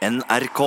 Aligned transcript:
NRK. 0.00 0.60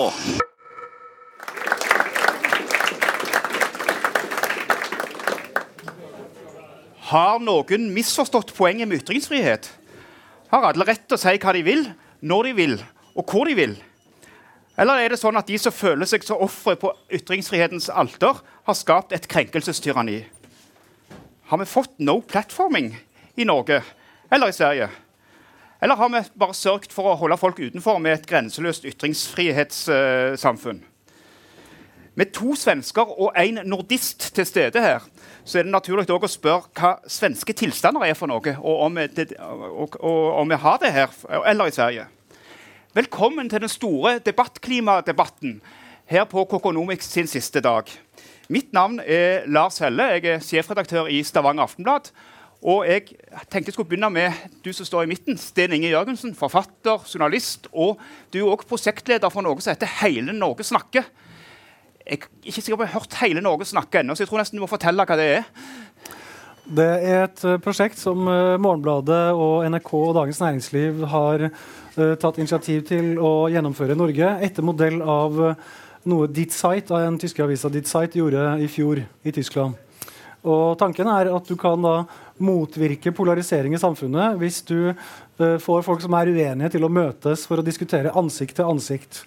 Har 7.09 7.39
noen 7.41 7.87
misforstått 7.95 8.53
poenget 8.53 8.85
med 8.85 9.01
ytringsfrihet? 9.01 9.71
Har 10.53 10.67
alle 10.69 10.85
rett 10.85 11.07
til 11.07 11.17
å 11.17 11.21
si 11.23 11.33
hva 11.41 11.53
de 11.57 11.63
vil, 11.65 11.81
når 12.21 12.45
de 12.45 12.53
vil, 12.59 12.75
og 13.17 13.25
hvor 13.25 13.49
de 13.49 13.57
vil? 13.57 13.73
Eller 14.77 15.01
er 15.01 15.15
det 15.15 15.21
sånn 15.21 15.41
at 15.41 15.49
de 15.49 15.57
som 15.57 15.73
føler 15.73 16.05
seg 16.09 16.21
som 16.27 16.41
ofre 16.45 16.77
på 16.77 16.93
ytringsfrihetens 17.17 17.89
alter, 17.89 18.37
har 18.37 18.77
skapt 18.77 19.17
et 19.17 19.25
krenkelsestyranni? 19.33 20.19
Har 21.49 21.57
vi 21.57 21.73
fått 21.73 21.97
no 21.97 22.19
platforming 22.21 22.93
i 23.33 23.49
Norge 23.49 23.81
eller 24.29 24.53
i 24.53 24.57
Sverige? 24.61 24.93
Eller 25.83 25.95
har 25.95 26.09
vi 26.09 26.21
bare 26.39 26.53
sørget 26.55 26.93
for 26.95 27.11
å 27.11 27.17
holde 27.19 27.35
folk 27.35 27.57
utenfor 27.59 27.97
med 27.99 28.13
et 28.15 28.27
grenseløst 28.27 28.85
ytringsfrihetssamfunn? 28.87 30.79
Med 32.15 32.31
to 32.31 32.53
svensker 32.55 33.09
og 33.19 33.33
en 33.35 33.59
nordist 33.67 34.29
til 34.37 34.45
stede 34.47 34.79
her, 34.79 35.03
så 35.43 35.59
er 35.59 35.67
det 35.67 35.73
naturlig 35.73 36.07
å 36.07 36.29
spørre 36.29 36.69
hva 36.77 36.93
svenske 37.09 37.55
tilstander 37.57 38.05
er 38.07 38.15
for 38.15 38.31
noe, 38.31 38.55
og 38.61 38.83
om, 38.85 38.95
det, 38.95 39.33
og, 39.41 39.97
og 39.99 40.39
om 40.39 40.53
vi 40.53 40.61
har 40.63 40.79
det 40.79 40.93
her 40.95 41.09
eller 41.41 41.67
i 41.67 41.75
Sverige. 41.75 42.05
Velkommen 42.95 43.49
til 43.51 43.65
den 43.65 43.73
store 43.73 44.19
debattklimadebatten 44.23 45.57
her 46.07 46.23
på 46.31 46.45
Kokonomics 46.45 47.11
sin 47.11 47.27
siste 47.27 47.59
dag. 47.59 47.91
Mitt 48.47 48.71
navn 48.71 49.01
er 49.03 49.49
Lars 49.51 49.83
Helle. 49.83 50.13
Jeg 50.15 50.25
er 50.31 50.39
sjefredaktør 50.45 51.11
i 51.11 51.23
Stavanger 51.27 51.67
Aftenblad. 51.67 52.13
Og 52.63 52.85
jeg 52.87 53.09
tenkte 53.51 53.67
jeg 53.67 53.75
skulle 53.75 53.89
begynne 53.91 54.09
med 54.13 54.31
du 54.63 54.71
som 54.75 54.87
står 54.87 55.03
i 55.03 55.11
midten. 55.11 55.37
Sten 55.39 55.73
Inge 55.75 55.91
Jørgensen, 55.91 56.31
forfatter, 56.35 57.03
journalist. 57.11 57.67
Og 57.73 57.99
du 58.31 58.39
er 58.39 58.51
også 58.53 58.69
prosjektleder 58.69 59.33
for 59.33 59.43
noe 59.43 59.59
som 59.59 59.73
heter 59.73 59.91
Hele 59.99 60.35
Norge 60.35 60.63
snakker. 60.67 61.09
Jeg 62.03 62.19
er 62.19 62.27
ikke 62.43 62.61
sikker 62.61 62.79
på 62.79 62.85
jeg 62.85 62.93
har 62.93 63.01
hørt 63.01 63.19
Hele 63.19 63.43
Norge 63.43 63.67
snakke 63.67 63.99
ennå, 63.99 64.15
så 64.15 64.23
jeg 64.23 64.31
tror 64.31 64.43
nesten 64.43 64.59
du 64.59 64.63
må 64.63 64.71
fortelle 64.71 65.03
hva 65.07 65.19
det 65.19 65.27
er. 65.37 65.45
Det 66.63 66.89
er 67.03 67.25
et 67.25 67.41
uh, 67.43 67.57
prosjekt 67.59 67.99
som 67.99 68.23
uh, 68.23 68.55
Morgenbladet 68.59 69.35
og 69.35 69.65
NRK 69.67 69.89
og 69.99 70.13
Dagens 70.15 70.39
Næringsliv 70.39 71.01
har 71.11 71.49
uh, 71.49 72.13
tatt 72.19 72.39
initiativ 72.39 72.85
til 72.87 73.17
å 73.19 73.49
gjennomføre 73.51 73.95
i 73.95 73.99
Norge, 73.99 74.29
etter 74.47 74.63
modell 74.63 75.01
av 75.03 75.41
noe 76.07 76.27
Dit 76.31 76.55
av 76.63 76.99
den 77.03 77.19
tyske 77.19 77.43
avisa 77.43 77.71
Dit 77.71 77.87
Zeit 77.87 78.15
gjorde 78.15 78.55
i 78.63 78.67
fjor 78.71 79.03
i 79.03 79.35
Tyskland. 79.35 79.75
Og 80.43 80.77
Tanken 80.79 81.07
er 81.07 81.31
at 81.31 81.47
du 81.47 81.55
kan 81.59 81.79
da 81.83 82.03
motvirke 82.43 83.13
polarisering 83.15 83.75
i 83.75 83.81
samfunnet 83.81 84.35
hvis 84.41 84.59
du 84.67 84.91
får 85.37 85.85
folk 85.85 86.03
som 86.03 86.13
er 86.17 86.33
uenige, 86.33 86.73
til 86.75 86.83
å 86.83 86.91
møtes 86.91 87.47
for 87.47 87.61
å 87.61 87.65
diskutere 87.65 88.11
ansikt 88.19 88.59
til 88.59 88.67
ansikt. 88.67 89.23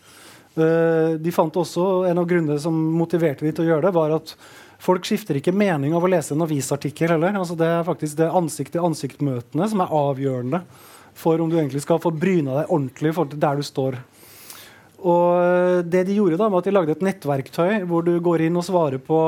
de 0.56 1.32
fant 1.32 1.56
også 1.56 2.06
En 2.08 2.18
av 2.18 2.26
grunnene 2.28 2.60
som 2.60 2.72
motiverte 2.72 3.44
de 3.44 3.52
til 3.52 3.64
å 3.64 3.68
gjøre 3.68 3.88
det, 3.88 3.96
var 3.96 4.14
at 4.16 4.36
Folk 4.82 5.06
skifter 5.08 5.38
ikke 5.38 5.54
mening 5.56 5.94
av 5.96 6.04
å 6.04 6.10
lese 6.10 6.34
en 6.34 6.44
avisartikkel 6.44 7.14
heller. 7.14 7.36
Altså 7.38 7.56
det 7.58 7.68
er 7.68 7.86
faktisk 7.86 8.18
det 8.18 8.28
ansikt-til-ansikt-møtene 8.40 9.68
som 9.72 9.82
er 9.82 9.94
avgjørende 9.98 10.62
for 11.16 11.40
om 11.40 11.48
du 11.48 11.56
egentlig 11.56 11.80
skal 11.84 12.00
få 12.02 12.12
bryna 12.12 12.58
deg 12.58 12.72
ordentlig 12.74 13.14
til 13.16 13.40
der 13.40 13.56
du 13.56 13.64
står. 13.64 13.96
Og 15.06 15.86
det 15.88 16.04
De 16.08 16.16
gjorde 16.16 16.40
da 16.40 16.48
var 16.52 16.60
at 16.60 16.68
de 16.68 16.74
lagde 16.74 16.96
et 16.96 17.04
nettverktøy 17.04 17.86
hvor 17.88 18.04
du 18.04 18.18
går 18.20 18.46
inn 18.46 18.60
og 18.60 18.66
svarer 18.68 19.00
på 19.00 19.20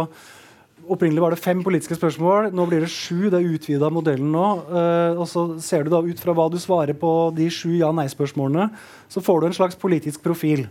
Opprinnelig 0.88 1.20
var 1.20 1.34
det 1.34 1.42
fem 1.42 1.60
politiske 1.64 1.98
spørsmål. 1.98 2.48
Nå 2.56 2.64
blir 2.68 2.80
det 2.84 2.90
sju. 2.92 3.28
Det 3.28 3.36
er 3.36 3.54
utvida 3.54 3.90
modellen 3.92 4.30
nå. 4.32 4.46
Uh, 4.70 5.20
og 5.20 5.26
så 5.28 5.44
ser 5.64 5.84
du 5.84 5.92
da 5.92 6.00
ut 6.04 6.20
fra 6.22 6.32
hva 6.36 6.48
du 6.48 6.56
svarer 6.60 6.96
på 6.96 7.12
de 7.36 7.50
sju 7.52 7.74
ja-nei-spørsmålene, 7.76 8.70
så 9.12 9.22
får 9.24 9.40
du 9.40 9.48
en 9.48 9.58
slags 9.58 9.78
politisk 9.80 10.24
profil. 10.24 10.64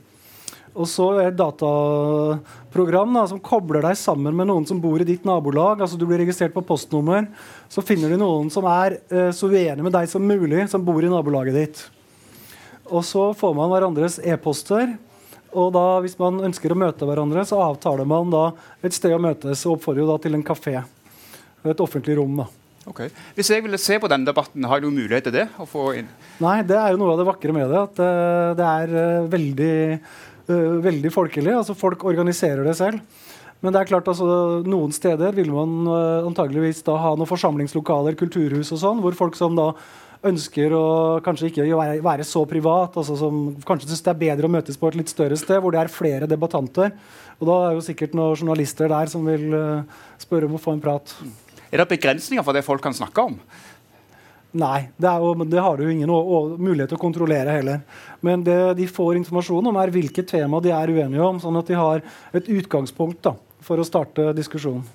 Og 0.78 0.90
så 0.90 1.08
er 1.18 1.30
det 1.30 1.40
dataprogram 1.40 3.16
da, 3.18 3.24
som 3.30 3.42
kobler 3.42 3.86
deg 3.86 3.98
sammen 3.98 4.36
med 4.38 4.50
noen 4.50 4.66
som 4.70 4.82
bor 4.82 5.02
i 5.02 5.08
ditt 5.08 5.26
nabolag. 5.26 5.82
altså 5.82 5.98
Du 5.98 6.06
blir 6.10 6.22
registrert 6.22 6.54
på 6.54 6.66
postnummer. 6.66 7.30
Så 7.70 7.86
finner 7.86 8.10
du 8.14 8.18
noen 8.22 8.50
som 8.54 8.66
er 8.70 9.00
uh, 9.14 9.30
så 9.30 9.50
uenig 9.54 9.86
med 9.86 9.94
deg 9.94 10.10
som 10.10 10.26
mulig, 10.26 10.66
som 10.72 10.86
bor 10.86 11.06
i 11.06 11.14
nabolaget 11.14 11.62
ditt. 11.62 11.84
Og 12.88 13.04
så 13.06 13.30
får 13.38 13.54
man 13.54 13.70
hverandres 13.70 14.18
e-poster. 14.24 14.96
Og 15.56 15.72
da, 15.76 15.86
hvis 16.04 16.18
man 16.20 16.42
ønsker 16.50 16.74
å 16.74 16.80
møte 16.80 17.08
hverandre, 17.08 17.46
så 17.48 17.60
avtaler 17.64 18.08
man 18.10 18.32
da 18.34 18.46
et 18.84 18.96
sted 18.96 19.16
å 19.16 19.22
møtes. 19.22 19.66
Og 19.66 19.78
oppfordrer 19.78 20.04
jo 20.04 20.12
da 20.12 20.18
til 20.24 20.38
en 20.38 20.46
kafé. 20.46 20.78
Et 21.68 21.84
offentlig 21.84 22.18
rom. 22.20 22.42
da. 22.44 22.48
Okay. 22.88 23.12
Hvis 23.36 23.52
jeg 23.52 23.64
ville 23.66 23.80
se 23.82 23.98
på 24.00 24.08
denne 24.12 24.28
debatten, 24.28 24.64
har 24.64 24.80
jeg 24.80 24.88
noen 24.88 25.02
mulighet 25.02 25.28
til 25.28 25.36
det? 25.36 25.48
Nei, 26.44 26.62
det 26.68 26.78
er 26.80 26.94
jo 26.94 27.02
noe 27.02 27.16
av 27.16 27.20
det 27.20 27.28
vakre 27.28 27.56
med 27.56 27.68
det. 27.72 27.84
At 27.90 28.00
uh, 28.00 28.56
det 28.56 28.68
er 28.68 28.94
uh, 28.96 29.30
veldig 29.32 29.76
uh, 30.48 30.76
veldig 30.86 31.12
folkelig. 31.14 31.56
altså 31.60 31.76
Folk 31.78 32.06
organiserer 32.08 32.64
det 32.68 32.78
selv. 32.80 33.04
Men 33.62 33.74
det 33.74 33.82
er 33.82 33.90
klart 33.90 34.08
altså, 34.08 34.62
noen 34.68 34.94
steder 34.94 35.34
vil 35.36 35.50
man 35.52 35.80
uh, 35.90 36.28
antageligvis 36.30 36.84
da 36.88 36.98
ha 37.02 37.16
noen 37.18 37.30
forsamlingslokaler, 37.30 38.18
kulturhus 38.20 38.72
og 38.76 38.82
sånn, 38.84 39.02
hvor 39.04 39.18
folk 39.18 39.38
som 39.40 39.58
da 39.58 39.72
ønsker 40.26 40.74
å 40.74 40.86
kanskje 41.26 41.52
ikke 41.52 41.66
være, 41.70 42.02
være 42.06 42.26
så 42.28 42.44
privat, 42.50 42.98
altså 42.98 43.18
som 43.20 43.42
kanskje 43.68 43.92
syns 43.92 44.04
det 44.06 44.14
er 44.14 44.22
bedre 44.24 44.50
å 44.50 44.54
møtes 44.58 44.80
på 44.80 44.90
et 44.90 44.98
litt 45.00 45.12
større 45.12 45.38
sted, 45.40 45.60
hvor 45.62 45.76
det 45.76 45.84
er 45.84 45.94
flere 45.94 46.30
debattanter. 46.30 46.94
Og 47.38 47.50
da 47.50 47.58
er 47.68 47.78
jo 47.78 47.86
sikkert 47.86 48.16
noen 48.18 48.38
journalister 48.38 48.90
der 48.92 49.12
som 49.12 49.26
vil 49.28 49.54
uh, 49.54 50.04
spørre 50.22 50.50
om 50.50 50.58
å 50.58 50.62
få 50.62 50.74
en 50.76 50.84
prat. 50.84 51.14
Er 51.70 51.84
det 51.84 51.90
begrensninger 51.92 52.46
for 52.46 52.58
det 52.58 52.66
folk 52.66 52.82
kan 52.84 52.96
snakke 52.98 53.28
om? 53.30 53.38
Nei, 54.58 54.88
det, 54.98 55.12
jo, 55.22 55.34
det, 55.44 55.60
har 55.62 55.78
du 55.78 55.84
jo 55.86 55.94
ingen 55.94 56.10
mulighet 56.10 56.90
til 56.90 56.98
å 56.98 57.02
kontrollere 57.02 57.58
heller. 57.60 57.84
Men 58.26 58.46
det 58.46 58.78
de 58.80 58.88
får 58.90 59.20
informasjon 59.20 59.70
om, 59.70 59.78
er 59.78 59.92
hvilket 59.94 60.32
tema 60.32 60.62
de 60.64 60.72
er 60.74 60.94
uenige 60.96 61.26
om, 61.26 61.42
sånn 61.44 61.60
at 61.60 61.70
de 61.70 61.78
har 61.78 62.02
et 62.34 62.50
utgangspunkt 62.56 63.22
da, 63.28 63.36
for 63.62 63.78
å 63.78 63.86
starte 63.86 64.32
diskusjonen. 64.38 64.88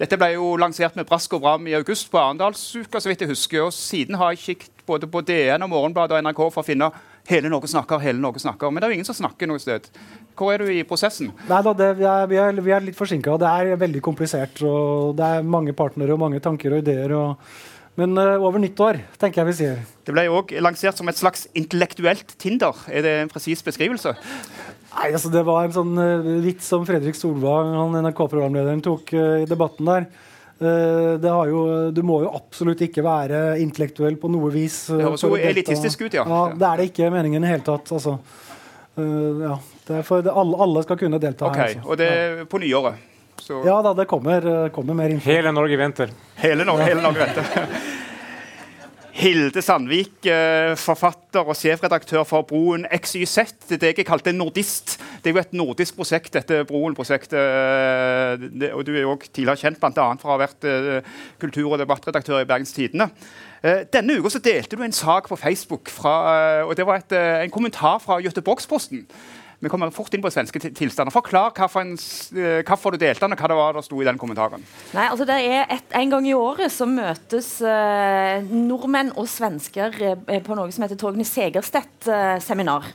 Dette 0.00 0.16
ble 0.16 0.30
jo 0.32 0.54
lansert 0.56 0.94
med 0.96 1.04
brask 1.04 1.34
og 1.36 1.42
bram 1.44 1.66
i 1.68 1.74
august 1.76 2.06
på 2.08 2.16
Arendalsuka, 2.16 3.02
så 3.02 3.10
vidt 3.10 3.20
jeg 3.20 3.28
husker. 3.34 3.66
og 3.66 3.74
Siden 3.76 4.16
har 4.16 4.32
jeg 4.32 4.40
kikket 4.46 4.84
både 4.88 5.08
på 5.10 5.20
DN 5.20 5.66
og 5.66 5.68
Morgenbladet 5.68 6.16
og 6.16 6.24
NRK 6.24 6.40
for 6.54 6.62
å 6.62 6.64
finne 6.64 6.88
hele 7.28 7.50
Norge 7.52 7.68
snakker, 7.68 8.00
hele 8.00 8.22
Norge 8.22 8.40
snakker. 8.40 8.72
Men 8.72 8.80
det 8.80 8.88
er 8.88 8.94
jo 8.94 8.96
ingen 8.96 9.08
som 9.10 9.18
snakker 9.18 9.50
noe 9.50 9.60
sted. 9.60 9.90
Hvor 10.38 10.54
er 10.54 10.64
du 10.64 10.72
i 10.72 10.86
prosessen? 10.88 11.34
Nei 11.50 11.60
da, 11.66 11.74
det, 11.76 11.90
vi, 11.98 12.06
er, 12.08 12.30
vi, 12.30 12.38
er, 12.40 12.62
vi, 12.64 12.72
er, 12.72 12.86
litt 12.86 12.96
forsinka. 12.96 13.36
Det 13.42 13.50
er 13.50 13.82
veldig 13.82 14.00
komplisert. 14.06 14.62
og 14.64 15.18
Det 15.20 15.28
er 15.36 15.52
mange 15.56 15.76
partnere 15.76 16.16
og 16.16 16.24
mange 16.24 16.40
tanker 16.40 16.78
og 16.78 16.80
ideer. 16.80 17.12
og 17.12 17.52
men 18.00 18.16
uh, 18.16 18.40
over 18.40 18.62
nyttår, 18.62 19.02
tenker 19.20 19.42
jeg 19.42 19.48
vi 19.50 19.56
sier. 19.58 19.80
Det 20.06 20.14
ble 20.14 20.24
òg 20.32 20.54
lansert 20.62 20.98
som 20.98 21.10
et 21.10 21.18
slags 21.18 21.46
intellektuelt 21.58 22.34
Tinder. 22.40 22.76
Er 22.88 23.04
det 23.04 23.14
en 23.24 23.32
presis 23.32 23.62
beskrivelse? 23.66 24.14
Nei, 24.90 25.10
altså 25.12 25.30
Det 25.32 25.44
var 25.46 25.66
en 25.66 25.76
sånn 25.76 25.92
uh, 26.00 26.30
vits 26.44 26.70
som 26.72 26.86
Fredrik 26.88 27.18
Solvang, 27.18 27.74
han 27.76 27.98
NRK-programlederen, 28.06 28.82
tok 28.84 29.12
uh, 29.16 29.40
i 29.42 29.48
debatten 29.50 29.92
der. 29.92 30.10
Jo, 30.60 31.60
du 31.88 32.02
må 32.04 32.18
jo 32.20 32.34
absolutt 32.36 32.82
ikke 32.84 33.00
være 33.00 33.54
intellektuell 33.62 34.18
på 34.20 34.28
noe 34.28 34.50
vis. 34.52 34.82
det 34.92 35.06
høres 35.06 35.22
jo 35.24 35.38
elitistisk 35.38 36.02
ut, 36.04 36.16
ja. 36.18 36.26
ja. 36.28 36.40
Det 36.52 36.66
er 36.68 36.82
det 36.82 36.88
ikke 36.90 37.08
meningen 37.14 37.40
i 37.40 37.46
det 37.46 37.54
hele 37.54 37.64
tatt. 37.64 37.88
Altså. 37.96 38.18
ja, 39.00 39.54
det 39.86 40.02
er 40.02 40.04
for 40.04 40.26
det, 40.26 40.34
alle, 40.36 40.58
alle, 40.60 40.82
skal 40.84 41.00
kunne 41.00 41.22
delta 41.22 41.48
okay, 41.48 41.62
her. 41.62 41.78
Altså. 41.78 41.86
Og 41.88 41.96
det 42.02 42.10
er 42.12 42.44
på 42.52 42.60
nyåret? 42.60 43.09
Så. 43.40 43.62
Ja 43.66 43.80
da, 43.84 43.94
det 43.96 44.06
kommer, 44.10 44.68
kommer 44.74 44.96
mer 44.98 45.12
info. 45.12 45.30
Hele 45.30 45.52
Norge 45.56 45.80
venter. 45.80 46.14
Hele 46.40 46.66
Norge, 46.68 46.86
hele 46.90 47.02
Norge 47.04 47.26
venter. 47.26 47.80
Hilde 49.20 49.60
Sandvik, 49.60 50.24
eh, 50.24 50.72
forfatter 50.80 51.44
og 51.44 51.56
sjefredaktør 51.58 52.22
for 52.24 52.46
Broen 52.48 52.86
XYZ. 52.88 53.52
Det 53.68 53.82
jeg 53.82 54.06
kalte 54.06 54.32
nordist. 54.32 54.96
Det 55.20 55.30
er 55.30 55.34
jo 55.34 55.40
et 55.42 55.52
nordisk 55.52 55.96
prosjekt, 55.98 56.32
dette 56.32 56.64
Broen-prosjektet. 56.64 57.36
Eh, 57.36 58.70
og 58.72 58.86
Du 58.86 58.94
er 58.94 59.02
jo 59.02 59.16
også 59.16 59.28
tidligere 59.32 59.60
kjent 59.60 59.84
annet 59.84 60.22
for 60.22 60.30
å 60.30 60.38
ha 60.38 60.46
vært 60.46 60.64
eh, 60.64 61.02
kultur- 61.38 61.72
og 61.72 61.78
debattredaktør 61.78 62.40
i 62.40 62.48
Bergens 62.48 62.72
Tidende. 62.72 63.10
Denne 63.62 64.16
uka 64.16 64.38
delte 64.40 64.74
du 64.74 64.82
en 64.82 64.92
sak 64.92 65.28
på 65.28 65.36
Facebook, 65.36 65.90
fra, 65.90 66.64
og 66.64 66.74
det 66.74 66.86
var 66.86 66.96
et, 66.96 67.12
en 67.12 67.50
kommentar 67.50 67.98
fra 68.00 68.16
Göteborgsposten 68.16 69.04
vi 69.60 69.68
kommer 69.68 69.90
fort 69.92 70.14
inn 70.16 70.22
på 70.24 70.30
svenske 70.32 70.60
tilstander. 70.72 71.12
Forklar 71.12 71.52
hvorfor, 71.56 71.90
hvorfor 72.64 72.94
du 72.94 73.00
delte 73.00 73.26
den, 73.26 73.34
og 73.36 73.42
hva 73.42 73.50
det 73.52 73.58
var 73.58 73.76
der 73.76 73.84
sto 73.84 73.98
i 74.00 74.06
den 74.08 74.20
kommentaren. 74.20 74.64
Nei, 74.96 75.04
altså 75.10 75.26
det 75.28 75.36
er 75.36 75.66
et, 75.76 75.92
En 76.00 76.14
gang 76.14 76.28
i 76.28 76.36
året 76.36 76.72
så 76.72 76.88
møtes 76.88 77.58
eh, 77.60 78.46
nordmenn 78.48 79.12
og 79.20 79.28
svensker 79.28 80.00
eh, 80.00 80.40
på 80.44 80.56
noe 80.56 80.72
som 80.72 80.86
heter 80.86 80.96
Torgny 81.00 81.26
Segerstedt-seminar. 81.28 82.88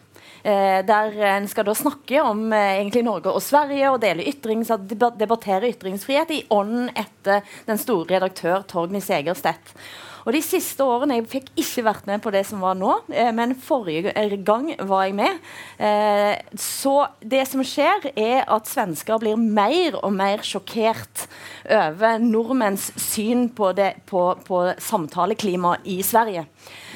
Eh, 0.46 0.80
der 0.86 1.20
en 1.36 1.46
skal 1.50 1.68
da 1.70 1.78
snakke 1.78 2.24
om 2.26 2.48
egentlig 2.54 3.06
Norge 3.06 3.34
og 3.34 3.46
Sverige 3.46 3.94
og 3.94 4.02
dele 4.02 4.26
ytrings, 4.26 4.74
debattere 4.90 5.70
ytringsfrihet 5.70 6.34
i 6.34 6.42
ånden 6.54 6.90
etter 6.98 7.46
den 7.70 7.82
store 7.82 8.16
redaktør 8.16 8.66
Torgny 8.66 9.04
Segerstedt. 9.06 9.76
Og 10.26 10.34
De 10.34 10.42
siste 10.42 10.82
årene 10.82 11.20
jeg 11.20 11.28
fikk 11.30 11.52
ikke 11.62 11.84
vært 11.86 12.08
med 12.10 12.24
på 12.24 12.32
det 12.34 12.42
som 12.50 12.64
var 12.66 12.78
nå, 12.78 12.96
eh, 13.14 13.30
men 13.36 13.54
forrige 13.62 14.14
gang 14.46 14.72
var 14.90 15.06
jeg 15.06 15.18
med. 15.20 15.38
Eh, 15.78 16.34
så 16.58 16.96
det 17.22 17.44
som 17.46 17.62
skjer, 17.62 18.10
er 18.18 18.42
at 18.50 18.70
svensker 18.70 19.22
blir 19.22 19.38
mer 19.38 20.00
og 20.02 20.16
mer 20.18 20.42
sjokkert 20.42 21.28
over 21.70 22.18
nordmenns 22.24 22.90
syn 22.98 23.52
på, 23.54 23.70
det, 23.78 23.92
på, 24.10 24.32
på 24.48 24.64
samtaleklimaet 24.82 25.86
i 25.94 26.02
Sverige. 26.06 26.48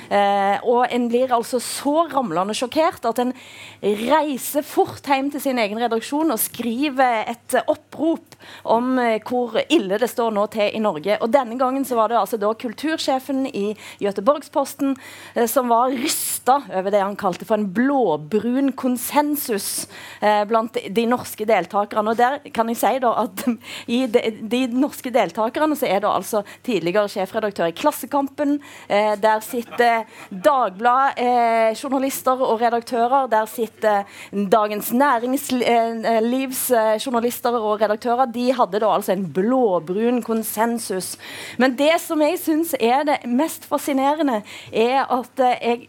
Eh, 0.09 0.57
og 0.65 0.87
en 0.89 1.07
blir 1.11 1.33
altså 1.35 1.59
så 1.61 2.07
ramlende 2.09 2.55
sjokkert 2.57 3.05
at 3.05 3.21
en 3.21 3.33
reiser 3.81 4.65
fort 4.65 5.05
hjem 5.05 5.29
til 5.33 5.43
sin 5.43 5.59
egen 5.61 5.79
redaksjon 5.81 6.33
og 6.33 6.41
skriver 6.41 7.29
et 7.29 7.57
opprop 7.69 8.37
om 8.63 8.97
eh, 9.01 9.19
hvor 9.25 9.59
ille 9.69 9.99
det 10.01 10.09
står 10.09 10.33
nå 10.35 10.45
til 10.53 10.75
i 10.75 10.81
Norge. 10.83 11.17
Og 11.21 11.31
Denne 11.33 11.57
gangen 11.59 11.85
så 11.85 11.97
var 11.99 12.11
det 12.11 12.19
altså 12.19 12.39
da 12.41 12.51
kultursjefen 12.57 13.45
i 13.49 13.75
Göteborgsposten 14.01 14.95
eh, 15.35 15.47
som 15.49 15.69
var 15.71 15.93
rysta 15.93 16.59
over 16.67 16.93
det 16.93 17.03
han 17.03 17.17
kalte 17.19 17.47
for 17.47 17.59
en 17.59 17.69
blåbrun 17.73 18.73
konsensus 18.79 19.87
eh, 20.21 20.43
blant 20.49 20.77
de 20.89 21.05
norske 21.09 21.45
deltakerne. 21.49 22.13
Og 22.13 22.19
der 22.19 22.39
kan 22.55 22.71
jeg 22.71 22.81
si 22.81 22.93
da 23.03 23.13
at 23.25 23.45
i 23.99 24.03
de, 24.09 24.25
de 24.41 24.65
norske 24.73 25.13
deltakerne 25.13 25.77
så 25.79 25.89
er 25.89 26.03
det 26.03 26.11
altså 26.11 26.43
tidligere 26.65 27.09
sjefredaktør 27.11 27.69
i 27.69 27.77
Klassekampen. 27.77 28.57
Eh, 28.87 29.13
der 29.19 29.43
sitter 29.45 29.98
Dagblad-journalister 30.29 32.37
og 32.45 32.61
redaktører. 32.61 33.25
Der 33.31 33.45
sitter 33.49 34.03
Dagens 34.31 34.93
Næringslivs-journalister 34.93 37.49
og 37.57 37.81
redaktører. 37.81 38.25
De 38.33 38.53
hadde 38.53 38.79
da 38.79 38.95
altså 38.95 39.11
en 39.15 39.33
blåbrun 39.33 40.21
konsensus. 40.25 41.17
Men 41.57 41.77
det 41.79 42.01
som 42.03 42.21
jeg 42.21 42.39
syns 42.41 42.75
er 42.79 43.03
det 43.07 43.17
mest 43.25 43.65
fascinerende, 43.69 44.41
er 44.73 45.05
at 45.05 45.39
jeg, 45.61 45.79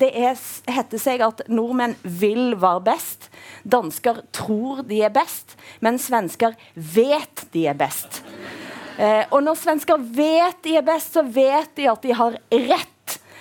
det 0.00 0.10
er, 0.14 0.34
heter 0.70 0.98
seg 1.02 1.20
at 1.24 1.42
nordmenn 1.48 1.96
vil 2.02 2.60
være 2.60 2.80
best. 2.92 3.30
Dansker 3.64 4.14
tror 4.32 4.82
de 4.88 5.02
er 5.04 5.12
best, 5.14 5.56
men 5.84 5.98
svensker 6.00 6.52
vet 6.74 7.46
de 7.52 7.66
er 7.68 7.74
best. 7.78 8.22
Eh, 8.98 9.24
og 9.30 9.44
når 9.46 9.58
svensker 9.60 10.00
vet 10.14 10.62
de 10.64 10.74
er 10.78 10.86
best, 10.86 11.14
så 11.14 11.22
vet 11.22 11.70
de 11.78 11.86
at 11.90 12.02
de 12.02 12.14
har 12.18 12.38
rett. 12.50 12.94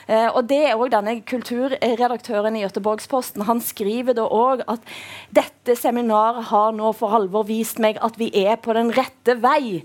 Eh, 0.07 0.30
og 0.31 0.48
det 0.48 0.62
er 0.69 0.75
også 0.75 0.94
denne 0.95 1.18
Kulturredaktøren 1.27 2.56
i 2.56 2.63
Göteborgsposten 2.63 3.44
han 3.48 3.59
skriver 3.63 4.15
da 4.15 4.24
også 4.24 4.68
at 4.77 4.94
dette 5.36 5.75
seminaret 5.75 6.48
har 6.51 6.71
nå 6.75 6.94
for 6.95 7.15
alvor 7.18 7.48
vist 7.50 7.81
meg 7.83 8.00
at 8.04 8.15
vi 8.19 8.31
er 8.45 8.56
på 8.56 8.75
den 8.77 8.94
rette 8.95 9.36
vei. 9.44 9.83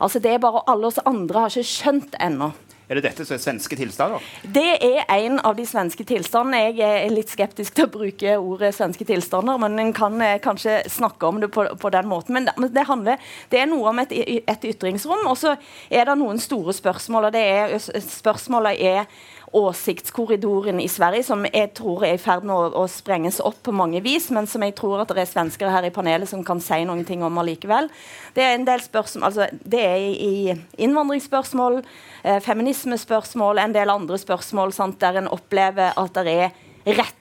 Altså 0.00 0.18
Det 0.18 0.32
er 0.32 0.42
bare 0.42 0.64
alle 0.66 0.88
oss 0.88 1.02
andre 1.04 1.44
har 1.44 1.52
ikke 1.52 1.68
skjønt 1.68 2.16
ennå. 2.20 2.52
Er 2.90 2.98
det 2.98 3.04
dette 3.04 3.22
som 3.22 3.36
er 3.36 3.38
svenske 3.38 3.76
tilstander? 3.78 4.24
Det 4.42 4.80
er 4.82 5.04
en 5.14 5.36
av 5.46 5.54
de 5.54 5.62
svenske 5.68 6.02
tilstandene. 6.08 6.72
Jeg 6.74 7.04
er 7.04 7.12
litt 7.12 7.30
skeptisk 7.30 7.76
til 7.76 7.86
å 7.86 7.92
bruke 7.92 8.32
ordet 8.34 8.72
svenske 8.74 9.06
tilstander, 9.06 9.60
men 9.62 9.78
en 9.78 9.92
kan 9.94 10.16
eh, 10.26 10.40
kanskje 10.42 10.80
snakke 10.90 11.28
om 11.28 11.38
det 11.38 11.52
på, 11.54 11.68
på 11.78 11.92
den 11.94 12.08
måten. 12.10 12.34
Men 12.34 12.48
det, 12.48 12.72
det, 12.74 12.88
handler, 12.88 13.22
det 13.52 13.60
er 13.60 13.70
noe 13.70 13.92
om 13.92 14.02
et, 14.02 14.16
et 14.42 14.66
ytringsrom, 14.72 15.22
og 15.30 15.38
så 15.38 15.54
er 15.86 16.10
det 16.10 16.18
noen 16.18 16.42
store 16.42 16.74
spørsmål. 16.74 17.28
og 17.28 17.36
det 17.36 17.44
er, 17.46 17.76
Spørsmålet 18.08 18.82
er 18.82 19.06
åsiktskorridoren 19.52 20.80
i 20.80 20.88
Sverige, 20.88 21.24
som 21.26 21.42
jeg 21.48 21.72
tror 21.74 22.04
er 22.06 22.14
i 22.14 22.22
ferd 22.22 22.44
med 22.46 22.54
å, 22.54 22.82
å, 22.82 22.84
sprenges 22.90 23.40
opp 23.42 23.58
på 23.66 23.74
mange 23.74 24.02
vis, 24.04 24.28
men 24.34 24.46
som 24.50 24.62
jeg 24.62 24.76
tror 24.78 25.02
at 25.02 25.10
det 25.10 25.24
er 25.24 25.30
svensker 25.30 25.72
her 25.72 25.88
i 25.88 25.92
panelet 25.94 26.30
som 26.30 26.44
kan 26.46 26.62
si 26.62 26.78
noen 26.86 27.02
ting 27.08 27.24
om 27.26 27.40
allikevel. 27.42 27.90
Det 28.36 28.44
er 28.46 28.54
en 28.54 28.66
del 28.68 28.82
spørsmål, 28.84 29.26
altså 29.26 29.48
det 29.50 29.82
er 29.82 30.04
i 30.14 30.54
innvandringsspørsmål, 30.86 31.80
eh, 32.22 32.38
feminismespørsmål, 32.46 33.58
en 33.58 33.74
del 33.74 33.90
andre 33.90 34.20
spørsmål 34.22 34.74
sant, 34.76 35.00
der 35.02 35.18
en 35.18 35.32
opplever 35.34 35.98
at 35.98 36.22
det 36.22 36.36
er 36.46 36.94
rett 37.00 37.16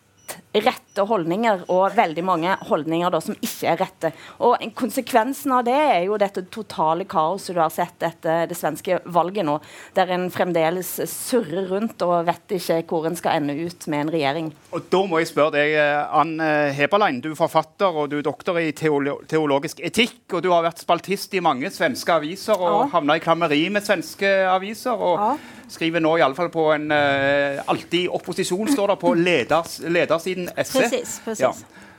rette 0.53 1.03
holdninger, 1.05 1.65
og 1.69 1.93
veldig 1.97 2.23
mange 2.25 2.55
holdninger 2.65 3.11
da, 3.13 3.19
som 3.21 3.37
ikke 3.37 3.69
er 3.69 3.79
rette. 3.83 4.11
Og 4.45 4.57
Konsekvensen 4.79 5.53
av 5.53 5.65
det 5.67 5.75
er 5.75 6.07
jo 6.07 6.17
dette 6.19 6.45
totale 6.49 7.05
kaoset 7.09 7.53
du 7.55 7.61
har 7.61 7.73
sett 7.73 8.01
etter 8.05 8.47
det 8.49 8.57
svenske 8.57 8.99
valget 9.13 9.45
nå, 9.45 9.59
der 9.97 10.13
en 10.15 10.27
fremdeles 10.33 10.95
surrer 11.11 11.69
rundt 11.69 12.01
og 12.05 12.25
vet 12.29 12.55
ikke 12.57 12.81
hvor 12.89 13.05
en 13.09 13.17
skal 13.19 13.39
ende 13.39 13.57
ut 13.59 13.87
med 13.91 14.05
en 14.05 14.13
regjering. 14.15 14.49
Og 14.73 14.89
Da 14.89 15.03
må 15.05 15.21
jeg 15.21 15.29
spørre 15.29 15.59
deg, 15.59 15.75
Ann 15.77 16.39
Heberlein. 16.75 17.21
Du 17.21 17.31
er 17.31 17.39
forfatter 17.39 17.93
og 17.93 18.09
du 18.09 18.17
er 18.19 18.25
doktor 18.25 18.57
i 18.61 18.71
teolo 18.73 19.19
teologisk 19.29 19.83
etikk. 19.85 20.25
og 20.33 20.43
Du 20.43 20.51
har 20.53 20.65
vært 20.65 20.81
spaltist 20.81 21.33
i 21.37 21.43
mange 21.43 21.69
svenske 21.73 22.17
aviser 22.17 22.57
og 22.57 22.85
ja. 22.85 22.89
havna 22.95 23.19
i 23.19 23.23
klammeri 23.23 23.61
med 23.69 23.85
svenske 23.85 24.33
aviser. 24.49 24.97
og 24.97 25.17
ja 25.19 25.31
skriver 25.69 26.03
nå 26.03 26.15
iallfall 26.19 26.49
på 26.53 26.65
en 26.73 26.89
uh, 26.91 27.61
Alltid 27.69 28.09
opposisjon, 28.15 28.69
står 28.71 28.93
det 28.93 28.97
på 29.01 29.13
leders, 29.17 29.79
ledersiden 29.85 30.38
SV. 30.55 30.79
Precis, 30.79 31.19
precis. 31.25 31.43
Ja. 31.43 31.53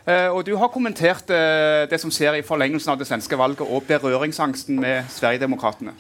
Uh, 0.09 0.37
og 0.37 0.47
Du 0.47 0.55
har 0.57 0.73
kommentert 0.73 1.29
uh, 1.29 1.85
det 1.91 2.01
som 2.01 2.13
skjer 2.15 2.41
i 2.41 2.47
forlengelsen 2.47 2.95
av 2.95 3.01
det 3.01 3.09
svenske 3.11 3.37
valget 3.39 3.67
og 3.67 3.85
berøringsangsten 3.89 4.81
med 4.81 5.11
Sverigedemokraterna. 5.13 5.93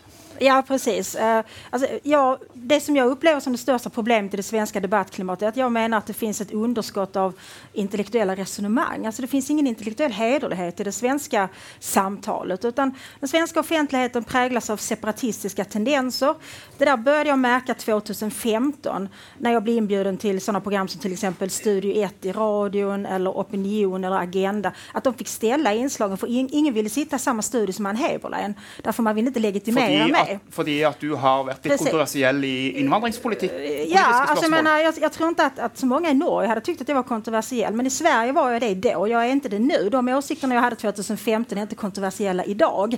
Ja, 0.42 0.62
precis. 0.68 1.16
Uh, 1.16 1.40
alltså, 1.70 1.88
ja, 2.02 2.38
det 2.54 2.80
som 2.80 2.96
jag 2.96 3.06
upplever 3.06 3.40
som 3.40 3.52
det 3.52 3.58
största 3.58 3.90
problemet 3.90 4.34
i 4.34 4.36
det 4.36 4.42
svenska 4.42 4.80
debattklimatet 4.80 5.42
är 5.42 5.48
att 5.48 5.56
jag 5.56 5.72
menar 5.72 5.98
att 5.98 6.06
det 6.06 6.12
finns 6.12 6.40
ett 6.40 6.52
underskott 6.52 7.16
av 7.16 7.34
intellektuella 7.72 8.36
resonemang. 8.36 9.06
Alltså, 9.06 9.22
det 9.22 9.28
finns 9.28 9.50
ingen 9.50 9.66
intellektuell 9.66 10.12
hederlighet 10.12 10.80
i 10.80 10.84
det 10.84 10.92
svenska 10.92 11.48
samtalet. 11.78 12.64
Utan 12.64 12.94
den 13.20 13.28
svenska 13.28 13.60
offentligheten 13.60 14.24
präglas 14.24 14.70
av 14.70 14.76
separatistiska 14.76 15.64
tendenser. 15.64 16.34
Det 16.78 16.84
där 16.84 16.96
började 16.96 17.30
jag 17.30 17.38
märka 17.38 17.74
2015 17.74 19.08
när 19.38 19.52
jag 19.52 19.62
blev 19.62 19.76
inbjuden 19.76 20.16
till 20.16 20.40
sådana 20.40 20.60
program 20.60 20.88
som 20.88 21.00
till 21.00 21.12
exempel 21.12 21.50
Studio 21.50 22.04
1 22.04 22.24
i 22.24 22.32
radion 22.32 23.06
eller 23.06 23.30
Opinion 23.30 24.04
eller 24.04 24.16
Agenda. 24.16 24.72
Att 24.92 25.04
de 25.04 25.14
fick 25.14 25.28
ställa 25.28 25.74
inslagen 25.74 26.16
för 26.16 26.26
ingen 26.30 26.74
ville 26.74 26.88
sitta 26.88 27.16
i 27.16 27.18
samma 27.18 27.42
studio 27.42 27.72
som 27.72 27.86
Ann 27.86 27.96
Heberlein. 27.96 28.54
Därför 28.82 29.02
man 29.02 29.14
vill 29.14 29.26
inte 29.26 29.40
legitimera 29.40 30.06
mig 30.06 30.29
fordi 30.50 30.76
at 30.84 31.00
du 31.00 31.14
har 31.14 31.44
vært 31.44 31.64
litt 31.66 31.78
kontroversiell 31.78 32.44
i 32.44 32.56
innvandringspolitikk? 32.80 33.52
Ja, 33.90 34.04
altså, 34.28 34.50
men, 34.50 34.66
jag, 34.66 34.94
jag, 35.00 35.12
tror 35.12 35.28
inte 35.28 35.46
att, 35.46 35.58
att 35.58 35.78
så 35.78 35.86
många 35.86 36.10
i 36.10 36.14
Norge 36.14 36.48
hadde 36.48 36.60
tyckt 36.60 36.80
att 36.80 36.88
jag 36.88 36.94
var 36.94 37.02
kontroversiell, 37.02 37.74
men 37.74 37.86
i 37.86 37.90
Sverige 37.90 38.32
var 38.32 38.50
jag 38.50 38.60
det 38.60 38.74
då. 38.74 39.08
Jag 39.08 39.26
är 39.26 39.32
inte 39.32 39.48
det 39.48 39.58
nu. 39.58 39.88
De 39.90 40.08
åsikterna 40.08 40.54
jag 40.54 40.62
hade 40.62 40.76
2015 40.76 41.58
är 41.58 41.62
inte 41.62 41.74
kontroversiella 41.74 42.44
idag. 42.44 42.96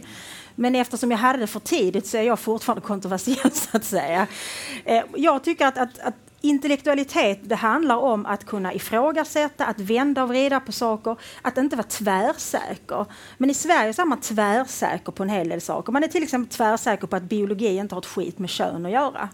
Men 0.54 0.74
eftersom 0.74 1.10
jag 1.10 1.18
hade 1.18 1.38
det 1.38 1.46
för 1.46 1.60
tidigt 1.60 2.06
så 2.06 2.16
är 2.16 2.22
jag 2.22 2.38
fortfarande 2.38 2.80
kontroversiell 2.80 3.50
så 3.52 3.76
att 3.76 3.84
säga. 3.84 4.26
Eh, 4.84 5.02
jag 5.16 5.44
tycker 5.44 5.66
att, 5.66 5.78
att, 5.78 5.98
att 5.98 6.14
Intellektualitet 6.44 7.40
det 7.42 7.54
handlar 7.54 7.96
om 7.96 8.26
att 8.26 8.44
kunna 8.44 8.74
ifrågasätta, 8.74 9.66
att 9.66 9.80
vända 9.80 10.22
och 10.22 10.28
vrida 10.28 10.60
på 10.60 10.72
saker, 10.72 11.16
att 11.42 11.58
inte 11.58 11.76
vara 11.76 11.86
tvärsäker. 11.86 13.06
Men 13.38 13.50
i 13.50 13.54
Sverige 13.54 13.92
så 13.92 14.02
är 14.02 14.06
man 14.06 14.20
tvärsäker 14.20 15.12
på 15.12 15.22
en 15.22 15.28
hel 15.28 15.48
del 15.48 15.60
saker. 15.60 15.92
Man 15.92 16.04
är 16.04 16.08
till 16.08 16.22
exempel 16.22 17.06
på 17.06 17.16
att 17.16 17.22
biologi 17.22 17.76
inte 17.76 17.94
har 17.94 18.00
ett 18.00 18.06
skit 18.06 18.38
med 18.38 18.50
kön 18.50 18.86
att 18.86 18.92
göra. 18.92 19.28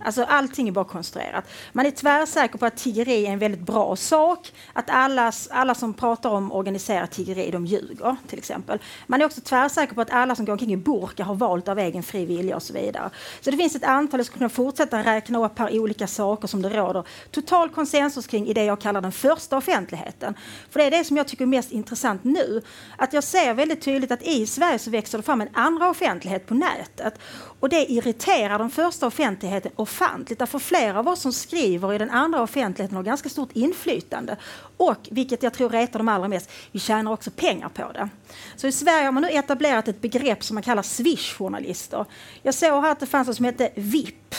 Alltså 0.00 0.24
allting 0.24 0.68
är 0.68 0.72
bara 0.72 0.84
konstruerat. 0.84 1.44
Man 1.72 1.86
är 1.86 1.90
tvärsäker 1.90 2.58
på 2.58 2.66
att 2.66 2.76
tiggeri 2.76 3.26
är 3.26 3.30
en 3.30 3.38
väldigt 3.38 3.60
bra 3.60 3.96
sak. 3.96 4.52
Att 4.72 4.90
alla, 4.90 5.32
alla 5.50 5.74
som 5.74 5.94
pratar 5.94 6.30
om 6.30 6.52
organiserat 6.52 7.10
tiggeri, 7.10 7.50
de 7.50 7.66
ljuger 7.66 8.16
till 8.26 8.38
exempel. 8.38 8.78
Man 9.06 9.20
är 9.20 9.26
också 9.26 9.40
tvärsäker 9.40 9.94
på 9.94 10.00
att 10.00 10.10
alla 10.10 10.34
som 10.34 10.44
går 10.44 10.52
omkring 10.52 10.72
i 10.72 10.76
burka 10.76 11.24
har 11.24 11.34
valt 11.34 11.68
av 11.68 11.78
egen 11.78 12.02
fri 12.02 12.26
vilja 12.26 12.56
och 12.56 12.62
så 12.62 12.72
vidare. 12.72 13.10
Så 13.40 13.50
det 13.50 13.56
finns 13.56 13.74
ett 13.74 13.84
antal, 13.84 14.20
jag 14.20 14.26
skulle 14.26 14.38
kunna 14.38 14.48
fortsätta 14.48 15.02
räkna 15.02 15.44
upp 15.44 15.58
här 15.58 15.78
olika 15.78 16.06
saker 16.06 16.48
som 16.48 16.62
det 16.62 16.68
råder 16.68 17.04
total 17.30 17.68
konsensus 17.68 18.26
kring 18.26 18.48
i 18.48 18.52
det 18.52 18.64
jag 18.64 18.80
kallar 18.80 19.00
den 19.00 19.12
första 19.12 19.56
offentligheten. 19.56 20.34
För 20.70 20.80
det 20.80 20.86
är 20.86 20.90
det 20.90 21.04
som 21.04 21.16
jag 21.16 21.28
tycker 21.28 21.44
är 21.44 21.46
mest 21.46 21.72
intressant 21.72 22.24
nu. 22.24 22.62
Att 22.98 23.12
jag 23.12 23.24
ser 23.24 23.54
väldigt 23.54 23.82
tydligt 23.82 24.10
att 24.10 24.22
i 24.22 24.46
Sverige 24.46 24.78
så 24.78 24.90
växer 24.90 25.18
det 25.18 25.24
fram 25.24 25.40
en 25.40 25.48
andra 25.52 25.90
offentlighet 25.90 26.46
på 26.46 26.54
nätet. 26.54 27.18
Och 27.60 27.68
det 27.68 27.92
irriterar 27.92 28.58
den 28.58 28.70
första 28.70 29.06
offentligheten 29.06 29.72
ofantligt. 29.84 30.38
Därför 30.38 30.58
flera 30.58 30.98
av 30.98 31.08
oss 31.08 31.20
som 31.20 31.32
skriver 31.32 31.94
i 31.94 31.98
den 31.98 32.10
andra 32.10 32.42
offentligheten 32.42 32.96
har 32.96 33.04
ganska 33.04 33.28
stort 33.28 33.52
inflytande. 33.52 34.36
Och, 34.76 35.08
vilket 35.10 35.42
jag 35.42 35.52
tror 35.52 35.68
retar 35.68 35.98
dem 35.98 36.08
allra 36.08 36.28
mest, 36.28 36.50
vi 36.72 36.78
tjänar 36.78 37.12
också 37.12 37.30
pengar 37.30 37.68
på 37.68 37.92
det. 37.92 38.08
Så 38.56 38.66
i 38.66 38.72
Sverige 38.72 39.04
har 39.04 39.12
man 39.12 39.22
nu 39.22 39.28
etablerat 39.28 39.88
ett 39.88 40.00
begrepp 40.00 40.44
som 40.44 40.54
man 40.54 40.62
kallar 40.62 40.82
swish-journalister. 40.82 42.04
Jag 42.42 42.54
såg 42.54 42.82
här 42.82 42.92
att 42.92 43.00
det 43.00 43.06
fanns 43.06 43.26
något 43.26 43.36
som 43.36 43.44
heter 43.44 43.68
VIP. 43.74 44.34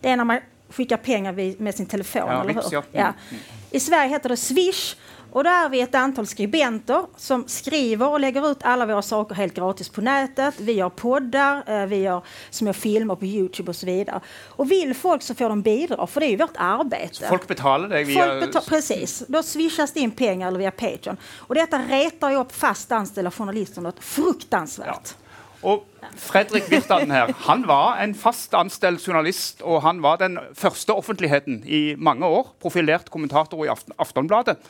Det 0.00 0.08
är 0.08 0.16
när 0.16 0.24
man 0.24 0.40
skickar 0.68 0.96
pengar 0.96 1.62
med 1.62 1.74
sin 1.74 1.86
telefon, 1.86 2.22
ja, 2.26 2.40
eller 2.40 2.54
hur? 2.54 2.62
Ja. 2.70 2.82
ja. 2.92 3.12
Mm. 3.30 3.42
I 3.70 3.80
Sverige 3.80 4.08
heter 4.08 4.28
det 4.28 4.36
Swish 4.36 4.96
och 5.36 5.44
då 5.44 5.50
är 5.50 5.68
vi 5.68 5.80
ett 5.80 5.94
antal 5.94 6.26
skribenter 6.26 7.06
som 7.16 7.48
skriver 7.48 8.08
och 8.08 8.20
lägger 8.20 8.50
ut 8.50 8.58
alla 8.60 8.86
våra 8.86 9.02
saker 9.02 9.34
helt 9.34 9.54
gratis 9.54 9.88
på 9.88 10.00
nätet. 10.00 10.54
Vi 10.60 10.72
gör 10.72 10.88
poddar, 10.88 11.62
eh, 11.66 11.86
vi 11.86 11.96
gör 11.96 12.22
små 12.50 12.72
filmer 12.72 13.14
på 13.14 13.24
Youtube 13.24 13.70
och 13.70 13.76
så 13.76 13.86
vidare. 13.86 14.20
Och 14.48 14.70
vill 14.70 14.94
folk 14.94 15.22
så 15.22 15.34
får 15.34 15.48
de 15.48 15.62
bidra, 15.62 16.06
för 16.06 16.20
det 16.20 16.26
är 16.26 16.30
ju 16.30 16.36
vårt 16.36 16.56
arbete. 16.56 17.14
Så 17.14 17.24
folk 17.24 17.48
betalar 17.48 17.88
dig 17.88 18.04
via... 18.04 18.26
Folk 18.26 18.40
betal 18.40 18.62
precis. 18.62 19.24
Då 19.28 19.42
swishas 19.42 19.92
det 19.92 20.00
in 20.00 20.10
pengar 20.10 20.48
eller 20.48 20.58
via 20.58 20.70
Patreon. 20.70 21.16
Och 21.36 21.54
detta 21.54 21.78
retar 21.78 22.30
ju 22.30 22.36
upp 22.36 22.52
fast 22.52 22.92
anställda 22.92 23.30
journalister 23.30 23.80
något 23.80 24.04
fruktansvärt. 24.04 24.86
Ja. 24.86 25.22
Og 25.62 25.84
Fredrik 26.16 26.70
Virtanen 26.70 27.10
her, 27.10 27.32
han 27.38 27.64
var 27.66 27.96
en 27.96 28.14
fast 28.14 28.54
anstelt 28.54 29.00
journalist, 29.02 29.62
og 29.62 29.80
han 29.82 30.02
var 30.02 30.16
den 30.20 30.38
første 30.54 30.92
offentligheten 30.92 31.62
i 31.64 31.94
mange 31.98 32.26
år. 32.26 32.52
Profilert 32.62 33.10
kommentator 33.10 33.66
i 33.66 33.70
Aftonbladet 33.98 34.60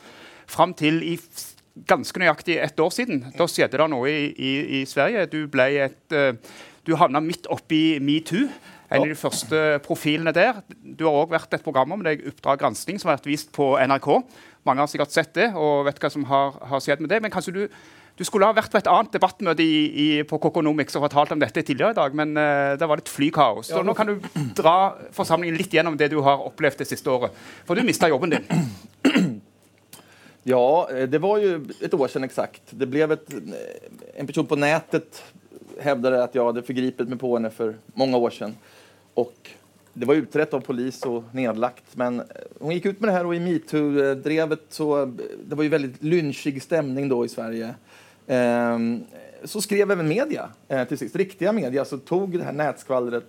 fram 0.47 0.73
til 0.77 1.03
i 1.05 1.17
ganske 1.87 2.21
nøyaktig 2.21 2.57
ett 2.61 2.79
år 2.79 2.93
siden. 2.93 3.21
Da 3.37 3.47
skjedde 3.49 3.77
det 3.77 3.89
noe 3.91 4.09
i, 4.09 4.31
i, 4.31 4.53
i 4.79 4.85
Sverige. 4.89 5.27
Du, 5.33 5.43
ble 5.51 5.67
et, 5.85 6.01
uh, 6.15 6.33
du 6.87 6.95
havna 6.97 7.21
midt 7.23 7.49
oppi 7.53 7.99
metoo. 8.03 8.47
En 8.87 9.03
av 9.03 9.09
de 9.09 9.19
første 9.19 9.57
profilene 9.83 10.31
der. 10.31 10.61
Du 10.79 11.03
har 11.09 11.25
òg 11.25 11.33
vært 11.33 11.57
et 11.57 11.63
program 11.63 11.91
om 11.97 12.03
deg, 12.05 12.23
Oppdrag 12.29 12.61
granskning, 12.61 13.01
som 13.01 13.11
har 13.11 13.17
vært 13.17 13.27
vist 13.27 13.51
på 13.55 13.73
NRK. 13.75 14.07
Mange 14.67 14.83
har 14.83 14.91
sikkert 14.91 15.11
sett 15.11 15.33
det 15.35 15.51
og 15.55 15.85
vet 15.87 15.99
hva 15.99 16.11
som 16.11 16.23
har, 16.29 16.55
har 16.71 16.83
skjedd 16.83 17.03
med 17.03 17.11
det. 17.11 17.19
Men 17.23 17.33
kanskje 17.33 17.53
du, 17.55 17.59
du, 18.15 18.23
skulle 18.23 18.47
ha 18.47 18.55
vært 18.55 18.71
på 18.71 18.79
et 18.79 18.87
annet 18.91 19.11
debattmøte 19.11 19.63
i, 19.63 19.81
i, 19.91 20.07
på 20.27 20.39
Kokonomics 20.39 20.95
og 20.95 21.03
fortalt 21.03 21.35
om 21.35 21.43
dette 21.43 21.65
tidligere 21.67 21.97
i 21.97 21.99
dag, 21.99 22.15
men 22.15 22.31
uh, 22.39 22.79
det 22.79 22.87
var 22.87 23.01
litt 23.01 23.11
flykaos. 23.11 23.73
Så 23.73 23.83
nå 23.83 23.95
kan 23.97 24.07
du 24.07 24.15
dra 24.55 24.77
forsamlingen 25.15 25.59
litt 25.59 25.75
gjennom 25.75 25.99
det 25.99 26.07
du 26.15 26.21
har 26.23 26.47
opplevd 26.47 26.85
det 26.85 26.87
siste 26.87 27.11
året. 27.11 27.35
For 27.67 27.75
du 27.75 27.83
mista 27.87 28.07
jobben 28.11 28.37
din. 28.37 28.47
Ja, 30.49 30.89
det 31.07 31.17
var 31.17 31.37
ju 31.37 31.65
ett 31.81 31.93
år 31.93 32.07
sedan 32.07 32.23
exakt. 32.23 32.61
Det 32.69 32.85
blev 32.85 33.11
ett, 33.11 33.33
en 34.15 34.27
person 34.27 34.45
på 34.45 34.55
nätet 34.55 35.23
hävdade 35.79 36.23
att 36.23 36.35
jag 36.35 36.45
hade 36.45 36.63
förgripit 36.63 37.09
mig 37.09 37.17
på 37.17 37.35
henne 37.35 37.49
för 37.49 37.75
många 37.93 38.17
år 38.17 38.29
sedan. 38.29 38.55
Och 39.13 39.49
det 39.93 40.05
var 40.05 40.15
utrett 40.15 40.53
av 40.53 40.59
polis 40.59 41.03
och 41.03 41.23
nedlagt. 41.31 41.83
Men 41.93 42.21
hon 42.59 42.73
gick 42.73 42.85
ut 42.85 42.99
med 42.99 43.09
det 43.09 43.13
här 43.13 43.25
och 43.25 43.35
i 43.35 43.39
metoo-drevet 43.39 44.59
så 44.69 45.05
det 45.45 45.55
var 45.55 45.63
ju 45.63 45.69
väldigt 45.69 46.03
lynchig 46.03 46.63
stämning 46.63 47.09
då 47.09 47.25
i 47.25 47.29
Sverige. 47.29 47.75
Ehm, 48.27 49.03
så 49.43 49.61
skrev 49.61 49.91
även 49.91 50.07
media 50.07 50.49
eh, 50.67 50.87
till 50.87 50.97
sist, 50.97 51.15
riktiga 51.15 51.51
media, 51.51 51.85
så 51.85 51.97
tog 51.97 52.37
det 52.37 52.43
här 52.43 52.53
nätskvallret 52.53 53.25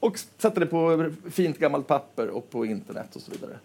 och 0.00 0.18
satte 0.38 0.60
det 0.60 0.66
på 0.66 1.10
fint 1.30 1.58
gammalt 1.58 1.86
papper 1.86 2.28
och 2.28 2.50
på 2.50 2.66
internet 2.66 3.16
och 3.16 3.22
så 3.22 3.30
vidare. 3.30 3.58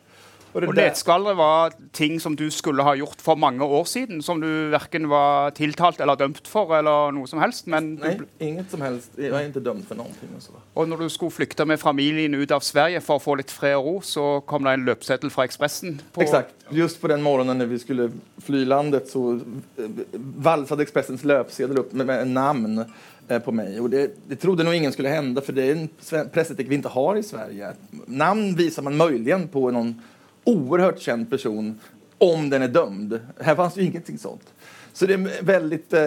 Og, 0.53 0.61
det, 0.61 0.67
og 0.69 0.75
Netskvalleret 0.77 1.37
var 1.37 1.73
ting 1.97 2.19
som 2.21 2.35
du 2.37 2.45
skulle 2.53 2.85
ha 2.85 2.93
gjort 2.97 3.21
for 3.23 3.39
mange 3.39 3.65
år 3.65 3.87
siden, 3.89 4.21
som 4.21 4.41
du 4.41 4.47
verken 4.73 5.07
var 5.09 5.53
tiltalt 5.57 6.01
eller 6.03 6.19
dømt 6.19 6.45
for, 6.49 6.75
eller 6.77 7.13
noe 7.15 7.29
som 7.29 7.41
helst? 7.41 7.65
Men 7.71 7.95
Nei, 8.01 8.13
inget 8.43 8.69
som 8.73 8.83
helst. 8.85 9.15
Jeg 9.17 9.33
var 9.33 9.47
ikke 9.47 9.63
dømt 9.65 9.87
for 9.89 9.97
noen 9.97 10.13
ting. 10.19 10.35
Og 10.77 10.89
når 10.89 11.05
du 11.05 11.07
skulle 11.13 11.33
flykte 11.33 11.65
med 11.65 11.81
familien 11.81 12.37
ut 12.37 12.53
av 12.53 12.61
Sverige 12.65 13.01
for 13.01 13.17
å 13.17 13.23
få 13.23 13.37
litt 13.41 13.53
fred 13.53 13.79
og 13.79 13.87
ro, 13.87 13.95
så 14.05 14.27
kom 14.49 14.67
det 14.67 14.75
en 14.77 14.85
løpseddel 14.91 15.33
fra 15.33 15.47
Ekspressen? 15.49 15.97
Exakt. 16.21 16.53
Just 16.73 17.01
på 17.01 17.09
den 17.09 17.25
morgenen 17.25 17.57
når 17.61 17.73
vi 17.73 17.81
skulle 17.81 18.11
fly 18.45 18.63
landet, 18.69 19.09
så 19.09 19.39
eh, 19.81 20.05
valset 20.21 20.85
Ekspressens 20.85 21.25
løpseddel 21.27 21.81
opp 21.81 21.97
med, 21.97 22.09
med 22.09 22.33
navn 22.33 22.85
eh, 22.85 23.41
på 23.41 23.53
meg. 23.55 23.75
Og 23.81 23.89
det, 23.93 24.05
det 24.29 24.37
trodde 24.41 24.65
nog 24.65 24.77
ingen 24.77 24.93
skulle 24.93 25.13
hende, 25.13 25.41
for 25.41 25.57
det 25.57 25.65
er 25.65 25.77
en 25.81 26.31
pressetikk 26.33 26.69
vi 26.69 26.81
ikke 26.81 26.93
har 26.93 27.17
i 27.17 27.25
Sverige. 27.25 27.75
Navn 28.05 28.51
viser 28.57 28.85
man 28.85 29.01
muligens 29.01 29.49
på 29.53 29.67
noen 29.73 29.95
oerhört 30.43 30.99
känd 30.99 31.29
person 31.29 31.79
om 32.17 32.49
den 32.49 32.61
är 32.61 32.67
dömd. 32.67 33.19
Här 33.39 33.55
fanns 33.55 33.77
ju 33.77 33.81
ingenting 33.81 34.17
sånt. 34.17 34.53
Så 34.93 35.05
det 35.05 35.13
är 35.13 35.17
en 35.17 35.29
väldigt 35.41 35.93
eh, 35.93 36.01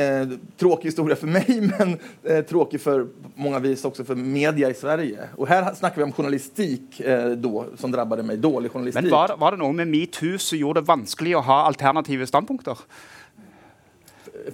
eh, 0.00 0.28
tråkig 0.58 0.88
historia 0.88 1.16
för 1.16 1.26
mig, 1.26 1.72
men 1.78 1.98
eh, 2.22 2.44
tråkig 2.44 2.80
för 2.80 3.06
många 3.34 3.58
vis 3.58 3.84
också 3.84 4.04
för 4.04 4.14
media 4.14 4.70
i 4.70 4.74
Sverige. 4.74 5.18
Och 5.36 5.48
här 5.48 5.74
snakker 5.74 5.96
vi 5.96 6.02
om 6.02 6.12
journalistik 6.12 7.00
eh, 7.00 7.30
då, 7.30 7.64
som 7.76 7.90
drabbade 7.90 8.22
mig. 8.22 8.36
Dålig 8.36 8.72
journalistik. 8.72 9.02
Men 9.02 9.10
var, 9.10 9.36
var 9.36 9.50
det 9.52 9.58
noe 9.58 9.72
med 9.72 9.88
metoo 9.88 10.38
som 10.38 10.58
gjorde 10.58 10.80
det 10.80 10.86
vanskelig 10.86 11.36
å 11.36 11.40
ha 11.40 11.62
alternative 11.62 12.26
standpunkter? 12.26 12.78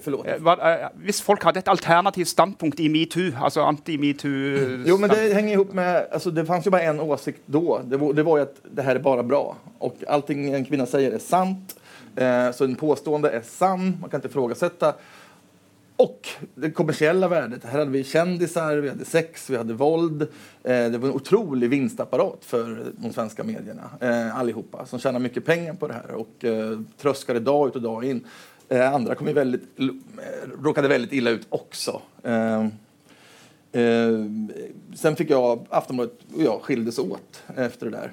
Förlåt. 0.02 0.26
Eh, 0.26 0.86
hvis 1.06 1.20
folk 1.24 1.44
hadde 1.44 1.62
et 1.62 1.68
alternativt 1.68 2.28
standpunkt 2.28 2.80
i 2.80 2.88
metoo, 2.92 3.32
altså 3.40 3.64
anti-metoo 3.66 4.86
Jo, 4.88 4.98
men 5.00 5.10
det 5.12 5.34
henger 5.34 5.52
ihop 5.52 5.74
med 5.76 6.06
altså, 6.10 6.30
Det 6.30 6.46
fanns 6.46 6.66
jo 6.66 6.74
bare 6.74 6.90
en 6.90 7.00
åsikt 7.00 7.42
da. 7.46 7.80
Det 7.82 8.00
var, 8.00 8.14
det 8.16 8.26
var 8.26 8.40
jo 8.40 8.46
at 8.48 8.62
det 8.64 8.86
her 8.86 9.00
er 9.00 9.04
bare 9.04 9.26
bra. 9.26 9.42
Og 9.80 10.02
allting 10.08 10.48
en 10.54 10.66
kvinne 10.66 10.88
sier, 10.90 11.14
er 11.16 11.22
sant. 11.22 11.76
Eh, 12.16 12.48
så 12.56 12.64
en 12.64 12.78
påstående 12.78 13.32
er 13.34 13.46
sann. 13.46 13.96
Man 14.00 14.10
kan 14.10 14.22
ikke 14.22 14.32
ifrågasätta. 14.32 14.96
Og 15.96 16.28
det 16.54 16.74
kommersiella 16.76 17.28
värdet. 17.28 17.64
Her 17.64 17.78
hadde 17.78 17.90
vi 17.94 18.04
kändisar, 18.04 18.76
vi 18.76 18.88
hadde 18.88 19.04
sex, 19.08 19.50
vi 19.50 19.56
hadde 19.56 19.74
våld. 19.74 20.26
Eh, 20.62 20.90
det 20.92 20.98
var 20.98 21.08
en 21.08 21.16
otrolig 21.16 21.70
vinstapparat 21.72 22.44
for 22.44 22.92
de 22.92 23.12
svenske 23.12 23.44
medierna. 23.44 23.88
Eh, 24.00 24.38
allihopa. 24.38 24.86
Som 24.86 25.00
tjänar 25.00 25.24
mye 25.24 25.40
penger 25.40 25.72
på 25.80 25.88
det 25.88 25.96
her. 25.96 26.12
Og 26.20 26.44
eh, 26.44 26.76
tröskade 27.00 27.40
dag 27.40 27.68
ut 27.68 27.80
og 27.80 27.86
dag 27.88 28.04
inn. 28.10 28.20
Eh, 28.68 28.94
andra 28.94 29.14
kom 29.14 29.26
ju 29.26 29.32
väldigt, 29.32 29.62
råkade 30.62 30.88
väldigt 30.88 31.12
illa 31.12 31.30
ut 31.30 31.46
också. 31.48 32.02
Eh, 32.22 32.60
eh, 33.72 34.24
sen 34.94 35.16
fick 35.16 35.30
jag, 35.30 35.66
Aftonbladet 35.70 36.18
och 36.34 36.42
jag 36.42 36.62
skildes 36.62 36.98
åt 36.98 37.42
efter 37.56 37.90
det 37.90 37.92
där. 37.92 38.12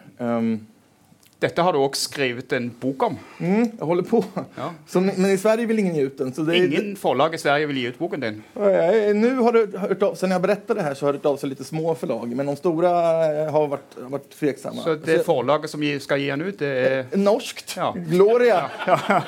Dette 1.43 1.63
har 1.65 1.75
du 1.75 1.79
også 1.81 2.07
skrevet 2.07 2.53
en 2.55 2.69
bok 2.79 3.03
om. 3.09 3.17
Mm, 3.37 3.65
jeg 3.75 3.87
holder 3.89 4.05
på. 4.07 4.21
Ja. 4.55 4.69
Så, 4.87 5.01
men 5.03 5.27
i 5.27 5.37
Sverige 5.39 5.67
vil 5.67 5.81
ingen 5.83 5.97
gi 5.97 6.05
ut 6.07 6.21
den. 6.21 6.31
Det, 6.31 6.55
ingen 6.55 6.93
forlag 6.99 7.35
i 7.35 7.41
Sverige 7.41 7.67
vil 7.67 7.81
gi 7.81 7.85
ut 7.91 7.99
boken 7.99 8.23
din? 8.23 8.37
Nå 8.55 9.33
har 9.43 9.57
det 9.57 9.81
hørt 9.81 10.05
av, 10.07 10.15
sen 10.19 10.31
jeg 10.31 10.43
berettet 10.45 10.79
det 10.79 10.85
her, 10.87 10.95
så 10.95 11.07
har 11.07 11.17
det 11.17 11.19
hørt 11.19 11.29
av 11.33 11.41
seg 11.41 11.51
litt 11.51 11.65
små 11.67 11.95
forlag. 11.99 12.31
Men 12.31 12.47
de 12.47 12.55
store 12.61 12.93
eh, 13.27 13.51
har 13.51 13.69
vært, 13.75 13.99
har 13.99 14.13
vært 14.15 14.29
tveksomme. 14.37 14.85
Så 14.85 14.95
det 15.03 15.19
forlaget 15.27 15.73
som 15.73 15.83
skal 16.07 16.23
gi 16.23 16.31
den 16.31 16.47
ut, 16.47 16.57
det 16.63 16.71
er 16.71 16.97
eh, 17.03 17.19
Norskt. 17.19 17.75
Ja. 17.79 17.91
Gloria. 18.13 18.63
Ja. 18.87 18.99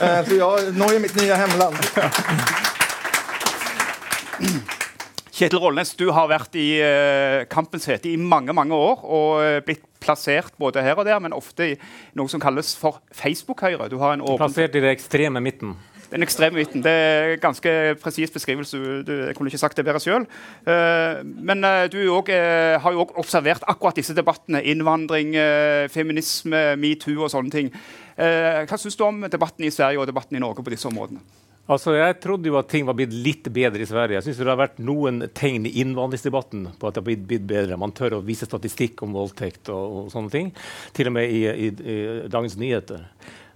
Eh, 0.00 0.20
så 0.24 0.36
ja, 0.38 0.46
Norge 0.76 0.96
er 0.96 1.02
mitt 1.02 1.16
nye 1.18 1.36
hjemland. 1.36 1.76
Kjetil 5.40 5.62
Rollnes, 5.62 5.94
du 5.96 6.10
har 6.12 6.26
vært 6.28 6.56
i 6.60 6.66
uh, 6.84 7.46
kampens 7.48 7.86
hete 7.88 8.10
i 8.10 8.18
mange 8.20 8.52
mange 8.52 8.76
år 8.76 9.06
og 9.08 9.30
uh, 9.40 9.60
blitt 9.64 9.86
plassert 10.00 10.52
både 10.60 10.82
her 10.84 11.00
og 11.00 11.06
der, 11.08 11.16
men 11.24 11.32
ofte 11.32 11.64
i 11.64 11.78
noe 12.18 12.28
som 12.28 12.42
kalles 12.42 12.74
for 12.76 12.98
Facebook-Høyre. 13.16 13.88
Du 13.88 13.96
har 14.02 14.18
en 14.18 14.24
åpen... 14.24 14.42
Plassert 14.42 14.76
i 14.76 14.84
det 14.84 14.92
ekstreme 14.92 15.40
midten. 15.40 15.72
Den 16.12 16.26
ekstreme 16.26 16.60
midten. 16.60 16.84
Det 16.84 16.92
er 16.92 17.34
ganske 17.40 17.72
presis 18.02 18.32
beskrivelse. 18.34 18.82
Du, 19.06 19.14
jeg 19.30 19.36
kunne 19.38 19.48
ikke 19.48 19.62
sagt 19.64 19.80
det 19.80 19.86
bedre 19.88 20.04
sjøl. 20.04 20.28
Uh, 20.68 20.74
eh, 20.74 21.24
men 21.24 21.64
uh, 21.64 21.86
du 21.88 22.00
også, 22.02 22.40
har 22.84 22.96
jo 22.96 23.06
òg 23.06 23.16
observert 23.24 23.64
akkurat 23.64 23.96
disse 23.96 24.16
debattene. 24.16 24.60
Innvandring, 24.60 25.36
feminisme, 25.88 26.66
metoo 26.76 27.24
og 27.24 27.32
sånne 27.32 27.56
ting. 27.56 27.72
hva 28.20 28.76
syns 28.76 28.98
du 28.98 29.06
om 29.08 29.24
debatten 29.24 29.64
i 29.64 29.72
Sverige 29.72 30.02
og 30.02 30.10
debatten 30.10 30.36
i 30.36 30.44
Norge 30.44 30.60
på 30.60 30.76
disse 30.76 30.88
områdene? 30.90 31.24
Altså, 31.70 31.94
Jeg 31.94 32.18
trodde 32.18 32.50
jo 32.50 32.56
at 32.58 32.70
ting 32.70 32.86
var 32.88 32.96
blitt 32.98 33.12
litt 33.14 33.46
bedre 33.54 33.84
i 33.84 33.86
Sverige. 33.86 34.18
Jeg 34.18 34.26
synes 34.26 34.40
Det 34.40 34.48
har 34.50 34.58
vært 34.58 34.80
noen 34.82 35.22
tegn 35.30 35.68
i 35.68 35.76
innvandringsdebatten 35.84 36.64
på 36.80 36.88
at 36.88 36.96
det 36.96 37.02
har 37.02 37.06
blitt, 37.06 37.26
blitt 37.30 37.46
bedre. 37.46 37.78
Man 37.78 37.94
tør 37.94 38.18
å 38.18 38.24
vise 38.26 38.48
statistikk 38.48 39.04
om 39.06 39.14
voldtekt 39.14 39.70
og, 39.70 39.84
og 40.00 40.10
sånne 40.10 40.34
ting. 40.34 40.50
Til 40.96 41.12
og 41.12 41.14
med 41.14 41.30
i, 41.30 41.44
i, 41.46 41.70
i 41.70 41.98
Dagens 42.32 42.58
Nyheter. 42.58 43.06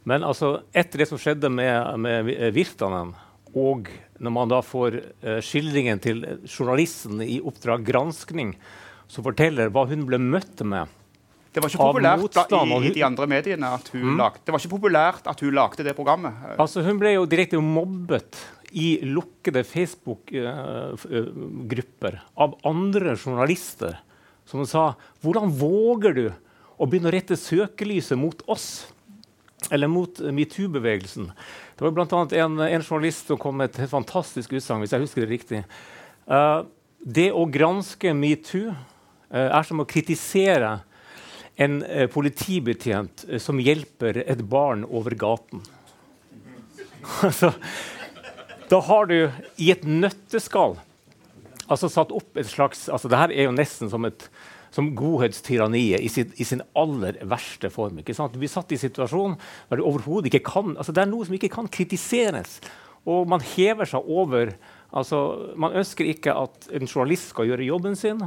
Men 0.07 0.23
altså, 0.23 0.61
etter 0.77 1.03
det 1.03 1.09
som 1.11 1.19
skjedde 1.19 1.51
med, 1.51 1.99
med 2.05 2.31
Virtanen, 2.55 3.15
og 3.55 3.89
når 4.23 4.35
man 4.35 4.51
da 4.51 4.61
får 4.63 4.99
uh, 5.01 5.39
skildringen 5.43 6.01
til 6.03 6.23
journalisten 6.45 7.23
i 7.25 7.41
Oppdrag 7.43 7.87
granskning, 7.87 8.53
som 9.11 9.27
forteller 9.27 9.73
hva 9.75 9.87
hun 9.91 10.07
ble 10.09 10.21
møtt 10.23 10.63
med 10.67 10.91
det 11.55 11.63
var 11.63 11.71
ikke 11.71 11.87
populært 11.87 12.35
da, 12.35 12.59
i, 12.67 12.89
i, 12.89 12.91
de 12.97 13.05
andre 13.07 13.29
mediene 13.31 13.69
at 13.77 13.87
hun 13.95 14.03
mm. 14.03 14.17
lagde, 14.19 14.41
det 14.43 14.51
var 14.51 14.59
ikke 14.59 14.75
populært 14.75 15.23
at 15.31 15.39
hun 15.45 15.55
lagde 15.55 15.87
det 15.87 15.95
programmet. 15.95 16.35
Altså, 16.59 16.83
hun 16.83 16.99
ble 16.99 17.15
jo 17.15 17.31
direkte 17.31 17.63
mobbet 17.63 18.35
i 18.75 19.07
lukkede 19.07 19.63
Facebook-grupper 19.63 22.19
av 22.43 22.59
andre 22.67 23.15
journalister 23.15 24.03
som 24.51 24.67
sa 24.67 24.99
hvordan 25.23 25.47
våger 25.55 26.11
du 26.17 26.35
å 26.75 26.87
begynne 26.91 27.07
å 27.13 27.15
rette 27.15 27.39
søkelyset 27.39 28.19
mot 28.19 28.35
oss? 28.51 28.91
Eller 29.73 29.89
mot 29.89 30.21
metoo-bevegelsen. 30.21 31.33
Det 31.79 31.85
var 31.87 31.93
bl.a. 31.97 32.27
En, 32.37 32.61
en 32.61 32.83
journalist 32.83 33.27
som 33.31 33.39
kom 33.41 33.57
med 33.57 33.71
et 33.71 33.79
helt 33.85 33.95
fantastisk 33.95 34.53
utsagn. 34.53 34.81
hvis 34.83 34.93
jeg 34.93 35.05
husker 35.07 35.21
det 35.25 35.31
riktig. 35.31 35.61
Uh, 36.29 36.61
det 37.01 37.33
å 37.33 37.49
granske 37.49 38.13
metoo 38.13 38.75
uh, 38.75 39.47
er 39.47 39.63
som 39.65 39.81
å 39.81 39.89
kritisere 39.89 40.85
en 41.57 41.83
eh, 41.83 42.09
politibetjent 42.11 43.27
eh, 43.29 43.43
som 43.43 43.61
hjelper 43.63 44.23
et 44.25 44.43
barn 44.51 44.85
over 44.85 45.15
gaten. 45.19 45.63
altså, 47.27 47.53
da 48.71 48.81
har 48.89 49.07
du 49.11 49.19
i 49.61 49.71
et 49.75 49.85
nøtteskall 49.87 50.79
altså 51.65 51.89
satt 51.89 52.13
opp 52.13 52.37
et 52.37 52.49
slags 52.49 52.89
altså 52.93 53.09
det 53.09 53.17
her 53.17 53.33
er 53.33 53.47
jo 53.47 53.55
nesten 53.57 53.89
som 53.93 54.05
et 54.09 54.27
som 54.75 54.89
godhetstyranniet 54.99 56.03
i, 56.03 56.25
i 56.43 56.45
sin 56.45 56.63
aller 56.75 57.21
verste 57.31 57.69
form. 57.71 58.01
Du 58.03 58.39
blir 58.41 58.51
satt 58.51 58.73
i 58.73 58.75
en 58.75 58.83
situasjon 58.83 59.37
der 59.71 59.79
du 59.79 59.85
overhodet 59.87 60.33
ikke 60.33 60.49
kan 60.49 60.75
altså 60.75 60.91
Det 60.91 61.05
er 61.05 61.13
noe 61.13 61.27
som 61.29 61.37
ikke 61.37 61.53
kan 61.53 61.71
kritiseres. 61.71 62.59
Og 63.07 63.29
man 63.31 63.45
hever 63.55 63.87
seg 63.87 64.09
over 64.11 64.57
altså 64.95 65.53
Man 65.61 65.77
ønsker 65.79 66.09
ikke 66.11 66.35
at 66.39 66.69
en 66.75 66.89
journalist 66.89 67.31
skal 67.31 67.49
gjøre 67.51 67.69
jobben 67.69 67.95
sin. 67.99 68.23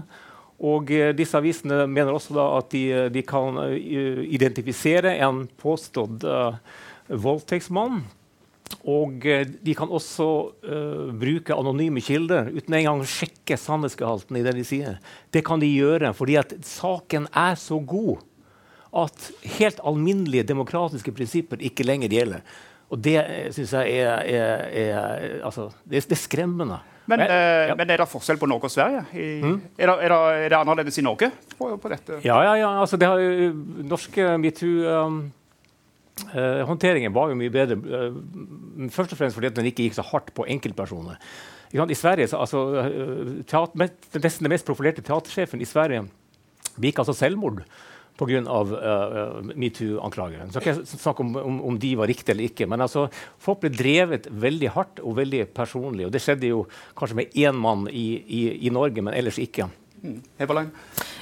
Og 0.57 0.89
eh, 0.89 1.13
disse 1.13 1.37
avisene 1.37 1.85
mener 1.89 2.15
også 2.15 2.35
at 2.41 2.71
de, 2.73 2.83
eh, 2.89 3.09
de, 3.13 3.21
kan 3.27 3.59
uh, 3.61 3.73
identifisere 4.25 5.13
en 5.21 5.43
påstått 5.61 6.25
uh, 6.25 6.57
voldtektsmann. 7.07 8.01
Og 8.89 9.27
uh, 9.27 9.43
de 9.45 9.75
kan 9.77 9.91
også 9.93 10.29
bruke 11.17 11.55
anonyme 11.55 12.01
kilder 12.03 12.49
uten 12.55 12.73
engang 12.79 13.03
å 13.03 13.09
sjekke 13.09 13.59
sannhetsgehalten 13.59 14.39
i 14.39 14.43
det 14.45 14.55
de 14.57 14.65
sier. 14.65 14.97
Det 15.31 15.45
kan 15.45 15.61
de 15.61 15.69
gjøre 15.69 16.11
fordi 16.17 16.39
at 16.41 16.57
saken 16.65 17.29
er 17.37 17.59
så 17.61 17.77
god 17.77 18.25
at 18.97 19.29
helt 19.59 19.79
alminnelige 19.85 20.47
demokratiske 20.47 21.13
prinsipper 21.13 21.61
ikke 21.61 21.85
lenger 21.85 22.15
gjelder. 22.17 22.43
Og 22.89 23.01
det 23.03 23.19
syns 23.53 23.75
jeg 23.75 23.99
er, 23.99 24.23
er, 24.25 24.61
er, 24.71 25.25
altså, 25.45 25.67
det, 25.83 26.07
det 26.07 26.15
er 26.15 26.23
skremmende 26.23 26.79
Men, 27.07 27.19
Men- 27.21 27.31
eh, 27.31 27.67
ja. 27.69 27.75
men 27.79 27.87
er 27.89 27.97
det 28.01 28.07
forskjell 28.11 28.39
på 28.41 28.47
Norge 28.51 28.65
og 28.67 28.71
Sverige? 28.73 29.01
I, 29.15 29.17
er, 29.79 29.87
det, 29.87 29.87
er, 29.87 30.09
det, 30.11 30.17
er 30.45 30.49
det 30.51 30.57
annerledes 30.59 30.97
i 30.99 31.03
Norge 31.05 31.27
på, 31.57 31.65
på 31.79 31.87
dette? 31.93 32.13
Ja, 32.25 32.37
ja, 32.43 32.53
ja. 32.59 32.69
Altså, 32.81 32.97
det 32.99 33.07
har, 33.07 33.17
norske 33.87 34.23
metoo-håndteringen 34.43 37.13
var 37.15 37.29
jo 37.31 37.35
mye 37.39 37.53
bedre. 37.53 37.75
uh, 37.77 38.13
først 38.93 39.11
og 39.15 39.19
fremst 39.21 39.35
fordi 39.39 39.53
den 39.55 39.69
ikke 39.71 39.83
gikk 39.87 39.95
så 39.97 40.03
hardt 40.11 40.29
på 40.35 40.45
enkeltpersoner. 40.51 41.15
I 41.73 41.95
Sverige, 41.99 42.27
så, 42.31 42.37
altså, 42.39 42.59
teater, 43.47 43.73
mest- 43.75 44.19
Nesten 44.23 44.43
den 44.47 44.51
mest 44.53 44.65
profilerte 44.67 45.01
teatersjefen 45.03 45.61
i 45.61 45.65
Sverige 45.67 46.05
begikk 46.77 46.99
altså 47.01 47.13
selvmord 47.17 47.57
pga. 48.17 48.43
Uh, 48.47 49.51
metoo-anklager. 49.57 50.45
Jeg 50.45 50.63
kan 50.63 50.81
ikke 50.81 50.99
snakke 51.01 51.25
om, 51.25 51.35
om, 51.41 51.59
om 51.71 51.79
de 51.81 51.93
var 51.99 52.09
riktige 52.09 52.35
eller 52.35 52.49
ikke. 52.49 52.67
Men 52.69 52.83
altså, 52.85 53.07
folk 53.41 53.61
ble 53.63 53.73
drevet 53.73 54.29
veldig 54.31 54.71
hardt 54.75 55.01
og 55.03 55.17
veldig 55.19 55.45
personlig. 55.55 56.07
Og 56.07 56.13
det 56.15 56.23
skjedde 56.23 56.51
jo 56.51 56.63
kanskje 56.97 57.21
med 57.21 57.37
én 57.37 57.57
mann 57.57 57.87
i, 57.91 58.07
i, 58.25 58.41
i 58.67 58.73
Norge, 58.73 59.03
men 59.05 59.15
ellers 59.17 59.39
ikke. 59.41 59.69
Heberlein? 60.37 60.71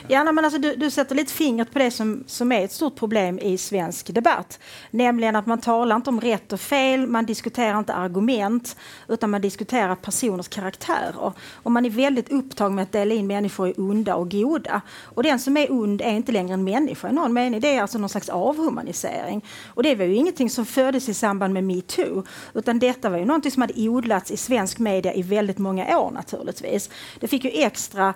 Ja, 0.07 0.23
nej, 0.23 0.33
men 0.33 0.45
alltså, 0.45 0.59
du, 0.59 0.75
du 0.75 0.91
sätter 0.91 1.15
lite 1.15 1.33
fingret 1.33 1.71
på 1.71 1.79
det 1.79 1.91
som, 1.91 2.23
som 2.27 2.51
är 2.51 2.65
ett 2.65 2.71
stort 2.71 2.95
problem 2.95 3.39
i 3.39 3.57
svensk 3.57 4.13
debatt. 4.13 4.59
Nämligen 4.91 5.35
att 5.35 5.45
man 5.45 5.61
talar 5.61 5.95
inte 5.95 6.09
om 6.09 6.21
rätt 6.21 6.53
och 6.53 6.59
fel, 6.59 7.07
man 7.07 7.25
diskuterar 7.25 7.79
inte 7.79 7.93
argument, 7.93 8.75
utan 9.07 9.29
man 9.29 9.41
diskuterar 9.41 9.95
personers 9.95 10.47
karaktärer. 10.47 11.33
Och 11.49 11.71
man 11.71 11.85
är 11.85 11.89
väldigt 11.89 12.31
upptagen 12.31 12.75
med 12.75 12.83
att 12.83 12.91
dela 12.91 13.13
in 13.13 13.27
människor 13.27 13.69
i 13.69 13.73
onda 13.77 14.15
och 14.15 14.31
goda. 14.31 14.81
Och 15.03 15.23
den 15.23 15.39
som 15.39 15.57
är 15.57 15.71
ond 15.71 16.01
är 16.01 16.11
inte 16.11 16.31
längre 16.31 16.53
en 16.53 16.63
människa 16.63 17.09
i 17.09 17.13
någon 17.13 17.33
mening. 17.33 17.59
Det 17.59 17.75
är 17.75 17.81
alltså 17.81 17.97
någon 17.97 18.09
slags 18.09 18.29
avhumanisering. 18.29 19.45
Och 19.67 19.83
det 19.83 19.95
var 19.95 20.05
ju 20.05 20.15
ingenting 20.15 20.49
som 20.49 20.65
föddes 20.65 21.09
i 21.09 21.13
samband 21.13 21.53
med 21.53 21.63
metoo, 21.63 22.23
utan 22.53 22.79
detta 22.79 23.09
var 23.09 23.17
ju 23.17 23.25
någonting 23.25 23.51
som 23.51 23.61
hade 23.61 23.89
odlats 23.89 24.31
i 24.31 24.37
svensk 24.37 24.79
media 24.79 25.13
i 25.13 25.21
väldigt 25.21 25.57
många 25.57 25.99
år 25.99 26.11
naturligtvis. 26.11 26.89
Det 27.19 27.27
fick 27.27 27.43
ju 27.43 27.51
extra 27.53 28.13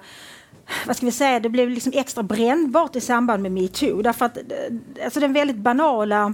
vad 0.87 0.95
ska 0.95 1.05
vi 1.05 1.11
säga, 1.11 1.39
det 1.39 1.49
blev 1.49 1.69
liksom 1.69 1.93
extra 1.95 2.23
brännbart 2.23 2.95
i 2.95 3.01
samband 3.01 3.43
med 3.43 3.51
metoo. 3.51 4.01
Därför 4.01 4.25
att 4.25 4.37
alltså 5.03 5.19
den 5.19 5.33
väldigt 5.33 5.57
banala 5.57 6.33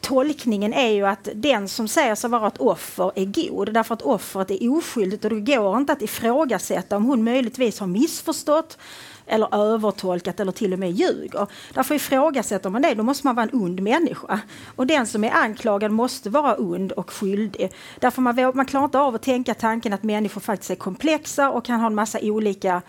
tolkningen 0.00 0.72
är 0.72 0.88
ju 0.88 1.06
att 1.06 1.28
den 1.34 1.68
som 1.68 1.88
säger 1.88 2.14
sig 2.14 2.30
vara 2.30 2.46
ett 2.46 2.58
offer 2.58 3.12
är 3.14 3.24
god 3.24 3.72
därför 3.72 3.94
att 3.94 4.02
offret 4.02 4.50
är 4.50 4.72
oskyldigt 4.72 5.24
och 5.24 5.30
det 5.30 5.40
går 5.40 5.76
inte 5.76 5.92
att 5.92 6.02
ifrågasätta 6.02 6.96
om 6.96 7.04
hon 7.04 7.24
möjligtvis 7.24 7.80
har 7.80 7.86
missförstått 7.86 8.78
eller 9.26 9.54
övertolkat 9.54 10.40
eller 10.40 10.52
till 10.52 10.72
och 10.72 10.78
med 10.78 10.90
ljuger. 10.90 11.46
Därför 11.74 11.94
ifrågasätter 11.94 12.70
man 12.70 12.82
det, 12.82 12.94
då 12.94 13.02
måste 13.02 13.26
man 13.26 13.34
vara 13.34 13.48
en 13.52 13.60
ond 13.62 13.80
människa. 13.80 14.40
Och 14.76 14.86
den 14.86 15.06
som 15.06 15.24
är 15.24 15.30
anklagad 15.30 15.90
måste 15.90 16.30
vara 16.30 16.56
ond 16.56 16.92
och 16.92 17.10
skyldig. 17.10 17.72
Därför 18.00 18.22
man, 18.22 18.52
man 18.54 18.66
klarar 18.66 18.84
inte 18.84 18.98
av 18.98 19.14
att 19.14 19.22
tänka 19.22 19.54
tanken 19.54 19.92
att 19.92 20.02
människor 20.02 20.40
faktiskt 20.40 20.70
är 20.70 20.74
komplexa 20.74 21.50
och 21.50 21.64
kan 21.64 21.80
ha 21.80 21.86
en 21.86 21.94
massa 21.94 22.18
olika 22.22 22.82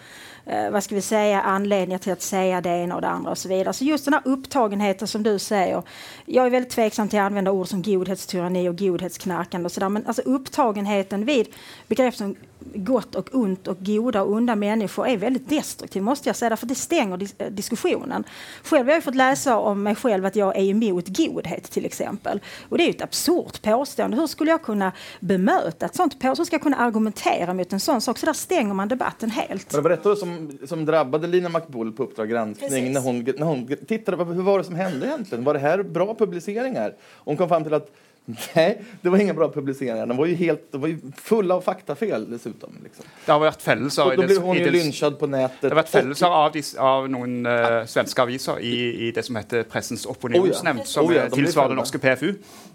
eh, 0.45 0.71
vad 0.71 0.83
ska 0.83 0.95
vi 0.95 1.01
säga, 1.01 1.41
anledningar 1.41 1.99
till 1.99 2.13
att 2.13 2.21
säga 2.21 2.61
det 2.61 2.69
ena 2.69 2.95
och 2.95 3.01
det 3.01 3.07
andra 3.07 3.31
och 3.31 3.37
så 3.37 3.49
vidare. 3.49 3.73
Så 3.73 3.83
just 3.83 4.05
den 4.05 4.13
här 4.13 4.21
upptagenheten 4.25 5.07
som 5.07 5.23
du 5.23 5.39
säger. 5.39 5.83
Jag 6.25 6.45
är 6.45 6.49
väldigt 6.49 6.71
tveksam 6.71 7.09
till 7.09 7.19
att 7.19 7.25
använda 7.25 7.51
ord 7.51 7.67
som 7.67 7.81
godhetstyranni 7.81 8.69
och 8.69 8.77
godhetsknarkande 8.77 9.65
och 9.65 9.71
sådär. 9.71 9.89
Men 9.89 10.05
alltså 10.07 10.21
upptagenheten 10.21 11.25
vid 11.25 11.47
begrepp 11.87 12.15
som 12.15 12.35
gott 12.73 13.15
och 13.15 13.35
ont 13.35 13.67
och 13.67 13.77
goda 13.79 14.21
och 14.21 14.33
onda 14.33 14.55
människor 14.55 15.07
är 15.07 15.17
väldigt 15.17 15.49
destruktiv 15.49 16.03
måste 16.03 16.29
jag 16.29 16.35
säga. 16.35 16.49
Därför 16.49 16.65
det 16.65 16.75
stänger 16.75 17.17
dis 17.17 17.35
eh, 17.37 17.51
diskussionen. 17.51 18.23
Själv 18.63 18.87
har 18.87 18.93
jag 18.93 19.03
fått 19.03 19.15
läsa 19.15 19.57
om 19.57 19.83
mig 19.83 19.95
själv 19.95 20.25
att 20.25 20.35
jag 20.35 20.57
är 20.57 20.63
emot 20.63 21.17
godhet 21.17 21.71
till 21.71 21.85
exempel. 21.85 22.39
Och 22.69 22.77
det 22.77 22.83
är 22.83 22.89
ett 22.89 23.01
absurt 23.01 23.61
påstående. 23.61 24.17
Hur 24.17 24.27
skulle 24.27 24.51
jag 24.51 24.61
kunna 24.61 24.91
bemöta 25.19 25.85
ett 25.85 25.95
sånt 25.95 26.13
påstående? 26.13 26.39
Hur 26.41 26.45
ska 26.45 26.53
jag 26.53 26.61
kunna 26.61 26.77
argumentera 26.77 27.53
mot 27.53 27.73
en 27.73 27.79
sån 27.79 28.01
sak? 28.01 28.17
Så 28.17 28.25
där 28.25 28.33
stänger 28.33 28.73
man 28.73 28.87
debatten 28.87 29.29
helt. 29.29 29.73
Men 29.73 29.83
det 29.83 29.89
var 29.89 29.97
detta 29.97 30.15
som, 30.15 30.57
som 30.65 30.85
drabbade 30.85 31.27
Lina 31.27 31.49
McBull 31.49 31.91
på 31.91 32.03
Uppdrag 32.03 32.29
granskning 32.29 32.69
Precis. 32.69 32.93
när 32.93 33.01
hon, 33.01 33.23
när 33.37 33.45
hon 33.45 33.67
tittade 33.87 34.23
hur 34.23 34.43
var 34.43 34.57
det 34.57 34.63
som 34.63 34.75
hände 34.75 35.05
egentligen. 35.05 35.43
Var 35.43 35.53
det 35.53 35.59
här 35.59 35.83
bra 35.83 36.15
publiceringar? 36.15 36.95
Hon 37.01 37.37
kom 37.37 37.49
fram 37.49 37.63
till 37.63 37.73
att 37.73 37.91
nej, 38.55 38.81
det 39.01 39.09
var 39.09 39.17
inga 39.17 39.33
bra 39.33 39.51
publiceringar. 39.51 40.05
De 40.05 40.17
var 40.17 40.25
ju, 40.25 40.35
helt, 40.35 40.71
de 40.71 40.81
var 40.81 40.87
ju 40.87 40.97
fulla 41.15 41.55
av 41.55 41.61
faktafel 41.61 42.29
dessutom. 42.29 42.75
Liksom. 42.83 43.05
Det 43.25 43.31
har 43.31 43.39
vært 43.39 43.61
fellelser 43.61 44.03
då 44.03 44.21
det, 44.21 44.27
blev 44.27 44.41
hon 44.41 44.57
ju 44.57 44.71
lynchad 44.71 45.19
på 45.19 45.27
nätet. 45.31 45.61
det 45.61 45.71
har 45.71 45.79
vært 45.79 45.93
fellelser 45.93 46.27
av, 46.27 46.57
av 46.83 47.07
noen 47.09 47.37
uh, 47.47 47.85
svenske 47.87 48.21
aviser 48.21 48.59
i, 48.59 48.73
i 49.07 49.11
det 49.15 49.23
som 49.23 49.39
heter 49.39 49.63
Pressens 49.71 50.03
opinionsnemnd, 50.05 50.83
som 50.83 51.07
Oh 51.07 51.15
ja, 51.15 51.23
eh, 51.23 51.29
de 51.29 51.39
blir 51.39 51.47
tilsvarer 51.47 51.71
den 51.71 51.77
det 51.77 51.85
norske 51.85 52.03
PFU. 52.03 52.33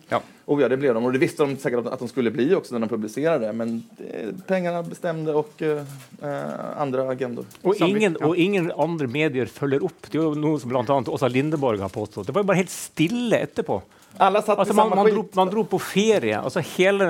Ja. 0.08 0.22
Oh 0.46 0.62
ja, 0.62 0.68
det 0.68 0.76
blev 0.76 0.94
de. 0.94 1.04
Och 1.04 1.12
det 1.12 1.18
visste 1.18 1.42
de 1.42 1.56
säkert 1.56 1.78
att- 1.78 1.92
att 1.92 1.98
de 1.98 2.08
skulle 2.08 2.30
bli 2.30 2.54
också 2.54 2.74
när 2.74 2.80
de 2.80 2.88
publicerade. 2.88 3.52
Men 3.52 3.84
det, 3.96 4.46
pengarna 4.46 4.82
bestämde 4.82 5.34
och 5.34 5.62
eh, 5.62 5.84
eh, 6.22 7.08
agendor. 7.08 7.46
Og 7.62 7.76
ingen, 7.76 8.16
ja. 8.20 8.26
og 8.26 8.36
ingen 8.36 8.72
andre 8.72 9.06
medier 9.06 9.46
følger 9.46 9.84
opp. 9.84 10.10
Det 10.10 10.18
er 10.18 10.22
jo 10.22 10.34
noe 10.34 10.60
som 10.60 10.70
bl.a. 10.70 11.02
Åsa 11.08 11.28
Lindeborg 11.28 11.80
har 11.80 11.88
påstått. 11.88 12.26
Det 12.26 12.32
var 12.32 12.42
jo 12.42 12.46
bare 12.46 12.64
helt 12.64 12.70
stille 12.70 13.36
etterpå. 13.36 13.82
Alla 14.18 14.42
satt 14.42 14.58
Altså, 14.58 14.74
i 14.74 14.76
man, 14.76 14.92
man, 14.96 15.08
dro, 15.08 15.22
man 15.38 15.52
dro 15.52 15.64
på 15.68 15.78
ferie. 15.82 16.36
Altså, 16.38 16.62
hele, 16.74 17.08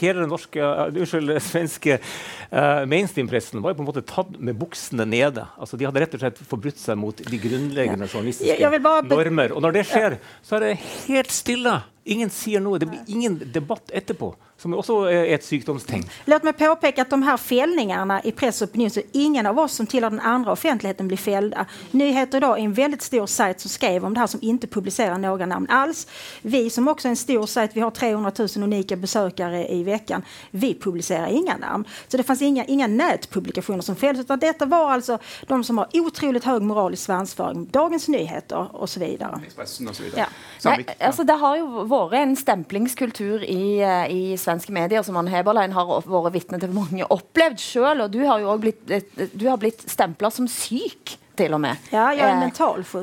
hele 0.00 0.22
den 0.22 0.30
norske, 0.32 0.60
uh, 0.60 0.86
unnskyld, 0.92 1.32
svenske 1.42 1.98
uh, 1.98 2.84
mainstream-pressen 2.90 3.64
var 3.64 3.74
jo 3.74 3.80
på 3.80 3.86
en 3.86 3.90
måte 3.90 4.04
tatt 4.06 4.36
med 4.38 4.58
buksene 4.60 5.06
nede. 5.08 5.46
Altså, 5.58 5.80
de 5.80 5.88
hadde 5.88 6.04
rett 6.04 6.14
og 6.18 6.22
slett 6.22 6.44
forbrutt 6.50 6.80
seg 6.80 7.00
mot 7.00 7.24
de 7.24 7.40
grunnleggende 7.42 8.10
journalistiske 8.10 8.84
normer. 9.10 9.56
Og 9.56 9.64
når 9.64 9.80
det 9.80 9.88
skjer, 9.90 10.20
så 10.44 10.58
er 10.58 10.68
det 10.68 10.76
helt 11.08 11.34
stille. 11.34 11.80
Ingen 12.04 12.30
sier 12.30 12.60
noe. 12.60 12.78
Det 12.78 12.86
blir 12.86 13.00
ingen 13.06 13.38
debatt 13.52 13.90
etterpå, 13.90 14.34
som 14.60 14.74
også 14.76 14.96
er 15.08 15.30
et 15.34 15.44
sykdomstegn. 15.44 16.02
Låt 16.28 16.44
meg 16.44 16.58
påpeke 16.58 17.00
at 17.00 17.10
de 17.10 17.22
her 17.24 17.36
fällningarna 17.40 18.18
i 18.22 18.32
press 18.32 18.62
och 18.62 18.68
opinion, 18.68 18.90
så 18.90 19.00
ingen 19.12 19.46
av 19.46 19.58
oss 19.58 19.72
som 19.72 19.86
tillhör 19.86 20.10
den 20.10 20.20
andra 20.20 20.52
offentligheten 20.52 21.08
blir 21.08 21.16
fällda. 21.16 21.66
Nyheter 21.90 22.38
idag 22.38 22.58
är 22.58 22.62
en 22.64 22.72
väldigt 22.72 23.02
stor 23.02 23.26
sajt 23.26 23.60
som 23.60 23.70
skrev 23.70 24.04
om 24.04 24.14
det 24.14 24.20
här 24.20 24.26
som 24.26 24.40
inte 24.42 24.66
publicerar 24.66 25.18
några 25.18 25.46
namn 25.46 25.66
alls. 25.70 26.06
Vi 26.42 26.70
som 26.70 26.88
också 26.88 27.08
är 27.08 27.10
en 27.10 27.16
stor 27.16 27.46
sajt, 27.46 27.70
vi 27.74 27.80
har 27.80 27.90
300 27.90 28.32
000 28.38 28.48
unika 28.56 28.96
besökare 28.96 29.68
i 29.72 29.82
veckan. 29.82 30.22
Vi 30.50 30.74
publicerar 30.74 31.26
inga 31.26 31.56
namn. 31.56 31.84
Så 32.08 32.16
det 32.16 32.22
fanns 32.22 32.42
inga, 32.42 32.64
inga 32.64 32.86
nätpublikationer 32.86 33.80
som 33.82 33.96
fälldes 33.96 34.24
utan 34.24 34.38
detta 34.38 34.66
var 34.66 34.90
alltså 34.90 35.18
de 35.46 35.64
som 35.64 35.78
har 35.78 35.88
otroligt 35.92 36.44
hög 36.44 36.62
moralisk 36.62 37.02
svansföring. 37.02 37.68
Dagens 37.70 38.08
Nyheter 38.08 38.76
och 38.76 38.90
så 38.90 39.00
vidare. 39.00 39.40
Expressen 39.46 39.88
og 39.88 39.96
så 39.96 40.02
Ja. 40.16 40.26
Nei, 40.64 40.96
altså 40.98 41.26
Det 41.26 41.36
har 41.40 41.58
jo 41.60 41.84
vært 41.90 42.16
en 42.20 42.36
stemplingskultur 42.38 43.44
i, 43.46 43.80
eh, 43.80 44.06
i 44.12 44.22
svenske 44.40 44.72
medier 44.74 45.04
som 45.06 45.18
han 45.20 45.30
Heberlein 45.30 45.74
har 45.76 45.90
vært 46.06 46.32
vitne 46.34 46.60
til 46.62 46.72
mange 46.74 47.06
opplevd 47.10 47.60
sjøl. 47.62 48.06
Og 48.06 48.14
du 48.14 48.22
har 48.24 48.40
jo 48.42 48.52
også 48.54 48.64
blitt, 48.66 48.90
eh, 48.90 49.28
du 49.34 49.48
har 49.48 49.60
blitt 49.60 49.84
stempla 49.90 50.32
som 50.32 50.48
syk, 50.48 51.18
til 51.36 51.54
og 51.54 51.60
med. 51.60 51.76
Ja, 51.90 52.14
jag 52.14 52.30
är 52.30 52.50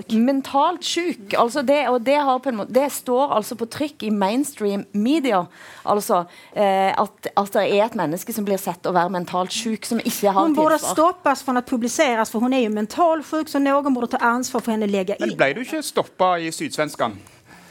Eh. 0.09 0.17
Mentalt 0.17 0.83
syk. 0.83 1.33
Altså 1.37 1.61
det, 1.61 1.89
og 1.89 2.01
det, 2.01 2.15
har 2.15 2.39
på 2.39 2.49
en 2.49 2.55
måte, 2.55 2.73
det 2.73 2.91
står 2.91 3.31
altså 3.35 3.55
på 3.55 3.65
trykk 3.65 4.03
i 4.03 4.09
mainstream 4.09 4.85
media. 4.91 5.45
Altså 5.83 6.25
eh, 6.55 7.01
at, 7.01 7.27
at 7.37 7.53
det 7.53 7.65
er 7.79 7.85
et 7.85 7.95
menneske 7.95 8.33
som 8.33 8.45
blir 8.45 8.57
sett 8.57 8.85
å 8.87 8.93
være 8.95 9.09
mentalt 9.09 9.51
syk, 9.51 9.85
som 9.85 9.99
ikke 9.99 10.31
har 10.31 10.47
Hun 10.47 10.55
borde 10.55 10.79
stoppes 10.79 11.43
fra 11.43 11.57
å 11.59 11.61
publiseres, 11.61 12.31
for 12.31 12.39
hun 12.39 12.53
er 12.53 12.63
jo 12.63 12.69
ju 12.69 12.75
mentalsjuk 12.75 13.49
så 13.49 13.59
noen 13.59 13.93
borde 13.93 14.13
ta 14.15 14.17
ansvar 14.31 14.61
for 14.61 14.71
henne 14.71 14.87
legge 14.87 15.17
inn. 15.19 15.27
Men 15.27 15.37
ble 15.37 15.53
du 15.53 15.61
ikke 15.65 15.83
stoppa 15.83 16.37
i 16.39 16.51
Sydsvenskan? 16.51 17.17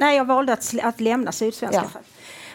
Nej, 0.01 0.17
jag 0.17 0.25
valde 0.25 0.53
att, 0.53 0.75
att 0.83 1.01
lämna 1.01 1.33
Sydsvenska. 1.33 1.91
Ja. 1.95 2.01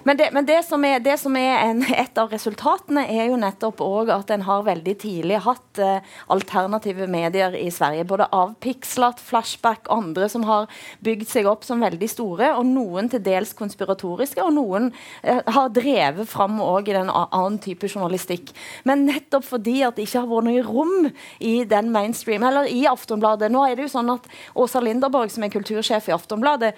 Men, 0.05 0.17
det, 0.17 0.29
men 0.31 0.45
det 0.45 0.59
som 0.67 0.83
er, 0.85 0.99
det 1.01 1.15
som 1.17 1.33
er 1.39 1.55
en, 1.63 1.79
et 1.89 2.19
av 2.21 2.29
resultatene, 2.29 3.07
er 3.09 3.31
jo 3.31 3.39
nettopp 3.41 3.79
òg 3.81 4.11
at 4.13 4.29
en 4.35 4.43
har 4.45 4.67
veldig 4.67 4.93
tidlig 5.01 5.39
hatt 5.41 5.81
eh, 5.81 6.05
alternative 6.29 7.07
medier 7.09 7.57
i 7.57 7.71
Sverige. 7.73 8.05
Både 8.05 8.27
Avpikslat, 8.29 9.23
Flashback 9.25 9.89
andre 9.89 10.29
som 10.29 10.45
har 10.45 10.69
bygd 11.05 11.25
seg 11.31 11.49
opp 11.49 11.65
som 11.65 11.81
veldig 11.81 12.11
store. 12.11 12.51
Og 12.59 12.69
noen 12.69 13.09
til 13.09 13.25
dels 13.25 13.55
konspiratoriske, 13.57 14.45
og 14.45 14.53
noen 14.59 14.91
eh, 15.23 15.41
har 15.41 15.73
drevet 15.73 16.29
fram 16.29 16.61
òg 16.61 16.93
i 16.93 16.97
den 16.99 17.09
annen 17.09 17.57
type 17.65 17.89
journalistikk. 17.89 18.53
Men 18.85 19.07
nettopp 19.09 19.49
fordi 19.49 19.79
at 19.89 19.97
det 19.97 20.05
ikke 20.05 20.21
har 20.21 20.29
vært 20.29 20.51
noe 20.51 20.65
rom 20.69 21.11
i 21.41 21.55
den 21.65 21.89
mainstream, 21.95 22.45
eller 22.45 22.69
i 22.69 22.85
Aftonbladet. 22.93 23.49
Nå 23.49 23.65
er 23.65 23.73
det 23.73 23.89
jo 23.89 23.95
sånn 23.97 24.13
at 24.19 24.29
Åsa 24.53 24.85
Linderborg, 24.85 25.33
som 25.33 25.49
er 25.49 25.57
kultursjef 25.57 26.13
i 26.13 26.13
Aftonbladet, 26.21 26.75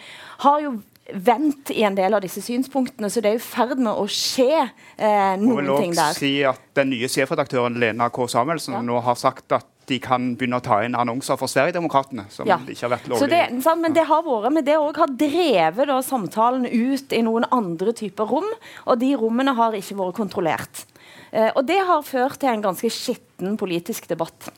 har 0.48 0.63
jo 0.63 0.78
vendt 1.13 1.72
i 1.72 1.84
en 1.88 1.96
del 1.96 2.13
av 2.17 2.22
disse 2.22 2.41
synspunktene, 2.43 3.10
så 3.10 3.22
det 3.24 3.32
er 3.32 3.39
i 3.39 3.43
ferd 3.43 3.78
med 3.80 3.93
å 3.93 4.04
skje 4.12 4.50
eh, 4.98 5.38
noen 5.39 5.70
ting 5.80 5.96
der. 5.96 6.13
si 6.17 6.43
at 6.43 6.60
Den 6.78 6.89
nye 6.91 7.08
sjefredaktøren 7.10 7.80
Lena 7.80 8.10
K. 8.10 8.28
Samuelsen 8.28 8.74
Ja. 8.74 8.82
nå 8.82 9.00
har 9.02 9.15
sagt 9.15 9.52
at 9.56 9.65
de 9.88 10.00
kan 10.04 10.36
begynne 10.36 10.58
å 10.60 10.63
ta 10.63 10.82
inn 10.84 10.96
annonser 11.00 11.38
for 11.39 11.48
Sverigedemokraterna, 11.48 12.26
som 12.30 12.46
Ja. 12.46 12.58
ikke 12.58 12.89
har 12.89 12.98
vært 12.98 13.08
lovlig. 13.08 13.30
det, 13.30 13.63
sant, 13.63 13.82
men 13.82 13.93
det 13.93 14.04
har 14.06 14.22
vært, 14.22 14.52
men 14.52 14.65
det 14.65 14.76
òg 14.76 14.98
har 14.98 15.08
drevet 15.08 15.88
da, 15.88 16.02
samtalen 16.04 16.65
ut 16.65 17.13
i 17.13 17.22
noen 17.24 17.46
andre 17.52 17.93
typer 17.93 18.28
rom, 18.28 18.50
og 18.86 19.00
de 19.00 19.15
rommene 19.15 19.56
har 19.56 19.72
ikke 19.72 19.96
vært 19.96 20.15
kontrollert. 20.20 20.86
Eh, 21.32 21.52
og 21.56 21.65
det 21.65 21.80
har 21.88 22.02
ført 22.04 22.38
til 22.39 22.50
en 22.50 22.62
ganske 22.62 22.89
skitten 22.91 23.56
politisk 23.58 24.08
debatt. 24.10 24.50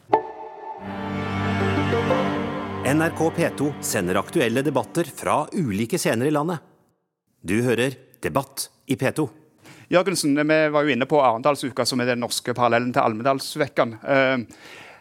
NRK 2.90 3.20
P2 3.36 3.74
sender 3.86 4.18
aktuelle 4.18 4.64
debatter 4.66 5.06
fra 5.14 5.44
ulike 5.54 5.98
scener 6.02 6.26
i 6.26 6.32
landet. 6.34 6.58
Du 7.46 7.60
hører 7.62 7.94
Debatt 8.24 8.64
i 8.90 8.96
P2. 8.98 9.28
Jørgensen, 9.94 10.34
vi 10.34 10.58
var 10.74 10.88
jo 10.88 10.96
inne 10.96 11.06
på 11.06 11.20
Arendalsuka, 11.22 11.86
som 11.86 12.02
er 12.02 12.10
den 12.10 12.24
norske 12.24 12.56
parallellen 12.58 12.90
til 12.96 13.04
Almedalsvekkan. 13.04 13.94
Uh, 14.02 14.42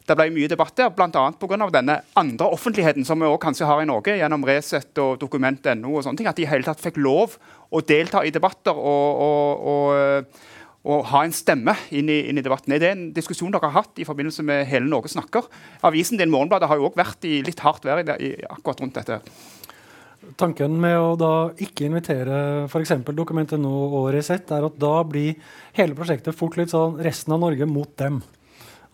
det 0.04 0.18
ble 0.20 0.28
mye 0.34 0.50
debatt 0.52 0.76
der, 0.76 0.92
bl.a. 0.92 1.24
pga. 1.40 1.70
denne 1.78 1.96
andre 2.20 2.50
offentligheten 2.58 3.08
som 3.08 3.24
vi 3.24 3.30
også 3.30 3.42
kanskje 3.46 3.70
har 3.70 3.80
i 3.80 3.88
Norge, 3.88 4.18
gjennom 4.20 4.44
Resett 4.44 5.00
og 5.00 5.16
Dokument.no, 5.22 5.94
og 5.94 6.04
sånne 6.04 6.20
ting, 6.20 6.28
at 6.28 6.36
de 6.36 6.44
i 6.44 6.50
hele 6.50 6.68
tatt 6.68 6.84
fikk 6.84 7.00
lov 7.00 7.38
å 7.72 7.84
delta 7.88 8.20
i 8.20 8.34
debatter 8.34 8.76
og, 8.76 9.24
og, 9.24 9.66
og, 9.72 10.44
og 10.88 11.04
ha 11.10 11.20
en 11.26 11.34
stemme 11.36 11.74
inn 11.92 12.08
i, 12.08 12.22
inn 12.30 12.40
i, 12.40 12.44
debatten. 12.44 12.72
Er 12.72 12.80
det 12.80 12.90
en 12.94 13.04
diskusjon 13.16 13.52
dere 13.52 13.68
har 13.68 13.84
hatt 13.84 14.00
i 14.00 14.06
forbindelse 14.08 14.44
med 14.46 14.64
Hele 14.70 14.88
Norge 14.88 15.12
snakker? 15.12 15.44
Avisen 15.84 16.20
din 16.20 16.32
Morgenbladet 16.32 16.70
har 16.70 16.80
jo 16.80 16.88
også 16.88 17.02
vært 17.02 17.28
i 17.28 17.42
litt 17.44 17.60
hardt 17.64 17.84
vær 17.84 18.00
i, 18.00 18.06
i, 18.24 18.32
akkurat 18.48 18.80
rundt 18.80 18.96
dette. 18.96 19.20
Tanken 20.40 20.74
med 20.80 20.96
å 20.98 21.12
da 21.20 21.32
ikke 21.60 21.86
invitere 21.86 22.66
f.eks. 22.66 22.94
nå 23.04 23.74
og 24.00 24.08
Resett, 24.14 24.50
er 24.50 24.66
at 24.66 24.80
da 24.80 24.94
blir 25.06 25.36
hele 25.76 25.96
prosjektet 25.96 26.36
fort 26.36 26.56
litt 26.58 26.72
sånn 26.72 26.98
resten 27.04 27.36
av 27.36 27.44
Norge 27.44 27.68
mot 27.68 27.92
dem. 28.00 28.22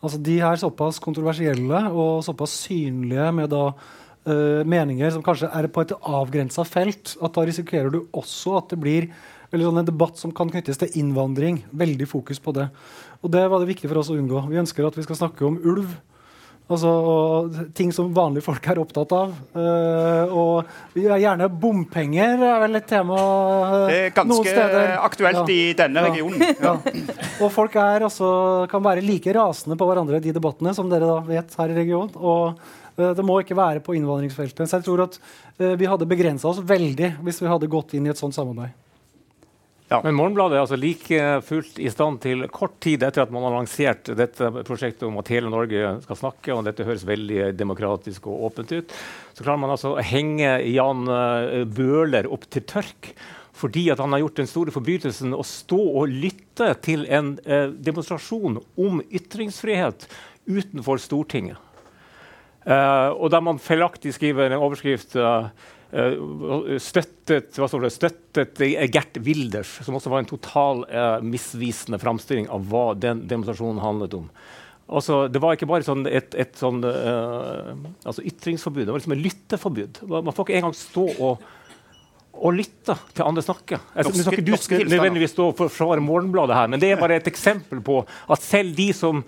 Altså, 0.04 0.18
de 0.20 0.36
er 0.44 0.60
såpass 0.60 0.98
kontroversielle 1.00 1.86
og 1.88 2.24
såpass 2.26 2.58
synlige 2.66 3.30
med 3.38 3.48
da, 3.54 3.70
uh, 4.28 4.60
meninger 4.68 5.14
som 5.14 5.24
kanskje 5.24 5.48
er 5.48 5.70
på 5.72 5.84
et 5.84 5.94
avgrensa 5.96 6.66
felt, 6.68 7.14
at 7.22 7.38
da 7.38 7.46
risikerer 7.46 7.94
du 7.94 8.02
også 8.12 8.58
at 8.60 8.74
det 8.74 8.80
blir 8.82 9.08
sånn 9.62 9.78
en 9.78 9.86
debatt 9.86 10.18
som 10.18 10.32
kan 10.34 10.50
knyttes 10.50 10.80
til 10.80 10.96
innvandring. 10.98 11.62
Veldig 11.70 12.08
fokus 12.10 12.42
på 12.42 12.50
det. 12.56 12.66
Og 13.22 13.30
det 13.30 13.44
var 13.46 13.62
det 13.62 13.70
viktig 13.70 13.86
for 13.86 14.02
oss 14.02 14.10
å 14.10 14.18
unngå. 14.18 14.42
Vi 14.50 14.58
ønsker 14.58 14.88
at 14.88 14.98
vi 14.98 15.06
skal 15.06 15.20
snakke 15.20 15.46
om 15.46 15.60
ulv. 15.62 15.94
Altså, 16.64 16.90
ting 17.76 17.90
som 17.92 18.08
vanlige 18.16 18.46
folk 18.46 18.64
er 18.72 18.78
opptatt 18.80 19.10
av. 19.12 19.32
Uh, 19.52 20.32
og 20.32 20.94
vi 20.96 21.02
er 21.04 21.20
gjerne 21.20 21.48
bompenger 21.60 22.40
er 22.40 22.62
vel 22.62 22.78
et 22.78 22.86
tema 22.88 23.18
uh, 23.20 23.74
Det 23.90 23.98
er 24.06 24.14
ganske 24.16 24.64
aktuelt 24.96 25.42
ja. 25.42 25.44
i 25.52 25.74
denne 25.76 26.06
regionen. 26.08 26.46
Ja. 26.56 26.76
Ja. 26.94 27.18
Og 27.44 27.50
folk 27.52 27.74
er 27.76 28.06
altså, 28.06 28.28
kan 28.70 28.80
være 28.84 29.02
like 29.04 29.32
rasende 29.36 29.76
på 29.76 29.86
hverandre 29.88 30.16
i 30.16 30.24
de 30.24 30.32
debattene 30.32 30.72
som 30.76 30.88
dere 30.88 31.08
da 31.10 31.18
vet 31.26 31.52
her 31.58 31.74
i 31.74 31.76
regionen. 31.76 32.14
Og 32.16 32.56
uh, 32.96 33.10
det 33.18 33.26
må 33.26 33.36
ikke 33.42 33.58
være 33.58 33.84
på 33.84 33.98
innvandringsfeltet. 33.98 34.64
Så 34.64 34.80
jeg 34.80 34.86
tror 34.86 35.04
at 35.04 35.20
vi 35.54 35.86
hadde 35.86 36.08
begrensa 36.08 36.48
oss 36.48 36.62
veldig 36.64 37.12
hvis 37.22 37.42
vi 37.44 37.50
hadde 37.50 37.68
gått 37.70 37.92
inn 37.94 38.08
i 38.08 38.14
et 38.14 38.18
sånt 38.18 38.34
samarbeid. 38.34 38.72
Ja. 39.90 40.00
Men 40.00 40.16
Morgenbladet 40.16 40.56
er 40.56 40.62
altså 40.62 40.78
like 40.80 41.18
fullt 41.44 41.76
i 41.82 41.90
stand 41.92 42.22
til 42.24 42.46
kort 42.52 42.78
tid 42.82 43.02
etter 43.04 43.26
at 43.26 43.32
man 43.34 43.44
har 43.44 43.52
lansert 43.58 44.08
dette 44.16 44.48
prosjektet 44.64 45.04
om 45.06 45.18
at 45.20 45.28
hele 45.28 45.50
Norge 45.52 45.98
skal 46.06 46.18
snakke, 46.18 46.54
og 46.54 46.64
dette 46.64 46.86
høres 46.88 47.04
veldig 47.04 47.50
demokratisk 47.58 48.30
og 48.32 48.46
åpent 48.48 48.72
ut, 48.72 48.94
så 49.36 49.44
klarer 49.44 49.60
man 49.60 49.74
altså 49.74 49.92
å 49.92 50.04
henge 50.04 50.56
Jan 50.72 51.04
uh, 51.10 51.62
Bøhler 51.68 52.30
opp 52.32 52.48
til 52.48 52.64
tørk. 52.70 53.12
Fordi 53.54 53.84
at 53.92 54.00
han 54.02 54.10
har 54.10 54.24
gjort 54.24 54.40
den 54.40 54.48
store 54.50 54.72
forbrytelsen 54.74 55.36
å 55.36 55.44
stå 55.46 55.78
og 55.78 56.10
lytte 56.10 56.72
til 56.82 57.04
en 57.06 57.36
eh, 57.46 57.68
demonstrasjon 57.70 58.56
om 58.82 58.98
ytringsfrihet 59.14 60.08
utenfor 60.50 60.98
Stortinget. 60.98 61.60
Eh, 62.66 63.10
og 63.14 63.30
der 63.30 63.44
man 63.46 63.62
feilaktig 63.62 64.10
skriver 64.16 64.50
en 64.50 64.58
overskrift 64.58 65.14
Eh, 65.14 65.46
støttet, 66.82 67.54
hva 67.54 67.68
det, 67.84 67.90
støttet 67.94 68.60
Gert 68.90 69.18
Wilders, 69.22 69.76
som 69.86 69.94
også 69.94 70.10
var 70.10 70.24
en 70.24 70.30
total 70.30 70.82
uh, 70.90 71.18
misvisende 71.22 72.00
framstilling 72.02 72.48
av 72.52 72.66
hva 72.70 72.86
den 72.98 73.24
demonstrasjonen 73.30 73.82
handlet 73.82 74.16
om. 74.18 74.28
Altså, 74.84 75.22
det 75.32 75.40
var 75.40 75.56
ikke 75.56 75.68
bare 75.70 75.86
sånn 75.86 76.04
et, 76.10 76.34
et 76.36 76.58
sånn, 76.60 76.82
uh, 76.84 77.72
altså 78.04 78.24
ytringsforbud, 78.26 78.84
det 78.84 78.92
var 78.92 79.00
liksom 79.00 79.16
et 79.16 79.24
lytteforbud. 79.28 80.02
Man 80.10 80.34
får 80.34 80.48
ikke 80.48 80.58
engang 80.60 80.76
stå 80.76 81.06
og 81.14 81.46
å 82.34 82.50
lytte 82.54 82.96
til 83.14 83.24
andre 83.24 83.42
snakke. 83.44 83.78
Altså, 83.94 84.10
norske, 84.10 84.24
skal 84.24 84.40
ikke 84.40 84.46
du 84.46 84.56
skal 84.58 84.88
nødvendigvis 84.90 85.32
stå 85.34 85.46
og 85.52 85.58
forsvare 85.58 86.02
Morgenbladet 86.04 86.56
her, 86.58 86.70
men 86.72 86.82
det 86.82 86.90
er 86.92 87.00
bare 87.00 87.18
et 87.20 87.30
eksempel 87.30 87.80
på 87.84 88.00
at 88.04 88.42
selv 88.44 88.74
de 88.76 88.88
som 88.96 89.22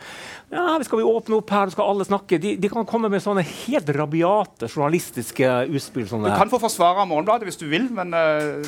ja, 0.53 0.77
skal 0.87 1.01
vi 1.01 1.07
åpne 1.07 1.39
opp 1.39 1.51
her, 1.55 1.73
skal 1.75 1.91
alle 1.93 2.07
snakke, 2.07 2.39
de, 2.43 2.55
de 2.61 2.71
kan 2.71 2.87
komme 2.89 3.11
med 3.13 3.23
sånne 3.23 3.45
helt 3.47 3.91
rabiate 3.97 4.69
journalistiske 4.69 5.53
utspill. 5.71 6.07
du 6.11 6.31
kan 6.31 6.53
få 6.53 6.61
forsvare 6.63 7.07
Morgenbladet 7.09 7.49
hvis 7.49 7.61
du 7.63 7.67
vil, 7.71 7.89
men 7.95 8.15
uh, 8.15 8.63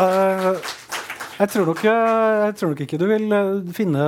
uh, 0.00 0.52
jeg, 1.38 1.48
tror 1.52 1.72
nok, 1.72 1.82
jeg 1.86 2.58
tror 2.60 2.72
nok 2.72 2.86
ikke 2.86 3.00
du 3.02 3.08
vil 3.10 3.26
eh, 3.34 3.74
finne 3.76 4.06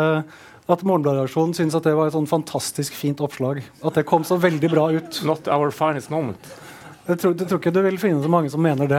at 0.69 0.83
Morgenbladet-reaksjonen 0.85 1.55
syns 1.57 1.77
at 1.79 1.87
det 1.89 1.95
var 1.97 2.11
et 2.11 2.17
sånn 2.17 2.29
fantastisk 2.29 2.97
fint 2.97 3.23
oppslag. 3.25 3.63
At 3.81 3.97
det 3.97 4.05
kom 4.09 4.27
så 4.29 4.37
veldig 4.41 4.69
bra 4.69 4.91
ut. 4.93 5.21
Not 5.25 5.49
our 5.49 5.73
finest 5.73 6.13
moment. 6.13 6.51
Jeg 7.09 7.21
tror, 7.23 7.33
jeg 7.41 7.49
tror, 7.49 7.61
ikke 7.63 7.73
du 7.73 7.81
vil 7.87 7.97
finne 8.01 8.21
så 8.21 8.29
mange 8.29 8.51
som 8.53 8.61
mener 8.61 8.89
det. 8.91 8.99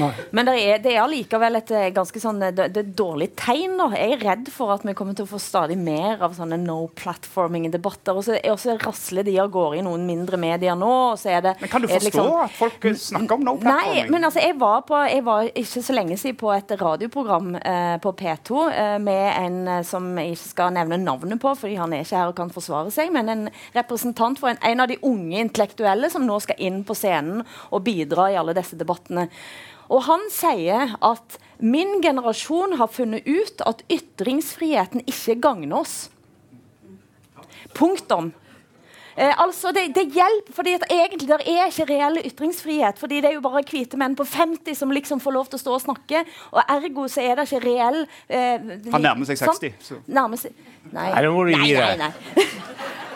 Nei. 0.00 0.08
Men 0.32 0.48
det 0.48 0.54
er, 0.62 0.78
det 0.80 0.94
er 0.94 1.02
allikevel 1.02 1.58
et 1.58 1.72
eh, 1.76 1.88
ganske 1.92 2.20
sånn 2.22 2.38
det, 2.40 2.70
det, 2.72 2.80
er 2.80 2.92
dårlig 2.96 3.34
tegn. 3.36 3.74
Da. 3.76 3.90
Jeg 4.00 4.14
er 4.14 4.22
redd 4.22 4.46
for 4.54 4.72
at 4.72 4.86
vi 4.86 4.94
kommer 4.96 5.16
til 5.18 5.26
å 5.26 5.28
få 5.28 5.40
stadig 5.42 5.76
mer 5.76 6.22
av 6.24 6.32
sånne 6.38 6.56
no 6.62 6.78
platforming-debatter. 6.96 8.16
Og 8.16 8.24
så, 8.24 8.38
og 8.48 8.56
så 8.62 8.78
rasler 8.80 9.26
de 9.28 9.34
av 9.42 9.50
gårde 9.52 9.82
i 9.82 9.84
noen 9.84 10.06
mindre 10.08 10.40
medier 10.40 10.78
nå. 10.78 10.92
Det, 11.20 11.52
men 11.60 11.72
Kan 11.72 11.84
du 11.84 11.90
forstå 11.90 12.06
liksom, 12.06 12.30
at 12.46 12.56
folk 12.56 12.86
snakker 13.02 13.36
om 13.36 13.44
no 13.44 13.54
platforming? 13.60 14.00
Nei, 14.06 14.14
men 14.14 14.30
altså, 14.30 14.40
jeg 14.46 14.56
var, 14.62 14.80
på, 14.88 15.02
jeg 15.12 15.26
var 15.28 15.52
ikke 15.52 15.84
så 15.90 15.98
lenge 15.98 16.16
siden 16.22 16.40
på 16.40 16.54
et 16.56 16.74
radioprogram 16.80 17.52
eh, 17.60 17.98
på 18.00 18.14
P2 18.22 18.64
eh, 18.70 18.96
med 19.04 19.26
en 19.34 19.60
eh, 19.76 19.82
som 19.84 20.08
jeg 20.16 20.38
ikke 20.38 20.46
skal 20.54 20.74
nevne 20.78 21.00
navnet 21.04 21.42
på, 21.44 21.52
fordi 21.60 21.76
han 21.76 21.92
er 21.92 22.08
ikke 22.08 22.22
her 22.22 22.32
og 22.32 22.38
kan 22.40 22.56
forsvare 22.56 22.94
seg, 22.94 23.12
men 23.12 23.28
en 23.28 23.46
representant 23.76 24.40
for 24.40 24.54
en, 24.54 24.64
en 24.64 24.86
av 24.86 24.88
de 24.88 24.96
unge 25.04 25.44
intellektuelle 25.44 26.08
som 26.08 26.24
nå 26.24 26.40
skal 26.40 26.56
inn 26.64 26.80
på 26.88 26.96
scenen 26.96 27.44
og 27.70 27.84
bidra 27.86 28.30
i 28.30 28.38
alle 28.40 28.56
disse 28.56 28.78
debattene. 28.78 29.28
Og 29.90 30.04
han 30.06 30.26
sier 30.30 30.94
at 31.02 31.38
min 31.58 31.98
generasjon 32.04 32.76
har 32.78 32.92
funnet 32.94 33.26
ut 33.26 33.64
at 33.66 33.82
ytringsfriheten 33.90 35.02
ikke 35.10 35.40
gagner 35.42 35.80
oss. 35.82 35.96
Punktum. 37.74 38.30
Eh, 39.20 39.34
altså 39.42 39.72
det, 39.74 39.88
det, 39.94 40.06
hjelper, 40.14 40.54
fordi 40.54 40.74
at 40.78 40.84
egentlig 40.90 41.28
der 41.28 41.42
er 41.42 41.66
ikke 41.68 41.84
reell 41.90 42.20
ytringsfrihet. 42.22 42.98
fordi 42.98 43.20
det 43.20 43.28
er 43.30 43.34
jo 43.36 43.42
bare 43.44 43.64
hvite 43.66 43.98
menn 44.00 44.14
på 44.16 44.24
50 44.24 44.78
som 44.78 44.94
liksom 44.94 45.20
får 45.20 45.34
lov 45.34 45.50
til 45.50 45.58
å 45.58 45.62
stå 45.64 45.74
og 45.74 45.82
snakke. 45.82 46.22
Og 46.54 46.62
ergo 46.76 47.08
så 47.10 47.26
er 47.26 47.36
det 47.36 47.48
ikke 47.50 47.64
reell 47.66 48.00
eh, 48.28 48.70
Han 48.94 49.04
nærmer 49.04 49.28
seg 49.28 49.42
60. 49.42 49.76
Sånn, 49.84 50.02
nærmer 50.06 50.40
seg, 50.40 50.54
nei. 50.94 51.10
nei, 51.10 51.72
nei, 51.74 51.94
nei. 52.06 52.12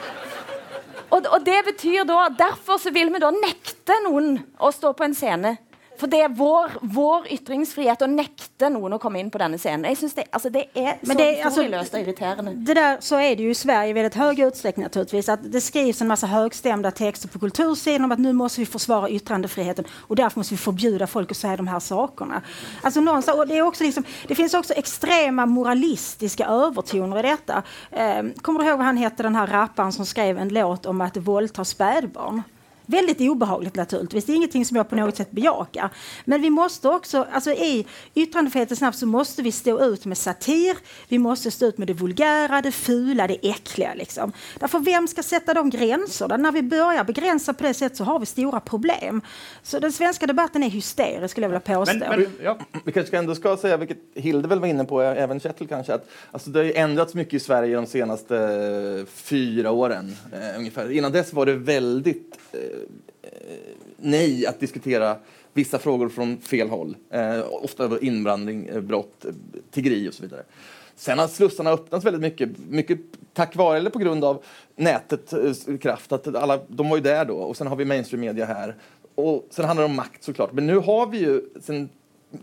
Og, 1.10 1.26
og, 1.28 1.40
det 1.44 1.60
betyr 1.68 2.06
da 2.08 2.28
Derfor 2.38 2.80
vil 2.94 3.12
vi 3.12 3.20
da 3.22 3.30
nekte 3.34 3.98
noen 4.06 4.38
å 4.58 4.70
stå 4.74 4.94
på 4.96 5.06
en 5.06 5.16
scene 5.16 5.56
for 5.98 6.10
det 6.10 6.20
er 6.24 6.32
vår, 6.34 6.78
vår, 6.94 7.26
ytringsfrihet 7.34 8.02
å 8.02 8.08
nekte 8.10 8.68
noen 8.72 8.96
å 8.96 8.98
komme 9.02 9.20
inn 9.22 9.30
på 9.30 9.40
denne 9.40 9.58
scenen. 9.58 9.86
Jeg 9.90 10.00
synes 10.00 10.14
Det, 10.14 10.24
altså, 10.30 10.50
det 10.50 10.64
er 10.74 10.98
så 11.02 11.14
det, 11.14 11.28
altså, 11.44 11.62
og 11.62 12.00
irriterende. 12.00 12.52
Det 12.54 12.74
där, 12.74 12.96
så 13.00 13.16
är 13.16 13.36
det 13.36 13.42
ju 13.42 13.50
i 13.50 13.54
Sverige 13.54 13.90
i 13.90 13.92
väldigt 13.92 14.14
hög 14.14 14.38
utsträckning 14.38 14.82
naturligtvis. 14.82 15.28
Att 15.28 15.52
det 15.52 15.60
skrivs 15.60 16.00
en 16.00 16.08
massa 16.08 16.26
högstämda 16.26 16.90
texter 16.90 17.28
på 17.28 17.38
kultursidan 17.38 18.04
om 18.04 18.12
att 18.12 18.18
nu 18.18 18.32
måste 18.32 18.60
vi 18.60 18.66
försvara 18.66 19.08
yttrandefriheten 19.08 19.84
och 19.90 20.16
därför 20.16 20.40
måste 20.40 20.54
vi 20.54 20.58
förbjuda 20.58 21.06
folk 21.06 21.30
att 21.30 21.36
säga 21.36 21.56
de 21.56 21.68
här 21.68 21.80
sakerna. 21.80 22.42
Alltså, 22.82 23.00
och 23.32 23.46
det, 23.46 23.58
är 23.58 23.62
också 23.62 23.84
liksom, 23.84 24.04
det 24.28 24.34
finns 24.34 24.54
också 24.54 24.74
extrema 24.74 25.46
moralistiska 25.46 26.46
övertoner 26.46 27.18
i 27.18 27.22
detta. 27.22 27.62
Eh, 27.90 28.22
kommer 28.42 28.60
du 28.60 28.66
ihåg 28.66 28.78
vad 28.78 28.86
han 28.86 28.96
hette, 28.96 29.22
den 29.22 29.36
här 29.36 29.46
rapparen 29.46 29.92
som 29.92 30.06
skrev 30.06 30.38
en 30.38 30.48
låt 30.48 30.86
om 30.86 31.00
att 31.00 31.16
våldta 31.16 31.64
spädbarn? 31.64 32.42
Väldigt 32.86 33.20
obehagligt 33.20 33.76
naturligtvis. 33.76 34.24
Det 34.24 34.32
är 34.32 34.36
ingenting 34.36 34.64
som 34.64 34.76
jag 34.76 34.88
på 34.88 34.96
något 34.96 35.16
sätt 35.16 35.30
bejakar. 35.30 35.90
Men 36.24 36.42
vi 36.42 36.50
måste 36.50 36.88
också, 36.88 37.26
alltså 37.32 37.50
i 37.50 37.86
yttrandefrihetens 38.14 38.80
namn 38.80 38.92
så 38.92 39.06
måste 39.06 39.42
vi 39.42 39.52
stå 39.52 39.84
ut 39.84 40.04
med 40.04 40.18
satir. 40.18 40.76
Vi 41.08 41.18
måste 41.18 41.50
stå 41.50 41.66
ut 41.66 41.78
med 41.78 41.86
det 41.86 41.94
vulgära, 41.94 42.62
det 42.62 42.72
fula, 42.72 43.26
det 43.26 43.48
äckliga. 43.48 43.94
Liksom. 43.94 44.32
Därför 44.58 44.78
vem 44.78 45.08
ska 45.08 45.22
sätta 45.22 45.54
de 45.54 45.70
gränserna? 45.70 46.36
När 46.36 46.52
vi 46.52 46.62
börjar 46.62 47.04
begränsa 47.04 47.54
på 47.54 47.62
det 47.62 47.74
sättet 47.74 47.98
så 47.98 48.04
har 48.04 48.18
vi 48.18 48.26
stora 48.26 48.60
problem. 48.60 49.20
Så 49.62 49.78
den 49.78 49.92
svenska 49.92 50.26
debatten 50.26 50.62
är 50.62 50.70
hysterisk 50.70 51.30
skulle 51.30 51.44
jag 51.44 51.48
vilja 51.50 51.76
påstå. 51.76 51.98
Men, 51.98 52.20
men, 52.20 52.26
ja. 52.42 52.58
Vi 52.84 52.92
kanske 52.92 53.18
ändå 53.18 53.34
ska 53.34 53.56
säga, 53.56 53.76
vilket 53.76 53.98
Hilde 54.14 54.48
väl 54.48 54.60
var 54.60 54.68
inne 54.68 54.84
på, 54.84 55.00
även 55.00 55.40
Kjetil 55.40 55.68
kanske, 55.68 55.94
att 55.94 56.08
alltså, 56.30 56.50
det 56.50 56.58
har 56.58 56.72
ändrats 56.74 57.14
mycket 57.14 57.34
i 57.34 57.40
Sverige 57.40 57.76
de 57.76 57.86
senaste 57.86 58.36
eh, 58.36 59.06
fyra 59.06 59.70
åren. 59.70 60.16
Eh, 60.32 60.58
ungefär. 60.58 60.90
Innan 60.90 61.12
dess 61.12 61.32
var 61.32 61.46
det 61.46 61.54
väldigt 61.54 62.38
eh, 62.52 62.58
nej 63.96 64.46
att 64.46 64.60
diskutera 64.60 65.16
vissa 65.52 65.78
frågor 65.78 66.08
från 66.08 66.38
fel 66.38 66.68
håll. 66.68 66.96
Eh, 67.10 67.40
ofta 67.50 67.98
inblandning, 68.00 68.66
eh, 68.66 68.80
brott, 68.80 69.24
eh, 69.24 69.32
tiggeri 69.70 70.08
och 70.08 70.14
så 70.14 70.22
vidare. 70.22 70.42
Sen 70.96 71.18
har 71.18 71.28
slussarna 71.28 71.70
öppnats 71.70 72.04
väldigt 72.06 72.22
mycket, 72.22 72.58
mycket 72.68 72.98
tack 73.32 73.56
vare 73.56 73.78
eller 73.78 73.90
på 73.90 73.98
grund 73.98 74.24
av 74.24 74.44
nätets 74.76 75.32
eh, 75.32 75.78
kraft. 75.78 76.12
Att 76.12 76.34
alla, 76.34 76.60
de 76.68 76.88
var 76.88 76.96
ju 76.96 77.02
där 77.02 77.24
då 77.24 77.36
och 77.36 77.56
sen 77.56 77.66
har 77.66 77.76
vi 77.76 77.84
mainstream 77.84 78.20
media 78.20 78.44
här. 78.44 78.76
Och 79.14 79.46
sen 79.50 79.64
handlar 79.64 79.82
det 79.82 79.90
om 79.90 79.96
makt 79.96 80.24
såklart. 80.24 80.52
Men 80.52 80.66
nu 80.66 80.76
har 80.76 81.06
vi 81.06 81.18
ju 81.18 81.42
sen 81.60 81.88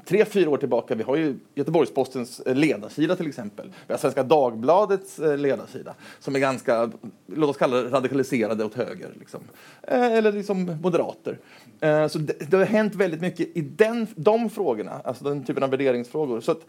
tre, 0.05 0.25
fyra 0.25 0.49
år 0.49 0.57
tillbaka. 0.57 0.95
Vi 0.95 1.03
har 1.03 1.15
ju 1.15 1.35
Göteborgspostens 1.55 2.39
eh, 2.39 2.55
ledarsida 2.55 3.15
till 3.15 3.27
exempel. 3.27 3.71
Vi 3.87 3.93
har 3.93 3.99
Svenska 3.99 4.23
Dagbladets 4.23 5.19
eh, 5.19 5.37
ledarsida 5.37 5.95
som 6.19 6.35
är 6.35 6.39
ganska, 6.39 6.91
låt 7.27 7.49
oss 7.49 7.57
kalla 7.57 7.77
det 7.77 7.89
radikaliserade 7.89 8.65
åt 8.65 8.73
höger. 8.73 9.09
Liksom. 9.19 9.41
Eh, 9.83 10.13
eller 10.13 10.31
liksom 10.31 10.77
moderater. 10.81 11.37
Så 12.09 12.19
det, 12.19 12.51
det, 12.51 12.57
har 12.57 12.65
hänt 12.65 12.95
väldigt 12.95 13.21
mycket 13.21 13.57
i 13.57 13.61
den, 13.61 14.07
de 14.15 14.49
frågorna, 14.49 15.01
alltså 15.03 15.23
den 15.23 15.43
typen 15.43 15.63
av 15.63 15.69
värderingsfrågor. 15.69 16.41
Så 16.41 16.51
att, 16.51 16.61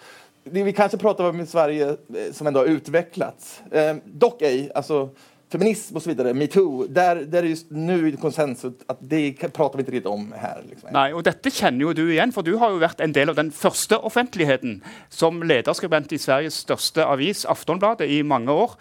vi 0.45 0.73
kanske 0.73 0.99
pratar 0.99 1.29
om 1.29 1.47
Sverige 1.47 1.97
som 2.33 2.47
ändå 2.47 2.61
har 2.61 2.67
utvecklats, 2.67 3.63
dock 4.05 4.43
ej, 4.43 4.71
alltså 4.75 5.11
feminism 5.53 5.97
och 5.97 6.03
så 6.03 6.09
vidare, 6.09 6.35
metoo, 6.35 6.87
där, 6.87 7.17
där 7.17 7.43
är 7.43 7.47
just 7.47 7.71
nu 7.71 8.17
konsensus 8.17 8.73
at 8.87 8.99
det 9.01 9.53
prater 9.53 9.79
vi 9.79 9.85
ikke 9.85 9.93
riktig 9.93 10.11
om 10.11 10.33
her. 10.37 10.63
Liksom. 10.69 10.91
Nei, 10.95 11.11
og 11.13 11.25
Dette 11.27 11.53
kjenner 11.53 11.87
jo 11.87 11.93
du 11.97 12.05
igjen, 12.09 12.33
for 12.33 12.47
du 12.47 12.57
har 12.61 12.73
jo 12.73 12.81
vært 12.83 13.03
en 13.05 13.13
del 13.13 13.33
av 13.33 13.39
den 13.39 13.53
første 13.53 13.99
offentligheten 14.01 14.81
som 15.13 15.43
lederskribent 15.45 16.13
i 16.13 16.21
Sveriges 16.21 16.63
største 16.65 17.05
avis, 17.05 17.45
Aftonbladet, 17.45 18.09
i 18.09 18.23
mange 18.27 18.53
år 18.53 18.77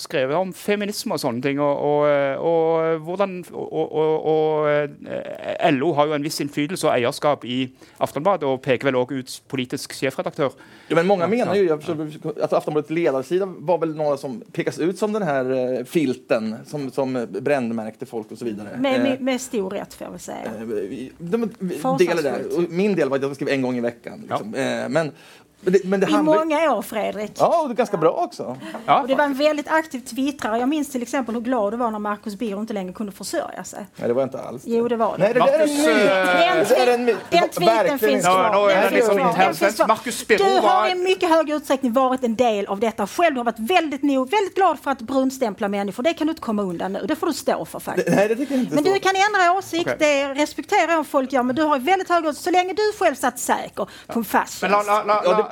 skrevet 0.00 0.36
om 0.36 0.52
feminisme 0.56 1.16
og 1.16 1.20
sånne 1.20 1.42
ting. 1.44 1.60
Og, 1.62 1.82
og, 1.84 2.46
og, 2.48 3.02
hvordan, 3.06 3.34
og, 3.52 4.68
eh, 4.70 5.68
LO 5.72 5.92
har 5.98 6.08
jo 6.08 6.16
en 6.16 6.24
viss 6.24 6.40
innflytelse 6.42 6.88
og 6.88 6.94
eierskap 6.94 7.44
i 7.44 7.64
Aftonbladet 8.02 8.48
og 8.48 8.62
peker 8.64 8.88
vel 8.88 8.98
også 9.02 9.20
ut 9.20 9.34
politisk 9.52 9.96
sjefredaktør. 9.96 10.56
Ja, 10.88 10.96
men 10.98 11.08
Mange 11.10 11.28
mener 11.30 11.56
jo 11.58 11.76
at 11.76 12.56
Aftonbladets 12.56 12.92
lederside 12.94 13.48
var 13.68 13.82
vel 13.82 13.94
noe 13.98 14.16
som 14.20 14.40
pekes 14.54 14.80
ut 14.80 14.98
som 14.98 15.14
den 15.14 15.26
her 15.26 15.52
eh, 15.56 15.76
filten 15.88 16.54
som, 16.68 16.88
som 16.94 17.14
brennmerkte 17.32 18.08
folk 18.08 18.32
osv. 18.32 18.48
Med, 18.48 18.80
med, 18.80 19.12
eh, 19.14 19.22
med 19.22 19.42
stor 19.42 19.76
rett, 19.76 19.96
får 19.98 20.16
jeg 20.16 20.24
si. 20.26 21.04
De, 21.20 21.44
deler 22.02 22.24
det. 22.24 22.66
Min 22.72 22.96
del 22.98 23.12
var 23.12 23.20
at 23.20 23.28
jeg 23.28 23.42
skrev 23.42 23.54
en 23.54 23.68
gang 23.68 23.78
i 23.78 23.86
uka. 23.86 24.16
Liksom. 24.24 24.56
Ja. 24.56 24.88
Men, 24.92 25.12
men 25.64 25.72
det, 25.72 25.84
men 25.84 26.00
det 26.00 26.10
I 26.10 26.22
många 26.22 26.72
år, 26.72 26.82
Fredrik. 26.82 27.32
Ja, 27.38 27.60
och 27.62 27.68
det 27.68 27.72
är 27.72 27.76
ganska 27.76 27.96
ja. 27.96 28.00
bra 28.00 28.10
också. 28.10 28.56
Ja. 28.86 29.02
Och 29.02 29.08
det 29.08 29.14
var 29.14 29.24
en 29.24 29.34
väldigt 29.34 29.68
aktiv 29.68 30.00
twittrare. 30.00 30.58
Jag 30.58 30.68
minns 30.68 30.92
till 30.92 31.02
exempel 31.02 31.34
hur 31.34 31.42
glad 31.42 31.72
du 31.72 31.76
var 31.76 31.90
när 31.90 31.98
Marcus 31.98 32.36
Birro 32.36 32.60
inte 32.60 32.72
längre 32.72 32.92
kunde 32.92 33.12
försörja 33.12 33.64
sig. 33.64 33.86
Nej, 33.96 34.08
det 34.08 34.14
var 34.14 34.22
inte 34.22 34.40
alls. 34.40 34.62
Jo, 34.64 34.88
det 34.88 34.96
var 34.96 35.18
det. 35.18 35.24
Nej, 35.24 35.34
det, 35.34 35.40
Marcus, 35.40 36.70
är 36.70 36.94
en 36.94 37.04
myt. 37.04 37.16
Den, 37.30 37.48
tweeten 37.48 37.98
finns 37.98 38.24
kvar. 38.24 38.52
Du 40.28 40.66
har 40.66 40.90
i 40.90 40.94
mycket 40.94 41.28
hög 41.28 41.50
utsträckning 41.50 41.92
varit 41.92 42.24
en 42.24 42.36
del 42.36 42.66
av 42.66 42.80
detta 42.80 43.06
själv. 43.06 43.34
Du 43.34 43.40
har 43.40 43.44
varit 43.44 43.58
väldigt, 43.58 44.02
nog, 44.02 44.30
väldigt 44.30 44.54
glad 44.54 44.78
för 44.78 44.90
att 44.90 45.00
brunstämpla 45.00 45.68
människor. 45.68 46.02
Det 46.02 46.14
kan 46.14 46.26
du 46.26 46.30
inte 46.30 46.42
komma 46.42 46.62
undan 46.62 46.92
nu. 46.92 47.04
Det 47.08 47.16
får 47.16 47.26
du 47.26 47.32
stå 47.32 47.64
för 47.64 47.78
faktiskt. 47.78 48.08
Nej, 48.08 48.28
det 48.28 48.36
tycker 48.36 48.54
jag 48.54 48.62
inte 48.62 48.74
men 48.74 48.84
du 48.84 48.98
kan 48.98 49.12
ändra 49.16 49.52
åsikt. 49.58 49.82
Okay. 49.82 49.96
Det 49.98 50.34
respekterar 50.34 50.90
jag 50.90 50.98
om 50.98 51.04
folk 51.04 51.32
gör. 51.32 51.42
Men 51.42 51.56
du 51.56 51.62
har 51.62 51.78
väldigt 51.78 52.08
hög 52.08 52.26
utsträckning. 52.26 52.42
Så 52.42 52.50
länge 52.50 52.72
du 52.72 52.92
själv 52.98 53.14
satt 53.14 53.38
säker 53.38 53.88
på 54.06 54.18
en 54.18 54.24
fast 54.24 54.60
tjänst 54.60 55.51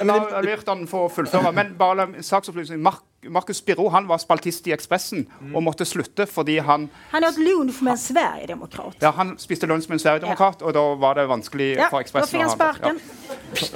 han 0.69 0.87
få 0.89 1.09
fullføre. 1.09 1.53
Men 1.53 1.75
bare 1.79 2.09
saksopplysning. 2.23 2.83
Mark 2.83 3.03
Markus 3.29 3.65
Birro 3.65 3.89
han 3.89 4.07
var 4.07 4.19
spaltist 4.19 4.67
i 4.67 4.73
Ekspressen 4.73 5.27
mm. 5.41 5.53
og 5.57 5.63
måtte 5.63 5.85
slutte 5.85 6.25
fordi 6.27 6.55
han 6.65 6.87
Han 7.11 7.25
åt 7.25 7.39
lunch 7.39 7.83
med 7.83 7.93
en 7.93 7.99
Sverigedemokrat. 7.99 8.97
Ja, 8.99 9.11
han 9.17 9.35
spiste 9.39 9.69
lunsj 9.69 9.91
med 9.91 9.99
en 9.99 10.03
Sverigedemokrat, 10.05 10.57
ja. 10.61 10.67
og 10.67 10.75
da 10.75 10.85
var 11.03 11.19
det 11.19 11.27
vanskelig 11.29 11.67
ja, 11.77 11.91
for 11.93 12.01
Ekspressen. 12.01 12.33
Da 12.33 12.39
fikk 12.39 12.47
han 12.47 12.55
sparken. 12.55 13.01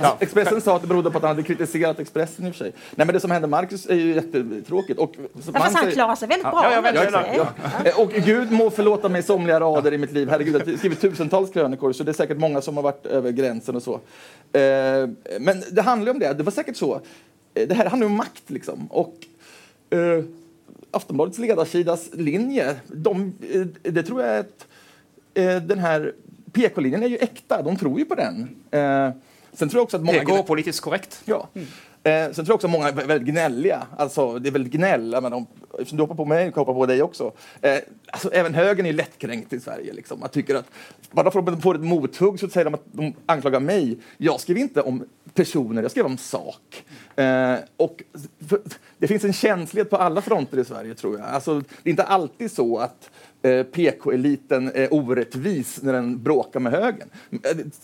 Ja. 0.00 0.14
Expressen 0.24 0.62
sa 0.64 0.78
at 0.78 0.86
det 0.86 0.88
berodde 0.88 1.12
på 1.12 1.20
at 1.20 1.26
han 1.28 1.34
hadde 1.34 1.44
kritisert 1.44 2.00
Expressen 2.00 2.46
i 2.46 2.50
och 2.50 2.54
för 2.54 2.64
sig. 2.64 2.72
Nej, 2.96 3.06
men 3.06 3.12
det 3.14 3.20
som 3.20 3.30
hände 3.30 3.48
Markus 3.48 3.86
är 3.86 3.94
ju 3.94 4.14
jättetråkigt. 4.14 4.98
Och, 4.98 5.12
ja, 5.18 5.52
fast 5.60 5.76
han 5.76 5.90
klarar 5.90 6.16
sig 6.16 6.28
väldigt 6.28 6.50
bra. 6.50 6.64
Ja, 6.72 6.92
ja, 6.94 7.46
ja, 7.84 7.92
Och 7.96 8.12
Gud 8.12 8.52
må 8.52 8.70
förlåta 8.70 9.08
mig 9.08 9.22
somliga 9.22 9.60
rader 9.60 9.92
i 9.92 9.98
mitt 9.98 10.12
liv. 10.12 10.28
Herregud, 10.28 10.54
jag 10.54 10.66
har 10.66 10.78
skrivit 10.78 11.00
tusentals 11.00 11.50
krönikor, 11.50 11.92
så 11.92 12.04
det 12.04 12.10
är 12.10 12.12
säkert 12.12 12.38
många 12.38 12.60
som 12.60 12.76
har 12.76 12.82
varit 12.82 13.06
över 13.06 13.30
gränsen 13.30 13.76
och 13.76 13.82
så. 13.82 13.94
Eh, 14.52 15.08
men 15.40 15.62
det 15.70 15.82
handlar 15.82 16.12
om 16.12 16.18
det. 16.18 16.32
Det 16.32 16.42
var 16.42 16.52
säkert 16.52 16.76
så. 16.76 17.00
Det 17.52 17.66
det 17.66 17.74
här 17.74 17.90
handlar 17.90 18.06
om 18.06 18.16
makt 18.16 18.50
liksom. 18.50 18.86
Och 18.86 19.14
eh, 19.94 20.24
Aftonbladets 20.90 21.38
ledarsidas 21.38 22.10
linje, 22.12 22.76
de, 22.86 23.32
eh, 23.52 23.92
det 23.92 24.02
tror 24.02 24.22
jag 24.22 24.38
att 24.38 24.66
eh, 25.34 25.56
den 25.56 25.78
här 25.78 26.12
PK-linjen 26.52 27.02
är 27.02 27.08
ju 27.08 27.16
äkta. 27.16 27.62
De 27.62 27.76
tror 27.76 27.98
ju 27.98 28.04
på 28.04 28.14
den. 28.14 28.48
Eh, 28.70 29.10
sen 29.52 29.68
tror 29.68 29.78
jag 29.78 29.82
också 29.82 29.96
att 29.96 30.02
många... 30.02 30.20
PK 30.20 30.42
politiskt 30.42 30.80
korrekt. 30.80 31.22
Ja. 31.24 31.48
Mm. 31.54 31.68
Eh, 32.06 32.12
sen 32.12 32.34
tror 32.34 32.48
jag 32.48 32.54
också 32.54 32.68
många 32.68 32.88
är 32.88 32.92
väldigt 32.92 33.28
gnälliga. 33.28 33.86
Det 33.96 34.48
är 34.48 34.50
väldigt 34.50 34.72
gnäll. 34.72 35.16
Men 35.22 35.30
de, 35.30 35.46
eftersom 35.72 35.96
du 35.96 36.02
hoppar 36.02 36.14
på 36.14 36.24
mig, 36.24 36.52
kan 36.52 36.60
hoppar 36.60 36.74
på 36.74 36.86
dig 36.86 37.02
också. 37.02 37.32
Eh, 37.60 37.78
alltså, 38.10 38.32
även 38.32 38.54
högern 38.54 38.86
är 38.86 38.92
lättkränkt 38.92 39.52
i 39.52 39.60
Sverige. 39.60 39.92
Liksom. 39.92 40.20
Man 40.20 40.28
tycker 40.28 40.54
att, 40.54 40.66
bara 41.10 41.30
för 41.30 41.38
att 41.38 41.46
de 41.46 41.60
får 41.60 41.74
ett 41.74 41.80
mothugg 41.80 42.40
så 42.40 42.48
säger 42.48 42.64
de 42.64 42.74
att 42.74 42.84
de 42.92 43.14
anklagar 43.26 43.60
mig. 43.60 43.98
Jag 44.16 44.40
skriver 44.40 44.60
inte 44.60 44.82
om 44.82 45.04
personer, 45.34 45.82
jag 45.82 45.90
skriver 45.90 46.08
om 46.08 46.18
sak. 46.18 46.84
Eh, 47.16 47.56
och 47.76 48.02
för, 48.48 48.60
det 48.98 49.06
finns 49.06 49.24
en 49.24 49.32
känslighet 49.32 49.90
på 49.90 49.96
alla 49.96 50.22
fronter 50.22 50.58
i 50.58 50.64
Sverige, 50.64 50.94
tror 50.94 51.18
jag. 51.18 51.28
Alltså, 51.28 51.54
det 51.54 51.88
är 51.88 51.90
inte 51.90 52.04
alltid 52.04 52.52
så 52.52 52.78
Eh, 52.78 53.23
PK-eliten 53.72 54.72
är 54.74 54.94
orättvis 54.94 55.82
när 55.82 55.92
den 55.92 56.22
bråkar 56.22 56.60
med 56.60 56.72
högern. 56.72 57.08
Eh, 57.30 57.38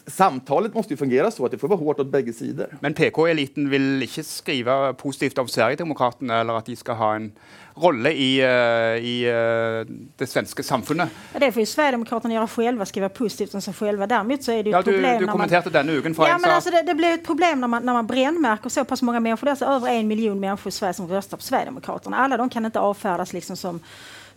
samtalet 0.07 0.75
måste 0.75 0.93
ju 0.93 0.97
fungera 0.97 1.31
så 1.31 1.45
att 1.45 1.51
det 1.51 1.59
får 1.59 1.69
vara 1.69 1.79
hårt 1.79 2.01
åt 2.01 2.13
bägge 2.13 2.33
sidor. 2.33 2.67
Men 2.81 2.95
PK-eliten 2.95 3.71
vill 3.71 4.03
inte 4.03 4.25
skriva 4.25 4.93
positivt 4.93 5.39
om 5.39 5.49
Sverigedemokraterna 5.49 6.41
eller 6.41 6.55
att 6.55 6.67
de 6.67 6.77
ska 6.77 6.93
ha 6.93 7.15
en 7.15 7.33
rolle 7.75 8.11
i, 8.11 8.43
uh, 8.43 9.05
i 9.05 9.27
uh, 9.27 9.97
det 10.17 10.27
svenska 10.27 10.63
samfunnet. 10.63 11.09
Ja, 11.33 11.41
det 11.41 11.53
får 11.53 11.61
ju 11.61 11.67
Sverigedemokraterna 11.67 12.35
göra 12.35 12.49
själva, 12.49 12.87
skriva 12.87 13.09
positivt 13.09 13.55
om 13.55 13.63
sig 13.63 13.75
själva. 13.75 14.07
Däremot 14.07 14.43
så 14.43 14.53
är 14.53 14.63
det 14.63 14.71
ju 14.71 14.77
ja, 14.77 14.83
problem 14.83 15.19
du, 15.21 15.27
du 15.27 15.33
kommenterade 15.33 15.71
man... 15.71 15.87
den 15.87 15.97
uken 15.97 16.15
ja, 16.19 16.39
men 16.41 16.51
alltså 16.51 16.71
det, 16.71 16.83
det 16.83 16.95
blir 16.95 17.15
ett 17.15 17.27
problem 17.27 17.61
när 17.61 17.69
man, 17.69 17.87
när 17.87 17.93
man 17.93 18.07
brännmärker 18.07 18.69
så 18.69 18.85
pass 18.85 19.03
många 19.03 19.21
människor. 19.21 19.45
Det 19.45 19.49
är 19.49 19.51
alltså 19.51 19.65
över 19.65 19.89
en 19.89 20.09
miljon 20.09 20.41
människor 20.41 20.69
i 20.69 20.73
Sverige 20.73 20.95
som 20.95 21.09
röstar 21.09 21.37
på 21.37 21.43
Sverigedemokraterna. 21.43 22.17
Alla 22.17 22.37
de 22.37 22.49
kan 22.49 22.65
inte 22.65 22.81
avfärdas 22.81 23.33
liksom 23.33 23.57
som 23.57 23.81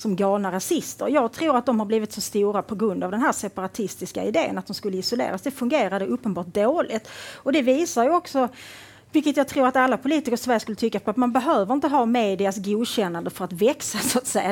som 0.03 0.15
galna 0.15 0.51
rasister. 0.51 1.07
Jag 1.07 1.31
tror 1.31 1.57
att 1.57 1.65
de 1.65 1.79
har 1.79 1.85
blivit 1.85 2.13
så 2.13 2.21
stora 2.21 2.61
på 2.61 2.75
grund 2.75 3.03
av 3.03 3.11
den 3.11 3.21
här 3.21 3.31
separatistiska 3.31 4.23
idén 4.23 4.57
att 4.57 4.67
de 4.67 4.73
skulle 4.73 4.97
isoleras. 4.97 5.41
Det 5.41 5.51
fungerade 5.51 6.05
uppenbart 6.05 6.47
dåligt. 6.47 7.09
Och 7.35 7.53
det 7.53 7.61
visar 7.61 8.03
ju 8.03 8.09
också 8.09 8.49
vilket 9.11 9.37
jag 9.37 9.47
tror 9.47 9.67
att 9.67 9.75
alla 9.75 9.97
politiker 9.97 10.33
i 10.33 10.37
Sverige 10.37 10.59
skulle 10.59 10.75
tycka 10.75 10.99
på 10.99 11.11
att 11.11 11.17
man 11.17 11.31
behöver 11.31 11.73
inte 11.73 11.87
ha 11.87 12.05
medias 12.05 12.57
godkännande 12.57 13.29
för 13.29 13.45
att 13.45 13.53
växa 13.53 13.97